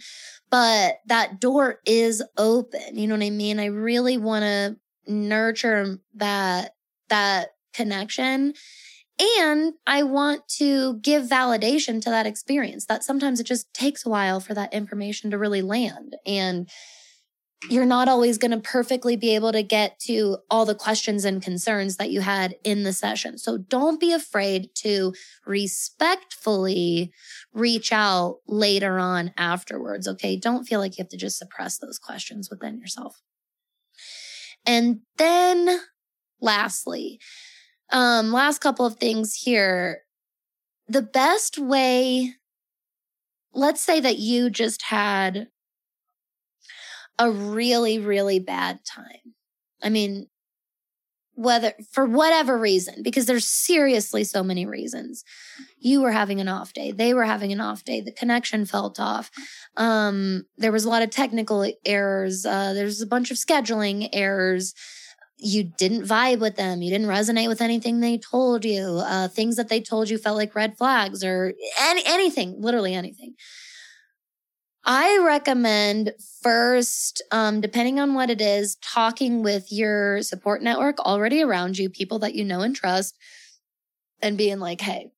But 0.51 1.01
that 1.07 1.41
door 1.41 1.81
is 1.85 2.23
open. 2.39 2.97
You 2.97 3.07
know 3.07 3.17
what 3.17 3.25
I 3.25 3.31
mean? 3.31 3.61
I 3.61 3.67
really 3.67 4.17
want 4.17 4.43
to 4.45 4.77
nurture 5.07 5.99
that, 6.15 6.75
that 7.09 7.55
connection 7.75 8.55
and 9.39 9.75
I 9.87 10.03
want 10.03 10.49
to 10.59 10.99
give 10.99 11.25
validation 11.25 12.03
to 12.03 12.11
that 12.11 12.27
experience 12.27 12.87
that 12.87 13.05
sometimes 13.05 13.39
it 13.39 13.45
just 13.45 13.73
takes 13.73 14.05
a 14.05 14.09
while 14.09 14.41
for 14.41 14.55
that 14.55 14.75
information 14.75 15.31
to 15.31 15.39
really 15.39 15.63
land. 15.63 16.17
And 16.27 16.69
you're 17.71 17.87
not 17.87 18.09
always 18.09 18.39
going 18.39 18.51
to 18.51 18.59
perfectly 18.59 19.17
be 19.17 19.35
able 19.35 19.53
to 19.53 19.63
get 19.63 19.99
to 20.01 20.39
all 20.51 20.65
the 20.65 20.75
questions 20.75 21.25
and 21.25 21.43
concerns 21.43 21.97
that 21.97 22.11
you 22.11 22.21
had 22.21 22.55
in 22.65 22.83
the 22.83 22.93
session. 22.93 23.39
So 23.39 23.59
don't 23.59 23.99
be 24.01 24.13
afraid 24.13 24.69
to 24.77 25.15
respectfully 25.47 27.13
reach 27.53 27.93
out 27.93 28.39
later 28.47 28.99
on 28.99 29.33
afterwards. 29.37 30.07
Okay. 30.07 30.37
Don't 30.37 30.65
feel 30.65 30.81
like 30.81 30.99
you 30.99 31.03
have 31.03 31.11
to 31.11 31.17
just 31.17 31.39
suppress 31.39 31.79
those 31.79 31.99
questions 31.99 32.51
within 32.51 32.79
yourself. 32.79 33.23
And 34.67 35.01
then 35.17 35.81
lastly, 36.41 37.21
um, 37.91 38.33
last 38.33 38.61
couple 38.61 38.87
of 38.87 38.97
things 38.97 39.35
here. 39.35 40.01
The 40.87 41.03
best 41.03 41.59
way, 41.59 42.35
let's 43.55 43.81
say 43.81 44.01
that 44.01 44.19
you 44.19 44.51
just 44.51 44.83
had 44.83 45.49
a 47.19 47.31
really, 47.31 47.99
really 47.99 48.39
bad 48.39 48.81
time. 48.85 49.35
I 49.83 49.89
mean, 49.91 50.29
whether 51.37 51.73
for 51.91 52.07
whatever 52.07 52.57
reason, 52.57 53.03
because 53.03 53.27
there's 53.27 53.45
seriously 53.45 54.23
so 54.25 54.43
many 54.43 54.67
reasons. 54.67 55.25
You 55.79 56.01
were 56.01 56.13
having 56.13 56.41
an 56.41 56.49
off 56.49 56.73
day. 56.73 56.93
They 56.93 57.13
were 57.13 57.25
having 57.25 57.53
an 57.53 57.61
off 57.61 57.85
day. 57.85 58.01
The 58.01 58.13
connection 58.13 58.67
felt 58.67 59.01
off. 59.01 59.31
Um, 59.77 60.45
there 60.57 60.73
was 60.73 60.85
a 60.85 60.89
lot 60.89 61.03
of 61.03 61.11
technical 61.11 61.71
errors. 61.85 62.47
Uh, 62.47 62.73
there's 62.73 63.01
a 63.01 63.07
bunch 63.07 63.31
of 63.31 63.37
scheduling 63.37 64.09
errors 64.13 64.75
you 65.37 65.65
didn't 65.65 66.05
vibe 66.05 66.39
with 66.39 66.57
them. 66.57 66.81
You 66.81 66.91
didn't 66.91 67.09
resonate 67.09 67.49
with 67.49 67.61
anything 67.61 68.01
they 68.01 68.19
told 68.19 68.65
you. 68.65 69.03
Uh, 69.05 69.29
things 69.29 69.57
that 69.57 69.69
they 69.69 69.81
told 69.81 70.09
you 70.09 70.17
felt 70.17 70.37
like 70.37 70.55
red 70.55 70.79
flags 70.79 71.25
or 71.25 71.53
any, 71.81 72.03
anything, 72.07 72.57
literally 72.61 72.95
anything. 72.95 73.35
I 74.85 75.19
recommend 75.25 76.13
first, 76.43 77.23
um, 77.31 77.61
depending 77.61 77.99
on 77.99 78.15
what 78.15 78.29
it 78.29 78.41
is, 78.41 78.77
talking 78.77 79.43
with 79.43 79.73
your 79.73 80.21
support 80.23 80.63
network 80.63 80.99
already 81.01 81.43
around 81.43 81.79
you, 81.79 81.89
people 81.89 82.19
that 82.19 82.35
you 82.35 82.45
know 82.45 82.61
and 82.61 82.77
trust, 82.77 83.17
and 84.21 84.37
being 84.37 84.59
like, 84.59 84.83
hey, 84.83 85.11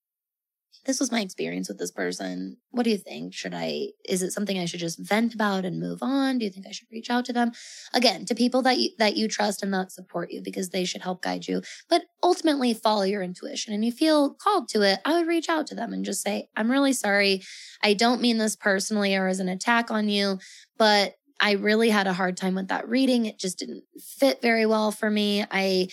this 0.86 1.00
was 1.00 1.10
my 1.10 1.20
experience 1.20 1.68
with 1.68 1.78
this 1.78 1.90
person. 1.90 2.56
What 2.70 2.84
do 2.84 2.90
you 2.90 2.96
think? 2.96 3.34
Should 3.34 3.54
I, 3.54 3.88
is 4.08 4.22
it 4.22 4.30
something 4.30 4.58
I 4.58 4.64
should 4.64 4.80
just 4.80 4.98
vent 4.98 5.34
about 5.34 5.64
and 5.64 5.80
move 5.80 5.98
on? 6.00 6.38
Do 6.38 6.44
you 6.44 6.50
think 6.50 6.66
I 6.66 6.70
should 6.70 6.86
reach 6.92 7.10
out 7.10 7.24
to 7.26 7.32
them? 7.32 7.50
Again, 7.92 8.24
to 8.26 8.34
people 8.34 8.62
that 8.62 8.78
you, 8.78 8.90
that 8.98 9.16
you 9.16 9.26
trust 9.26 9.62
and 9.62 9.74
that 9.74 9.90
support 9.90 10.30
you 10.30 10.40
because 10.40 10.70
they 10.70 10.84
should 10.84 11.02
help 11.02 11.22
guide 11.22 11.48
you, 11.48 11.62
but 11.90 12.04
ultimately 12.22 12.72
follow 12.72 13.02
your 13.02 13.22
intuition 13.22 13.74
and 13.74 13.84
you 13.84 13.90
feel 13.90 14.34
called 14.34 14.68
to 14.68 14.82
it. 14.82 15.00
I 15.04 15.18
would 15.18 15.26
reach 15.26 15.48
out 15.48 15.66
to 15.68 15.74
them 15.74 15.92
and 15.92 16.04
just 16.04 16.22
say, 16.22 16.48
I'm 16.56 16.70
really 16.70 16.92
sorry. 16.92 17.42
I 17.82 17.94
don't 17.94 18.20
mean 18.20 18.38
this 18.38 18.54
personally 18.56 19.16
or 19.16 19.26
as 19.26 19.40
an 19.40 19.48
attack 19.48 19.90
on 19.90 20.08
you, 20.08 20.38
but 20.78 21.14
I 21.40 21.52
really 21.52 21.90
had 21.90 22.06
a 22.06 22.12
hard 22.12 22.36
time 22.36 22.54
with 22.54 22.68
that 22.68 22.88
reading. 22.88 23.26
It 23.26 23.38
just 23.38 23.58
didn't 23.58 23.84
fit 24.00 24.40
very 24.40 24.66
well 24.66 24.92
for 24.92 25.10
me. 25.10 25.44
I, 25.50 25.88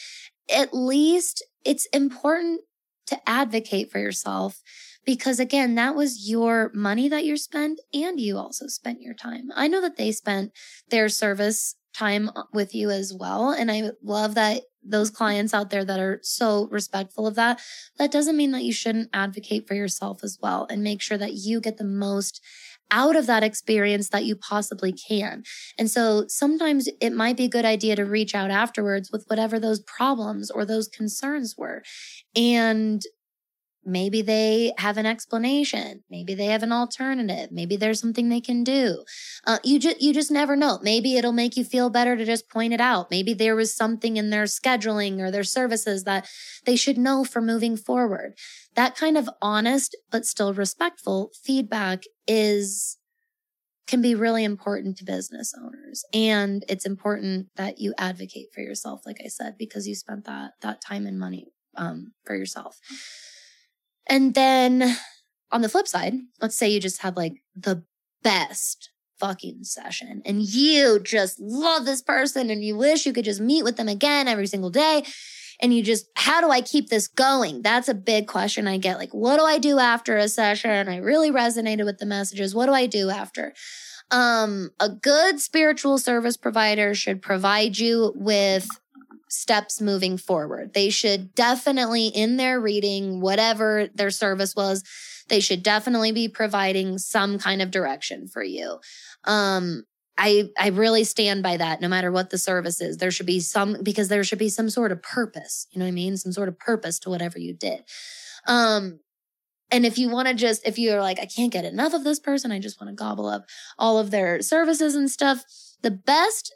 at 0.49 0.73
least 0.73 1.43
it's 1.65 1.85
important 1.87 2.61
to 3.07 3.29
advocate 3.29 3.91
for 3.91 3.99
yourself 3.99 4.61
because 5.05 5.39
again, 5.39 5.75
that 5.75 5.95
was 5.95 6.29
your 6.29 6.71
money 6.73 7.09
that 7.09 7.25
you 7.25 7.37
spent 7.37 7.81
and 7.93 8.19
you 8.19 8.37
also 8.37 8.67
spent 8.67 9.01
your 9.01 9.13
time. 9.13 9.49
I 9.55 9.67
know 9.67 9.81
that 9.81 9.97
they 9.97 10.11
spent 10.11 10.51
their 10.89 11.09
service 11.09 11.75
time 11.93 12.29
uh, 12.35 12.43
with 12.53 12.73
you 12.73 12.89
as 12.89 13.13
well. 13.13 13.51
And 13.51 13.71
I 13.71 13.91
love 14.01 14.35
that 14.35 14.63
those 14.85 15.09
clients 15.09 15.53
out 15.53 15.69
there 15.69 15.85
that 15.85 15.99
are 15.99 16.19
so 16.23 16.67
respectful 16.69 17.27
of 17.27 17.35
that. 17.35 17.61
That 17.97 18.11
doesn't 18.11 18.35
mean 18.35 18.51
that 18.51 18.63
you 18.63 18.73
shouldn't 18.73 19.09
advocate 19.13 19.67
for 19.67 19.75
yourself 19.75 20.23
as 20.23 20.37
well 20.41 20.67
and 20.69 20.83
make 20.83 21.01
sure 21.01 21.17
that 21.17 21.33
you 21.33 21.61
get 21.61 21.77
the 21.77 21.83
most 21.85 22.41
out 22.93 23.15
of 23.15 23.25
that 23.25 23.43
experience 23.43 24.09
that 24.09 24.23
you 24.23 24.35
possibly 24.35 24.93
can. 24.93 25.43
And 25.79 25.89
so 25.89 26.25
sometimes 26.27 26.87
it 27.01 27.11
might 27.11 27.35
be 27.35 27.45
a 27.45 27.49
good 27.49 27.65
idea 27.65 27.95
to 27.95 28.05
reach 28.05 28.35
out 28.35 28.51
afterwards 28.51 29.11
with 29.11 29.25
whatever 29.27 29.59
those 29.59 29.79
problems 29.81 30.51
or 30.51 30.63
those 30.63 30.87
concerns 30.87 31.55
were 31.57 31.81
and 32.35 33.01
Maybe 33.85 34.21
they 34.21 34.73
have 34.77 34.97
an 34.97 35.05
explanation. 35.05 36.03
Maybe 36.09 36.33
they 36.33 36.47
have 36.47 36.63
an 36.63 36.71
alternative. 36.71 37.49
Maybe 37.51 37.75
there's 37.75 37.99
something 37.99 38.29
they 38.29 38.41
can 38.41 38.63
do. 38.63 39.03
Uh, 39.45 39.59
you 39.63 39.79
just 39.79 40.01
you 40.01 40.13
just 40.13 40.31
never 40.31 40.55
know. 40.55 40.79
Maybe 40.81 41.17
it'll 41.17 41.33
make 41.33 41.57
you 41.57 41.63
feel 41.63 41.89
better 41.89 42.15
to 42.15 42.25
just 42.25 42.49
point 42.49 42.73
it 42.73 42.81
out. 42.81 43.11
Maybe 43.11 43.33
there 43.33 43.55
was 43.55 43.75
something 43.75 44.17
in 44.17 44.29
their 44.29 44.45
scheduling 44.45 45.19
or 45.19 45.31
their 45.31 45.43
services 45.43 46.03
that 46.03 46.27
they 46.65 46.75
should 46.75 46.97
know 46.97 47.23
for 47.23 47.41
moving 47.41 47.75
forward. 47.77 48.35
That 48.75 48.95
kind 48.95 49.17
of 49.17 49.29
honest 49.41 49.95
but 50.11 50.25
still 50.25 50.53
respectful 50.53 51.31
feedback 51.43 52.03
is 52.27 52.97
can 53.87 54.01
be 54.01 54.15
really 54.15 54.43
important 54.43 54.97
to 54.97 55.03
business 55.03 55.53
owners 55.61 56.05
and 56.13 56.63
it's 56.69 56.85
important 56.85 57.47
that 57.57 57.79
you 57.79 57.93
advocate 57.97 58.47
for 58.53 58.61
yourself 58.61 59.01
like 59.05 59.17
i 59.23 59.27
said 59.27 59.55
because 59.57 59.87
you 59.87 59.93
spent 59.93 60.25
that 60.25 60.51
that 60.61 60.81
time 60.81 61.05
and 61.05 61.19
money 61.19 61.47
um, 61.75 62.13
for 62.25 62.35
yourself 62.35 62.79
and 64.07 64.33
then 64.33 64.95
on 65.51 65.61
the 65.61 65.69
flip 65.69 65.87
side, 65.87 66.13
let's 66.41 66.57
say 66.57 66.69
you 66.69 66.79
just 66.79 67.01
had 67.01 67.15
like 67.15 67.41
the 67.55 67.83
best 68.23 68.89
fucking 69.19 69.63
session 69.63 70.21
and 70.25 70.41
you 70.41 70.99
just 70.99 71.39
love 71.39 71.85
this 71.85 72.01
person 72.01 72.49
and 72.49 72.63
you 72.63 72.75
wish 72.75 73.05
you 73.05 73.13
could 73.13 73.25
just 73.25 73.39
meet 73.39 73.63
with 73.63 73.77
them 73.77 73.87
again 73.87 74.27
every 74.27 74.47
single 74.47 74.69
day. 74.69 75.03
And 75.61 75.73
you 75.73 75.83
just, 75.83 76.07
how 76.15 76.41
do 76.41 76.49
I 76.49 76.61
keep 76.61 76.89
this 76.89 77.07
going? 77.07 77.61
That's 77.61 77.87
a 77.87 77.93
big 77.93 78.27
question 78.27 78.67
I 78.67 78.77
get. 78.77 78.97
Like, 78.97 79.13
what 79.13 79.37
do 79.37 79.45
I 79.45 79.59
do 79.59 79.79
after 79.79 80.17
a 80.17 80.27
session? 80.27 80.89
I 80.89 80.97
really 80.97 81.31
resonated 81.31 81.85
with 81.85 81.99
the 81.99 82.05
messages. 82.05 82.53
What 82.55 82.65
do 82.65 82.73
I 82.73 82.85
do 82.85 83.09
after? 83.09 83.53
Um, 84.11 84.71
a 84.79 84.89
good 84.89 85.39
spiritual 85.39 85.99
service 85.99 86.35
provider 86.35 86.93
should 86.93 87.21
provide 87.21 87.77
you 87.77 88.11
with 88.15 88.67
steps 89.33 89.81
moving 89.81 90.17
forward. 90.17 90.73
They 90.73 90.89
should 90.89 91.33
definitely, 91.35 92.07
in 92.07 92.37
their 92.37 92.59
reading, 92.59 93.21
whatever 93.21 93.89
their 93.93 94.11
service 94.11 94.55
was, 94.55 94.83
they 95.29 95.39
should 95.39 95.63
definitely 95.63 96.11
be 96.11 96.27
providing 96.27 96.97
some 96.97 97.39
kind 97.39 97.61
of 97.61 97.71
direction 97.71 98.27
for 98.27 98.43
you. 98.43 98.79
Um, 99.23 99.83
I 100.17 100.49
I 100.59 100.67
really 100.69 101.03
stand 101.03 101.41
by 101.41 101.57
that 101.57 101.81
no 101.81 101.87
matter 101.87 102.11
what 102.11 102.29
the 102.29 102.37
service 102.37 102.81
is. 102.81 102.97
There 102.97 103.11
should 103.11 103.25
be 103.25 103.39
some 103.39 103.77
because 103.81 104.09
there 104.09 104.23
should 104.23 104.39
be 104.39 104.49
some 104.49 104.69
sort 104.69 104.91
of 104.91 105.01
purpose, 105.01 105.67
you 105.71 105.79
know 105.79 105.85
what 105.85 105.89
I 105.89 105.93
mean? 105.93 106.17
Some 106.17 106.31
sort 106.31 106.49
of 106.49 106.59
purpose 106.59 106.99
to 106.99 107.09
whatever 107.09 107.39
you 107.39 107.53
did. 107.53 107.83
Um 108.45 108.99
and 109.71 109.87
if 109.87 109.97
you 109.97 110.09
want 110.09 110.27
to 110.27 110.35
just 110.35 110.67
if 110.67 110.77
you're 110.77 111.01
like 111.01 111.19
I 111.19 111.25
can't 111.25 111.51
get 111.51 111.65
enough 111.65 111.93
of 111.93 112.03
this 112.03 112.19
person, 112.19 112.51
I 112.51 112.59
just 112.59 112.79
want 112.79 112.89
to 112.89 112.95
gobble 112.95 113.27
up 113.27 113.45
all 113.79 113.97
of 113.97 114.11
their 114.11 114.41
services 114.43 114.93
and 114.93 115.09
stuff, 115.09 115.43
the 115.81 115.91
best 115.91 116.53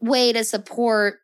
way 0.00 0.32
to 0.32 0.42
support 0.42 1.20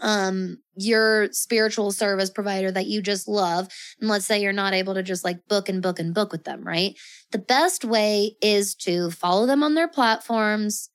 um 0.00 0.56
your 0.74 1.28
spiritual 1.32 1.92
service 1.92 2.30
provider 2.30 2.70
that 2.70 2.86
you 2.86 3.02
just 3.02 3.28
love 3.28 3.68
and 4.00 4.08
let's 4.08 4.24
say 4.24 4.40
you're 4.40 4.52
not 4.52 4.72
able 4.72 4.94
to 4.94 5.02
just 5.02 5.24
like 5.24 5.46
book 5.48 5.68
and 5.68 5.82
book 5.82 5.98
and 5.98 6.14
book 6.14 6.32
with 6.32 6.44
them 6.44 6.62
right 6.64 6.96
the 7.30 7.38
best 7.38 7.84
way 7.84 8.34
is 8.40 8.74
to 8.74 9.10
follow 9.10 9.46
them 9.46 9.62
on 9.62 9.74
their 9.74 9.88
platforms 9.88 10.88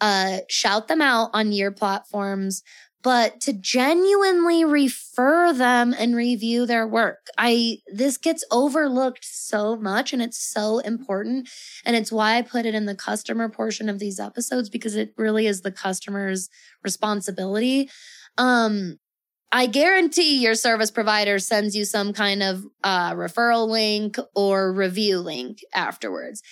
uh 0.00 0.38
shout 0.48 0.88
them 0.88 1.02
out 1.02 1.30
on 1.34 1.52
your 1.52 1.70
platforms 1.70 2.62
but 3.02 3.40
to 3.40 3.52
genuinely 3.52 4.64
refer 4.64 5.52
them 5.52 5.94
and 5.98 6.14
review 6.14 6.66
their 6.66 6.86
work. 6.86 7.26
I, 7.36 7.78
this 7.92 8.16
gets 8.16 8.44
overlooked 8.50 9.24
so 9.24 9.76
much 9.76 10.12
and 10.12 10.22
it's 10.22 10.38
so 10.38 10.78
important. 10.78 11.48
And 11.84 11.96
it's 11.96 12.12
why 12.12 12.36
I 12.36 12.42
put 12.42 12.64
it 12.64 12.74
in 12.74 12.86
the 12.86 12.94
customer 12.94 13.48
portion 13.48 13.88
of 13.88 13.98
these 13.98 14.20
episodes 14.20 14.68
because 14.68 14.94
it 14.94 15.12
really 15.16 15.46
is 15.46 15.62
the 15.62 15.72
customer's 15.72 16.48
responsibility. 16.84 17.90
Um, 18.38 18.98
I 19.54 19.66
guarantee 19.66 20.42
your 20.42 20.54
service 20.54 20.90
provider 20.90 21.38
sends 21.38 21.76
you 21.76 21.84
some 21.84 22.14
kind 22.14 22.42
of 22.42 22.64
uh, 22.82 23.12
referral 23.12 23.68
link 23.68 24.16
or 24.34 24.72
review 24.72 25.18
link 25.18 25.58
afterwards. 25.74 26.42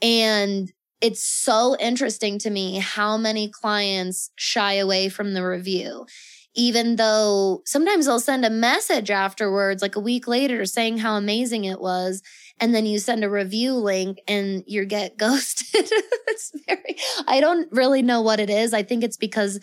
And 0.00 0.72
it's 1.00 1.22
so 1.22 1.76
interesting 1.78 2.38
to 2.40 2.50
me 2.50 2.78
how 2.78 3.18
many 3.18 3.48
clients 3.50 4.30
shy 4.36 4.74
away 4.74 5.08
from 5.08 5.34
the 5.34 5.46
review. 5.46 6.06
even 6.54 6.96
though 6.96 7.62
sometimes 7.66 8.06
they'll 8.06 8.18
send 8.18 8.44
a 8.44 8.50
message 8.50 9.10
afterwards, 9.12 9.80
like 9.80 9.94
a 9.94 10.00
week 10.00 10.26
later, 10.26 10.64
saying 10.64 10.98
how 10.98 11.14
amazing 11.14 11.64
it 11.64 11.80
was. 11.80 12.20
And 12.58 12.74
then 12.74 12.84
you 12.84 12.98
send 12.98 13.22
a 13.22 13.30
review 13.30 13.74
link 13.74 14.18
and 14.26 14.64
you 14.66 14.84
get 14.84 15.16
ghosted. 15.24 15.88
it's 16.26 16.52
very, 16.66 16.96
I 17.28 17.40
don't 17.40 17.70
really 17.70 18.02
know 18.02 18.22
what 18.22 18.40
it 18.40 18.50
is. 18.50 18.74
I 18.74 18.82
think 18.82 19.04
it's 19.04 19.18
because 19.18 19.60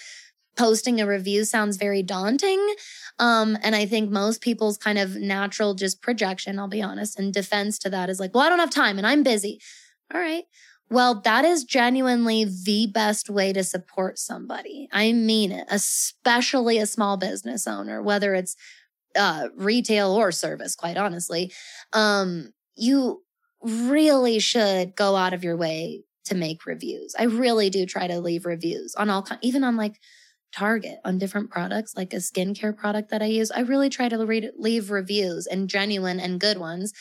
posting 0.55 1.01
a 1.01 1.07
review 1.07 1.45
sounds 1.45 1.77
very 1.77 2.03
daunting. 2.03 2.75
Um, 3.19 3.57
and 3.63 3.75
I 3.75 3.85
think 3.85 4.09
most 4.09 4.41
people's 4.41 4.77
kind 4.77 4.97
of 4.97 5.15
natural 5.15 5.73
just 5.73 6.01
projection, 6.01 6.59
I'll 6.59 6.67
be 6.67 6.81
honest, 6.81 7.17
and 7.19 7.33
defense 7.33 7.79
to 7.79 7.89
that 7.89 8.09
is 8.09 8.19
like, 8.19 8.33
well, 8.33 8.43
I 8.43 8.49
don't 8.49 8.59
have 8.59 8.69
time 8.69 8.97
and 8.97 9.07
I'm 9.07 9.23
busy. 9.23 9.59
All 10.13 10.19
right. 10.19 10.43
Well, 10.89 11.21
that 11.21 11.45
is 11.45 11.63
genuinely 11.63 12.45
the 12.45 12.87
best 12.87 13.29
way 13.29 13.51
to 13.53 13.63
support 13.63 14.19
somebody. 14.19 14.87
I 14.91 15.13
mean 15.13 15.51
it, 15.51 15.65
especially 15.69 16.77
a 16.77 16.85
small 16.85 17.17
business 17.17 17.65
owner, 17.67 18.03
whether 18.03 18.35
it's 18.35 18.55
uh, 19.15 19.49
retail 19.55 20.11
or 20.11 20.31
service, 20.31 20.75
quite 20.75 20.97
honestly. 20.97 21.51
Um, 21.93 22.53
you 22.75 23.23
really 23.61 24.39
should 24.39 24.95
go 24.95 25.15
out 25.15 25.33
of 25.33 25.43
your 25.43 25.57
way 25.57 26.03
to 26.25 26.35
make 26.35 26.65
reviews. 26.65 27.15
I 27.17 27.23
really 27.23 27.69
do 27.69 27.85
try 27.85 28.07
to 28.07 28.19
leave 28.19 28.45
reviews 28.45 28.93
on 28.95 29.09
all, 29.09 29.27
even 29.41 29.63
on 29.63 29.77
like 29.77 29.99
Target 30.55 30.99
on 31.03 31.17
different 31.17 31.49
products, 31.49 31.95
like 31.97 32.13
a 32.13 32.17
skincare 32.17 32.75
product 32.75 33.11
that 33.11 33.21
I 33.21 33.25
use. 33.25 33.51
I 33.51 33.61
really 33.61 33.89
try 33.89 34.07
to 34.07 34.25
read, 34.25 34.51
leave 34.57 34.89
reviews 34.89 35.47
and 35.47 35.69
genuine 35.69 36.19
and 36.19 36.39
good 36.39 36.57
ones. 36.57 36.93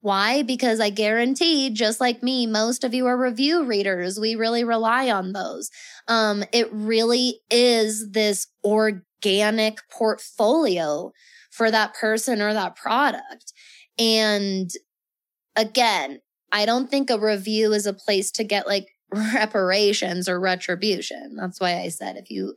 Why? 0.00 0.42
Because 0.42 0.80
I 0.80 0.90
guarantee, 0.90 1.70
just 1.70 2.00
like 2.00 2.22
me, 2.22 2.46
most 2.46 2.84
of 2.84 2.92
you 2.92 3.06
are 3.06 3.16
review 3.16 3.64
readers. 3.64 4.20
We 4.20 4.34
really 4.34 4.64
rely 4.64 5.10
on 5.10 5.32
those. 5.32 5.70
Um, 6.08 6.44
it 6.52 6.68
really 6.72 7.40
is 7.50 8.10
this 8.12 8.46
organic 8.62 9.78
portfolio 9.90 11.12
for 11.50 11.70
that 11.70 11.94
person 11.94 12.42
or 12.42 12.52
that 12.52 12.76
product. 12.76 13.52
And 13.98 14.70
again, 15.56 16.20
I 16.52 16.66
don't 16.66 16.90
think 16.90 17.10
a 17.10 17.18
review 17.18 17.72
is 17.72 17.86
a 17.86 17.92
place 17.92 18.30
to 18.32 18.44
get 18.44 18.66
like 18.66 18.88
reparations 19.12 20.28
or 20.28 20.40
retribution. 20.40 21.36
That's 21.36 21.60
why 21.60 21.80
I 21.80 21.88
said 21.88 22.16
if 22.16 22.30
you 22.30 22.54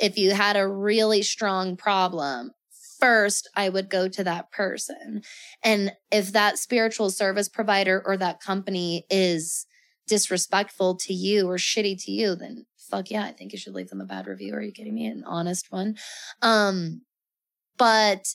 if 0.00 0.16
you 0.18 0.32
had 0.32 0.56
a 0.56 0.66
really 0.66 1.22
strong 1.22 1.76
problem, 1.76 2.52
first 2.98 3.48
I 3.56 3.68
would 3.68 3.90
go 3.90 4.08
to 4.08 4.24
that 4.24 4.50
person. 4.50 5.22
And 5.62 5.92
if 6.10 6.32
that 6.32 6.58
spiritual 6.58 7.10
service 7.10 7.48
provider 7.48 8.02
or 8.04 8.16
that 8.16 8.40
company 8.40 9.06
is 9.10 9.66
disrespectful 10.06 10.96
to 10.96 11.14
you 11.14 11.48
or 11.48 11.56
shitty 11.56 12.02
to 12.04 12.10
you, 12.10 12.34
then 12.34 12.66
fuck 12.76 13.10
yeah, 13.10 13.24
I 13.24 13.32
think 13.32 13.52
you 13.52 13.58
should 13.58 13.74
leave 13.74 13.88
them 13.88 14.00
a 14.00 14.06
bad 14.06 14.26
review. 14.26 14.54
Are 14.54 14.62
you 14.62 14.72
kidding 14.72 14.94
me? 14.94 15.06
An 15.06 15.24
honest 15.26 15.70
one. 15.70 15.96
Um, 16.42 17.02
but 17.78 18.26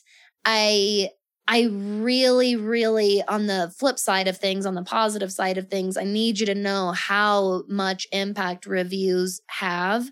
I 0.44 1.10
I 1.48 1.68
really, 1.70 2.56
really, 2.56 3.22
on 3.28 3.46
the 3.46 3.72
flip 3.78 4.00
side 4.00 4.26
of 4.26 4.36
things, 4.36 4.66
on 4.66 4.74
the 4.74 4.82
positive 4.82 5.32
side 5.32 5.58
of 5.58 5.68
things, 5.68 5.96
I 5.96 6.02
need 6.02 6.40
you 6.40 6.46
to 6.46 6.56
know 6.56 6.90
how 6.90 7.62
much 7.68 8.08
impact 8.10 8.66
reviews 8.66 9.40
have 9.46 10.10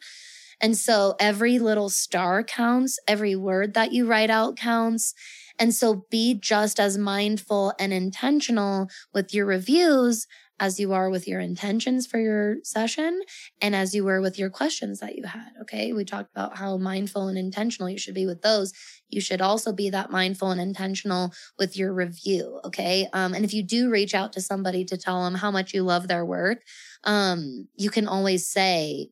and 0.61 0.77
so 0.77 1.15
every 1.21 1.59
little 1.59 1.89
star 1.89 2.43
counts, 2.43 2.99
every 3.07 3.37
word 3.37 3.75
that 3.75 3.93
you 3.93 4.07
write 4.07 4.31
out 4.31 4.57
counts. 4.57 5.15
And 5.59 5.73
so 5.75 6.05
be 6.11 6.35
just 6.35 6.81
as 6.81 6.99
mindful 6.99 7.73
and 7.79 7.93
intentional 7.93 8.89
with 9.13 9.33
your 9.33 9.47
reviews 9.47 10.27
as 10.61 10.79
you 10.79 10.93
are 10.93 11.11
with 11.11 11.27
your 11.27 11.41
intentions 11.41 12.07
for 12.07 12.19
your 12.19 12.57
session 12.63 13.21
and 13.61 13.75
as 13.75 13.95
you 13.95 14.05
were 14.05 14.21
with 14.21 14.39
your 14.39 14.51
questions 14.51 15.01
that 15.01 15.17
you 15.17 15.25
had. 15.25 15.51
Okay. 15.63 15.93
We 15.93 16.05
talked 16.05 16.31
about 16.31 16.57
how 16.57 16.77
mindful 16.77 17.29
and 17.29 17.37
intentional 17.37 17.91
you 17.91 17.99
should 17.99 18.15
be 18.15 18.27
with 18.27 18.43
those. 18.43 18.73
You 19.09 19.21
should 19.21 19.41
also 19.41 19.73
be 19.73 19.91
that 19.91 20.11
mindful 20.11 20.51
and 20.51 20.61
intentional 20.61 21.33
with 21.59 21.77
your 21.77 21.93
review. 21.93 22.61
Okay. 22.65 23.09
Um, 23.13 23.35
and 23.35 23.45
if 23.45 23.53
you 23.53 23.63
do 23.63 23.91
reach 23.91 24.15
out 24.15 24.33
to 24.35 24.41
somebody 24.41 24.85
to 24.87 24.97
tell 24.97 25.25
them 25.25 25.35
how 25.35 25.51
much 25.51 25.75
you 25.75 25.83
love 25.83 26.07
their 26.07 26.25
work, 26.25 26.63
um, 27.03 27.69
you 27.75 27.91
can 27.91 28.07
always 28.07 28.47
say, 28.47 29.11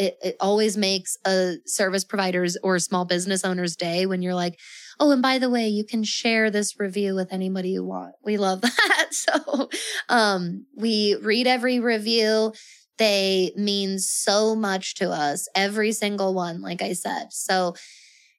it, 0.00 0.16
it 0.22 0.36
always 0.40 0.78
makes 0.78 1.18
a 1.26 1.56
service 1.66 2.04
provider's 2.04 2.56
or 2.62 2.78
small 2.78 3.04
business 3.04 3.44
owner's 3.44 3.76
day 3.76 4.06
when 4.06 4.22
you're 4.22 4.34
like, 4.34 4.58
oh, 4.98 5.10
and 5.10 5.20
by 5.20 5.38
the 5.38 5.50
way, 5.50 5.68
you 5.68 5.84
can 5.84 6.02
share 6.02 6.50
this 6.50 6.80
review 6.80 7.14
with 7.14 7.30
anybody 7.34 7.68
you 7.68 7.84
want. 7.84 8.14
We 8.24 8.38
love 8.38 8.60
that. 8.62 9.08
so 9.10 9.68
um, 10.08 10.64
we 10.74 11.16
read 11.16 11.46
every 11.46 11.80
review. 11.80 12.54
They 12.96 13.52
mean 13.56 13.98
so 13.98 14.56
much 14.56 14.94
to 14.96 15.10
us, 15.10 15.48
every 15.54 15.92
single 15.92 16.32
one, 16.32 16.62
like 16.62 16.80
I 16.80 16.94
said. 16.94 17.26
So 17.30 17.74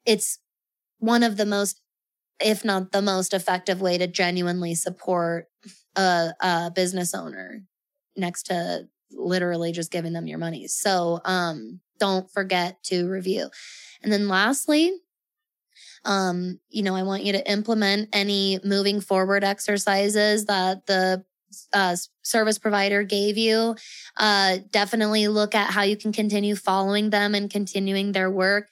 it's 0.04 0.40
one 0.98 1.22
of 1.22 1.38
the 1.38 1.46
most, 1.46 1.80
if 2.44 2.66
not 2.66 2.92
the 2.92 3.04
most 3.04 3.36
effective 3.36 3.82
way 3.82 4.00
to 4.00 4.08
genuinely 4.08 4.74
support 4.74 5.46
a, 5.96 6.32
a 6.42 6.72
business 6.74 7.14
owner 7.14 7.62
next 8.18 8.44
to 8.48 8.88
literally 9.14 9.72
just 9.72 9.92
giving 9.92 10.14
them 10.14 10.28
your 10.28 10.38
money. 10.38 10.68
So 10.68 11.20
um, 11.26 11.80
don't 12.00 12.30
forget 12.32 12.84
to 12.86 13.10
review. 13.10 13.50
And 14.04 14.12
then 14.12 14.28
lastly, 14.28 14.94
um, 16.04 16.60
you 16.70 16.84
know, 16.84 16.96
I 16.96 17.04
want 17.04 17.24
you 17.24 17.34
to 17.34 17.52
implement 17.52 18.10
any 18.14 18.60
moving 18.64 19.02
forward 19.02 19.44
exercises 19.44 20.46
that 20.46 20.86
the 20.88 21.24
uh, 21.74 21.96
service 22.24 22.58
provider 22.58 23.04
gave 23.04 23.38
you. 23.38 23.76
Uh, 24.18 24.58
definitely 24.72 25.28
look 25.28 25.54
at 25.54 25.72
how 25.72 25.84
you 25.84 25.98
can 25.98 26.12
continue 26.12 26.56
following 26.56 27.10
them 27.10 27.36
and 27.36 27.50
continuing 27.50 28.14
their 28.14 28.32
work. 28.32 28.70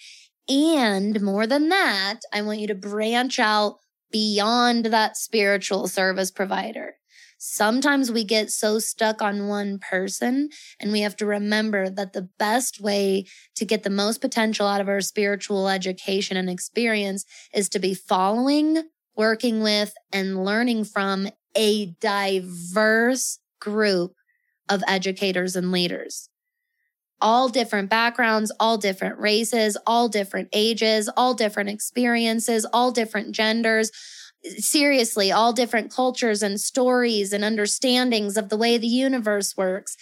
And 0.47 1.21
more 1.21 1.45
than 1.45 1.69
that, 1.69 2.21
I 2.33 2.41
want 2.41 2.59
you 2.59 2.67
to 2.67 2.75
branch 2.75 3.37
out 3.37 3.77
beyond 4.11 4.85
that 4.85 5.17
spiritual 5.17 5.87
service 5.87 6.31
provider. 6.31 6.95
Sometimes 7.41 8.11
we 8.11 8.25
get 8.25 8.51
so 8.51 8.79
stuck 8.79 9.21
on 9.21 9.47
one 9.47 9.79
person, 9.79 10.49
and 10.77 10.91
we 10.91 10.99
have 10.99 11.15
to 11.15 11.25
remember 11.25 11.89
that 11.89 12.11
the 12.11 12.27
best 12.37 12.81
way 12.81 13.25
to 13.55 13.63
get 13.63 13.83
the 13.83 13.89
most 13.89 14.19
potential 14.19 14.67
out 14.67 14.81
of 14.81 14.89
our 14.89 14.99
spiritual 14.99 15.69
education 15.69 16.35
and 16.35 16.49
experience 16.49 17.23
is 17.53 17.69
to 17.69 17.79
be 17.79 17.93
following, 17.93 18.83
working 19.15 19.61
with, 19.61 19.93
and 20.11 20.43
learning 20.43 20.83
from 20.83 21.29
a 21.55 21.95
diverse 22.01 23.39
group 23.61 24.15
of 24.67 24.83
educators 24.85 25.55
and 25.55 25.71
leaders. 25.71 26.29
All 27.21 27.47
different 27.47 27.89
backgrounds, 27.89 28.51
all 28.59 28.77
different 28.77 29.17
races, 29.17 29.77
all 29.87 30.09
different 30.09 30.49
ages, 30.51 31.09
all 31.15 31.33
different 31.33 31.69
experiences, 31.69 32.65
all 32.73 32.91
different 32.91 33.33
genders, 33.33 33.91
seriously 34.57 35.31
all 35.31 35.53
different 35.53 35.91
cultures 35.91 36.41
and 36.41 36.59
stories 36.59 37.33
and 37.33 37.43
understandings 37.43 38.37
of 38.37 38.49
the 38.49 38.57
way 38.57 38.77
the 38.77 38.87
universe 38.87 39.55
works. 39.57 39.97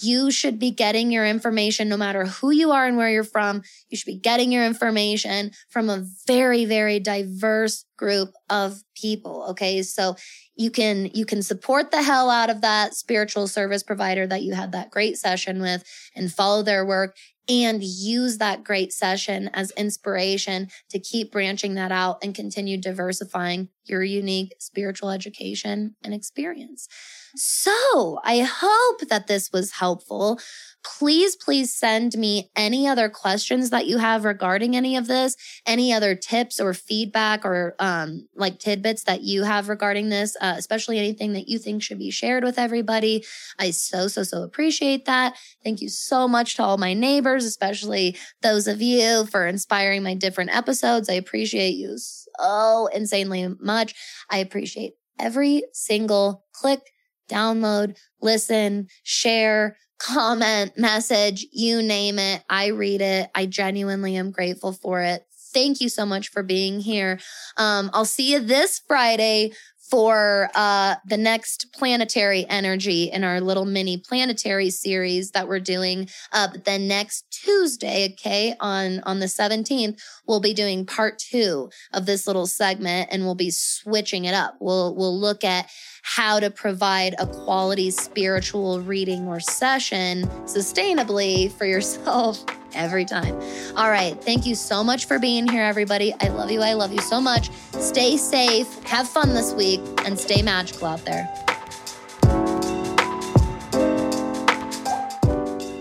You 0.00 0.30
should 0.30 0.60
be 0.60 0.70
getting 0.70 1.10
your 1.10 1.26
information 1.26 1.88
no 1.88 1.96
matter 1.96 2.24
who 2.24 2.52
you 2.52 2.70
are 2.70 2.86
and 2.86 2.96
where 2.96 3.10
you're 3.10 3.24
from. 3.24 3.62
You 3.88 3.96
should 3.96 4.06
be 4.06 4.18
getting 4.18 4.52
your 4.52 4.64
information 4.64 5.50
from 5.70 5.90
a 5.90 6.06
very, 6.26 6.64
very 6.64 7.00
diverse 7.00 7.84
group 7.96 8.32
of 8.48 8.84
people. 8.94 9.46
Okay. 9.50 9.82
So 9.82 10.14
you 10.54 10.70
can, 10.70 11.06
you 11.14 11.24
can 11.24 11.42
support 11.42 11.90
the 11.90 12.02
hell 12.02 12.30
out 12.30 12.48
of 12.48 12.60
that 12.60 12.94
spiritual 12.94 13.48
service 13.48 13.82
provider 13.82 14.26
that 14.26 14.42
you 14.42 14.54
had 14.54 14.70
that 14.70 14.90
great 14.90 15.16
session 15.16 15.60
with 15.60 15.82
and 16.14 16.32
follow 16.32 16.62
their 16.62 16.86
work 16.86 17.16
and 17.48 17.82
use 17.82 18.38
that 18.38 18.62
great 18.62 18.92
session 18.92 19.50
as 19.54 19.70
inspiration 19.72 20.68
to 20.90 20.98
keep 20.98 21.32
branching 21.32 21.74
that 21.74 21.90
out 21.90 22.18
and 22.22 22.34
continue 22.34 22.76
diversifying 22.76 23.68
your 23.88 24.02
unique 24.02 24.54
spiritual 24.58 25.10
education 25.10 25.94
and 26.02 26.14
experience. 26.14 26.88
So 27.36 28.18
I 28.24 28.40
hope 28.40 29.08
that 29.08 29.26
this 29.26 29.50
was 29.52 29.72
helpful 29.72 30.38
please, 30.84 31.36
please 31.36 31.72
send 31.72 32.16
me 32.16 32.50
any 32.56 32.86
other 32.86 33.08
questions 33.08 33.70
that 33.70 33.86
you 33.86 33.98
have 33.98 34.24
regarding 34.24 34.76
any 34.76 34.96
of 34.96 35.06
this, 35.06 35.36
any 35.66 35.92
other 35.92 36.14
tips 36.14 36.60
or 36.60 36.72
feedback 36.72 37.44
or 37.44 37.74
um, 37.78 38.26
like 38.34 38.58
tidbits 38.58 39.04
that 39.04 39.22
you 39.22 39.42
have 39.42 39.68
regarding 39.68 40.08
this, 40.08 40.36
uh, 40.40 40.54
especially 40.56 40.98
anything 40.98 41.32
that 41.32 41.48
you 41.48 41.58
think 41.58 41.82
should 41.82 41.98
be 41.98 42.10
shared 42.10 42.44
with 42.44 42.58
everybody. 42.58 43.24
I 43.58 43.70
so, 43.70 44.08
so, 44.08 44.22
so 44.22 44.42
appreciate 44.42 45.04
that. 45.06 45.36
Thank 45.62 45.80
you 45.80 45.88
so 45.88 46.28
much 46.28 46.56
to 46.56 46.62
all 46.62 46.78
my 46.78 46.94
neighbors, 46.94 47.44
especially 47.44 48.16
those 48.42 48.66
of 48.66 48.80
you 48.80 49.26
for 49.26 49.46
inspiring 49.46 50.02
my 50.02 50.14
different 50.14 50.54
episodes. 50.54 51.08
I 51.08 51.14
appreciate 51.14 51.74
you 51.74 51.96
so 52.38 52.86
insanely 52.86 53.48
much. 53.60 53.94
I 54.30 54.38
appreciate 54.38 54.94
every 55.18 55.64
single 55.72 56.44
click, 56.52 56.80
download, 57.30 57.96
listen, 58.20 58.88
share, 59.02 59.76
comment, 59.98 60.72
message, 60.78 61.46
you 61.52 61.82
name 61.82 62.18
it. 62.18 62.42
I 62.48 62.68
read 62.68 63.00
it. 63.00 63.30
I 63.34 63.46
genuinely 63.46 64.16
am 64.16 64.30
grateful 64.30 64.72
for 64.72 65.02
it. 65.02 65.24
Thank 65.52 65.80
you 65.80 65.88
so 65.88 66.04
much 66.04 66.28
for 66.28 66.42
being 66.42 66.80
here. 66.80 67.18
Um, 67.56 67.90
I'll 67.92 68.04
see 68.04 68.32
you 68.32 68.40
this 68.40 68.80
Friday 68.86 69.52
for 69.90 70.50
uh, 70.54 70.96
the 71.06 71.16
next 71.16 71.72
planetary 71.72 72.46
energy 72.48 73.04
in 73.04 73.24
our 73.24 73.40
little 73.40 73.64
mini 73.64 73.96
planetary 73.96 74.70
series 74.70 75.30
that 75.30 75.48
we're 75.48 75.60
doing. 75.60 76.08
Uh, 76.32 76.48
but 76.64 76.80
next 76.80 77.24
Tuesday, 77.30 78.08
okay, 78.12 78.54
on 78.60 79.00
on 79.04 79.20
the 79.20 79.26
17th, 79.26 80.00
we'll 80.26 80.40
be 80.40 80.54
doing 80.54 80.84
part 80.84 81.18
two 81.18 81.70
of 81.92 82.06
this 82.06 82.26
little 82.26 82.46
segment, 82.46 83.08
and 83.10 83.24
we'll 83.24 83.34
be 83.34 83.50
switching 83.50 84.24
it 84.24 84.34
up. 84.34 84.56
We'll 84.60 84.94
we'll 84.94 85.18
look 85.18 85.44
at 85.44 85.70
how 86.02 86.40
to 86.40 86.50
provide 86.50 87.14
a 87.18 87.26
quality 87.26 87.90
spiritual 87.90 88.80
reading 88.80 89.26
or 89.26 89.40
session 89.40 90.26
sustainably 90.46 91.52
for 91.52 91.66
yourself 91.66 92.44
every 92.74 93.04
time. 93.04 93.34
All 93.76 93.90
right. 93.90 94.20
Thank 94.22 94.46
you 94.46 94.54
so 94.54 94.82
much 94.84 95.06
for 95.06 95.18
being 95.18 95.48
here, 95.48 95.62
everybody. 95.62 96.14
I 96.20 96.28
love 96.28 96.50
you. 96.50 96.60
I 96.60 96.74
love 96.74 96.92
you 96.92 97.00
so 97.00 97.20
much. 97.20 97.50
Stay 97.72 98.16
safe, 98.16 98.82
have 98.84 99.08
fun 99.08 99.34
this 99.34 99.52
week, 99.52 99.80
and 100.04 100.18
stay 100.18 100.42
magical 100.42 100.86
out 100.86 101.04
there. 101.04 101.24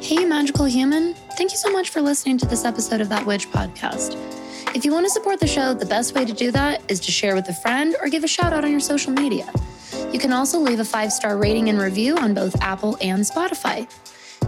Hey, 0.01 0.23
magical 0.25 0.65
human. 0.65 1.13
Thank 1.37 1.51
you 1.51 1.57
so 1.57 1.71
much 1.71 1.89
for 1.89 2.01
listening 2.01 2.37
to 2.39 2.45
this 2.45 2.65
episode 2.65 3.01
of 3.01 3.09
That 3.09 3.25
Witch 3.25 3.51
podcast. 3.51 4.15
If 4.75 4.85
you 4.85 4.91
want 4.91 5.05
to 5.05 5.09
support 5.09 5.39
the 5.39 5.47
show, 5.47 5.73
the 5.73 5.85
best 5.85 6.15
way 6.15 6.25
to 6.25 6.33
do 6.33 6.51
that 6.51 6.81
is 6.89 6.99
to 7.01 7.11
share 7.11 7.35
with 7.35 7.47
a 7.49 7.53
friend 7.53 7.95
or 8.01 8.09
give 8.09 8.23
a 8.23 8.27
shout 8.27 8.53
out 8.53 8.63
on 8.63 8.71
your 8.71 8.79
social 8.79 9.11
media. 9.11 9.51
You 10.11 10.19
can 10.19 10.31
also 10.31 10.59
leave 10.59 10.79
a 10.79 10.85
five 10.85 11.11
star 11.11 11.37
rating 11.37 11.69
and 11.69 11.79
review 11.79 12.17
on 12.17 12.33
both 12.33 12.61
Apple 12.61 12.97
and 13.01 13.23
Spotify. 13.23 13.87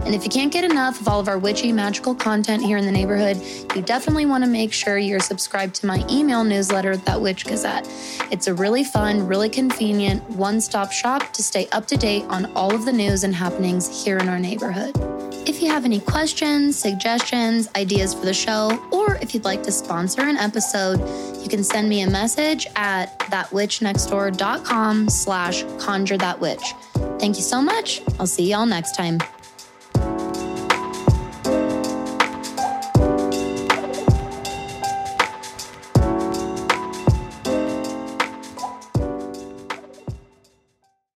And 0.04 0.14
if 0.14 0.24
you 0.24 0.30
can't 0.30 0.52
get 0.52 0.64
enough 0.64 1.00
of 1.00 1.08
all 1.08 1.20
of 1.20 1.28
our 1.28 1.38
witchy 1.38 1.72
magical 1.72 2.14
content 2.14 2.64
here 2.64 2.78
in 2.78 2.84
the 2.84 2.92
neighborhood, 2.92 3.36
you 3.76 3.82
definitely 3.82 4.26
want 4.26 4.42
to 4.42 4.50
make 4.50 4.72
sure 4.72 4.98
you're 4.98 5.20
subscribed 5.20 5.74
to 5.76 5.86
my 5.86 6.04
email 6.10 6.42
newsletter, 6.42 6.96
That 6.96 7.20
Witch 7.20 7.44
Gazette. 7.44 7.88
It's 8.30 8.46
a 8.46 8.54
really 8.54 8.82
fun, 8.82 9.26
really 9.26 9.48
convenient 9.48 10.22
one 10.30 10.60
stop 10.60 10.90
shop 10.90 11.32
to 11.32 11.42
stay 11.42 11.68
up 11.72 11.86
to 11.86 11.96
date 11.96 12.24
on 12.24 12.50
all 12.56 12.74
of 12.74 12.84
the 12.84 12.92
news 12.92 13.24
and 13.24 13.34
happenings 13.34 14.04
here 14.04 14.18
in 14.18 14.28
our 14.28 14.38
neighborhood. 14.38 14.96
If 15.46 15.62
you 15.62 15.68
have 15.68 15.84
any 15.84 16.00
questions, 16.00 16.78
suggestions, 16.78 17.68
ideas 17.76 18.14
for 18.14 18.24
the 18.24 18.34
show, 18.34 18.78
or 18.92 19.16
if 19.16 19.34
you'd 19.34 19.44
like 19.44 19.62
to 19.64 19.72
sponsor 19.72 20.22
an 20.22 20.36
episode, 20.36 21.00
you 21.42 21.48
can 21.48 21.64
send 21.64 21.88
me 21.88 22.02
a 22.02 22.10
message 22.10 22.66
at 22.76 23.18
thatwitchnextdoor.com 23.20 25.08
slash 25.08 25.64
conjure 25.78 26.18
that 26.18 26.38
witch. 26.40 26.74
Thank 27.18 27.36
you 27.36 27.42
so 27.42 27.62
much. 27.62 28.02
I'll 28.18 28.26
see 28.26 28.50
y'all 28.50 28.66
next 28.66 28.96
time. 28.96 29.18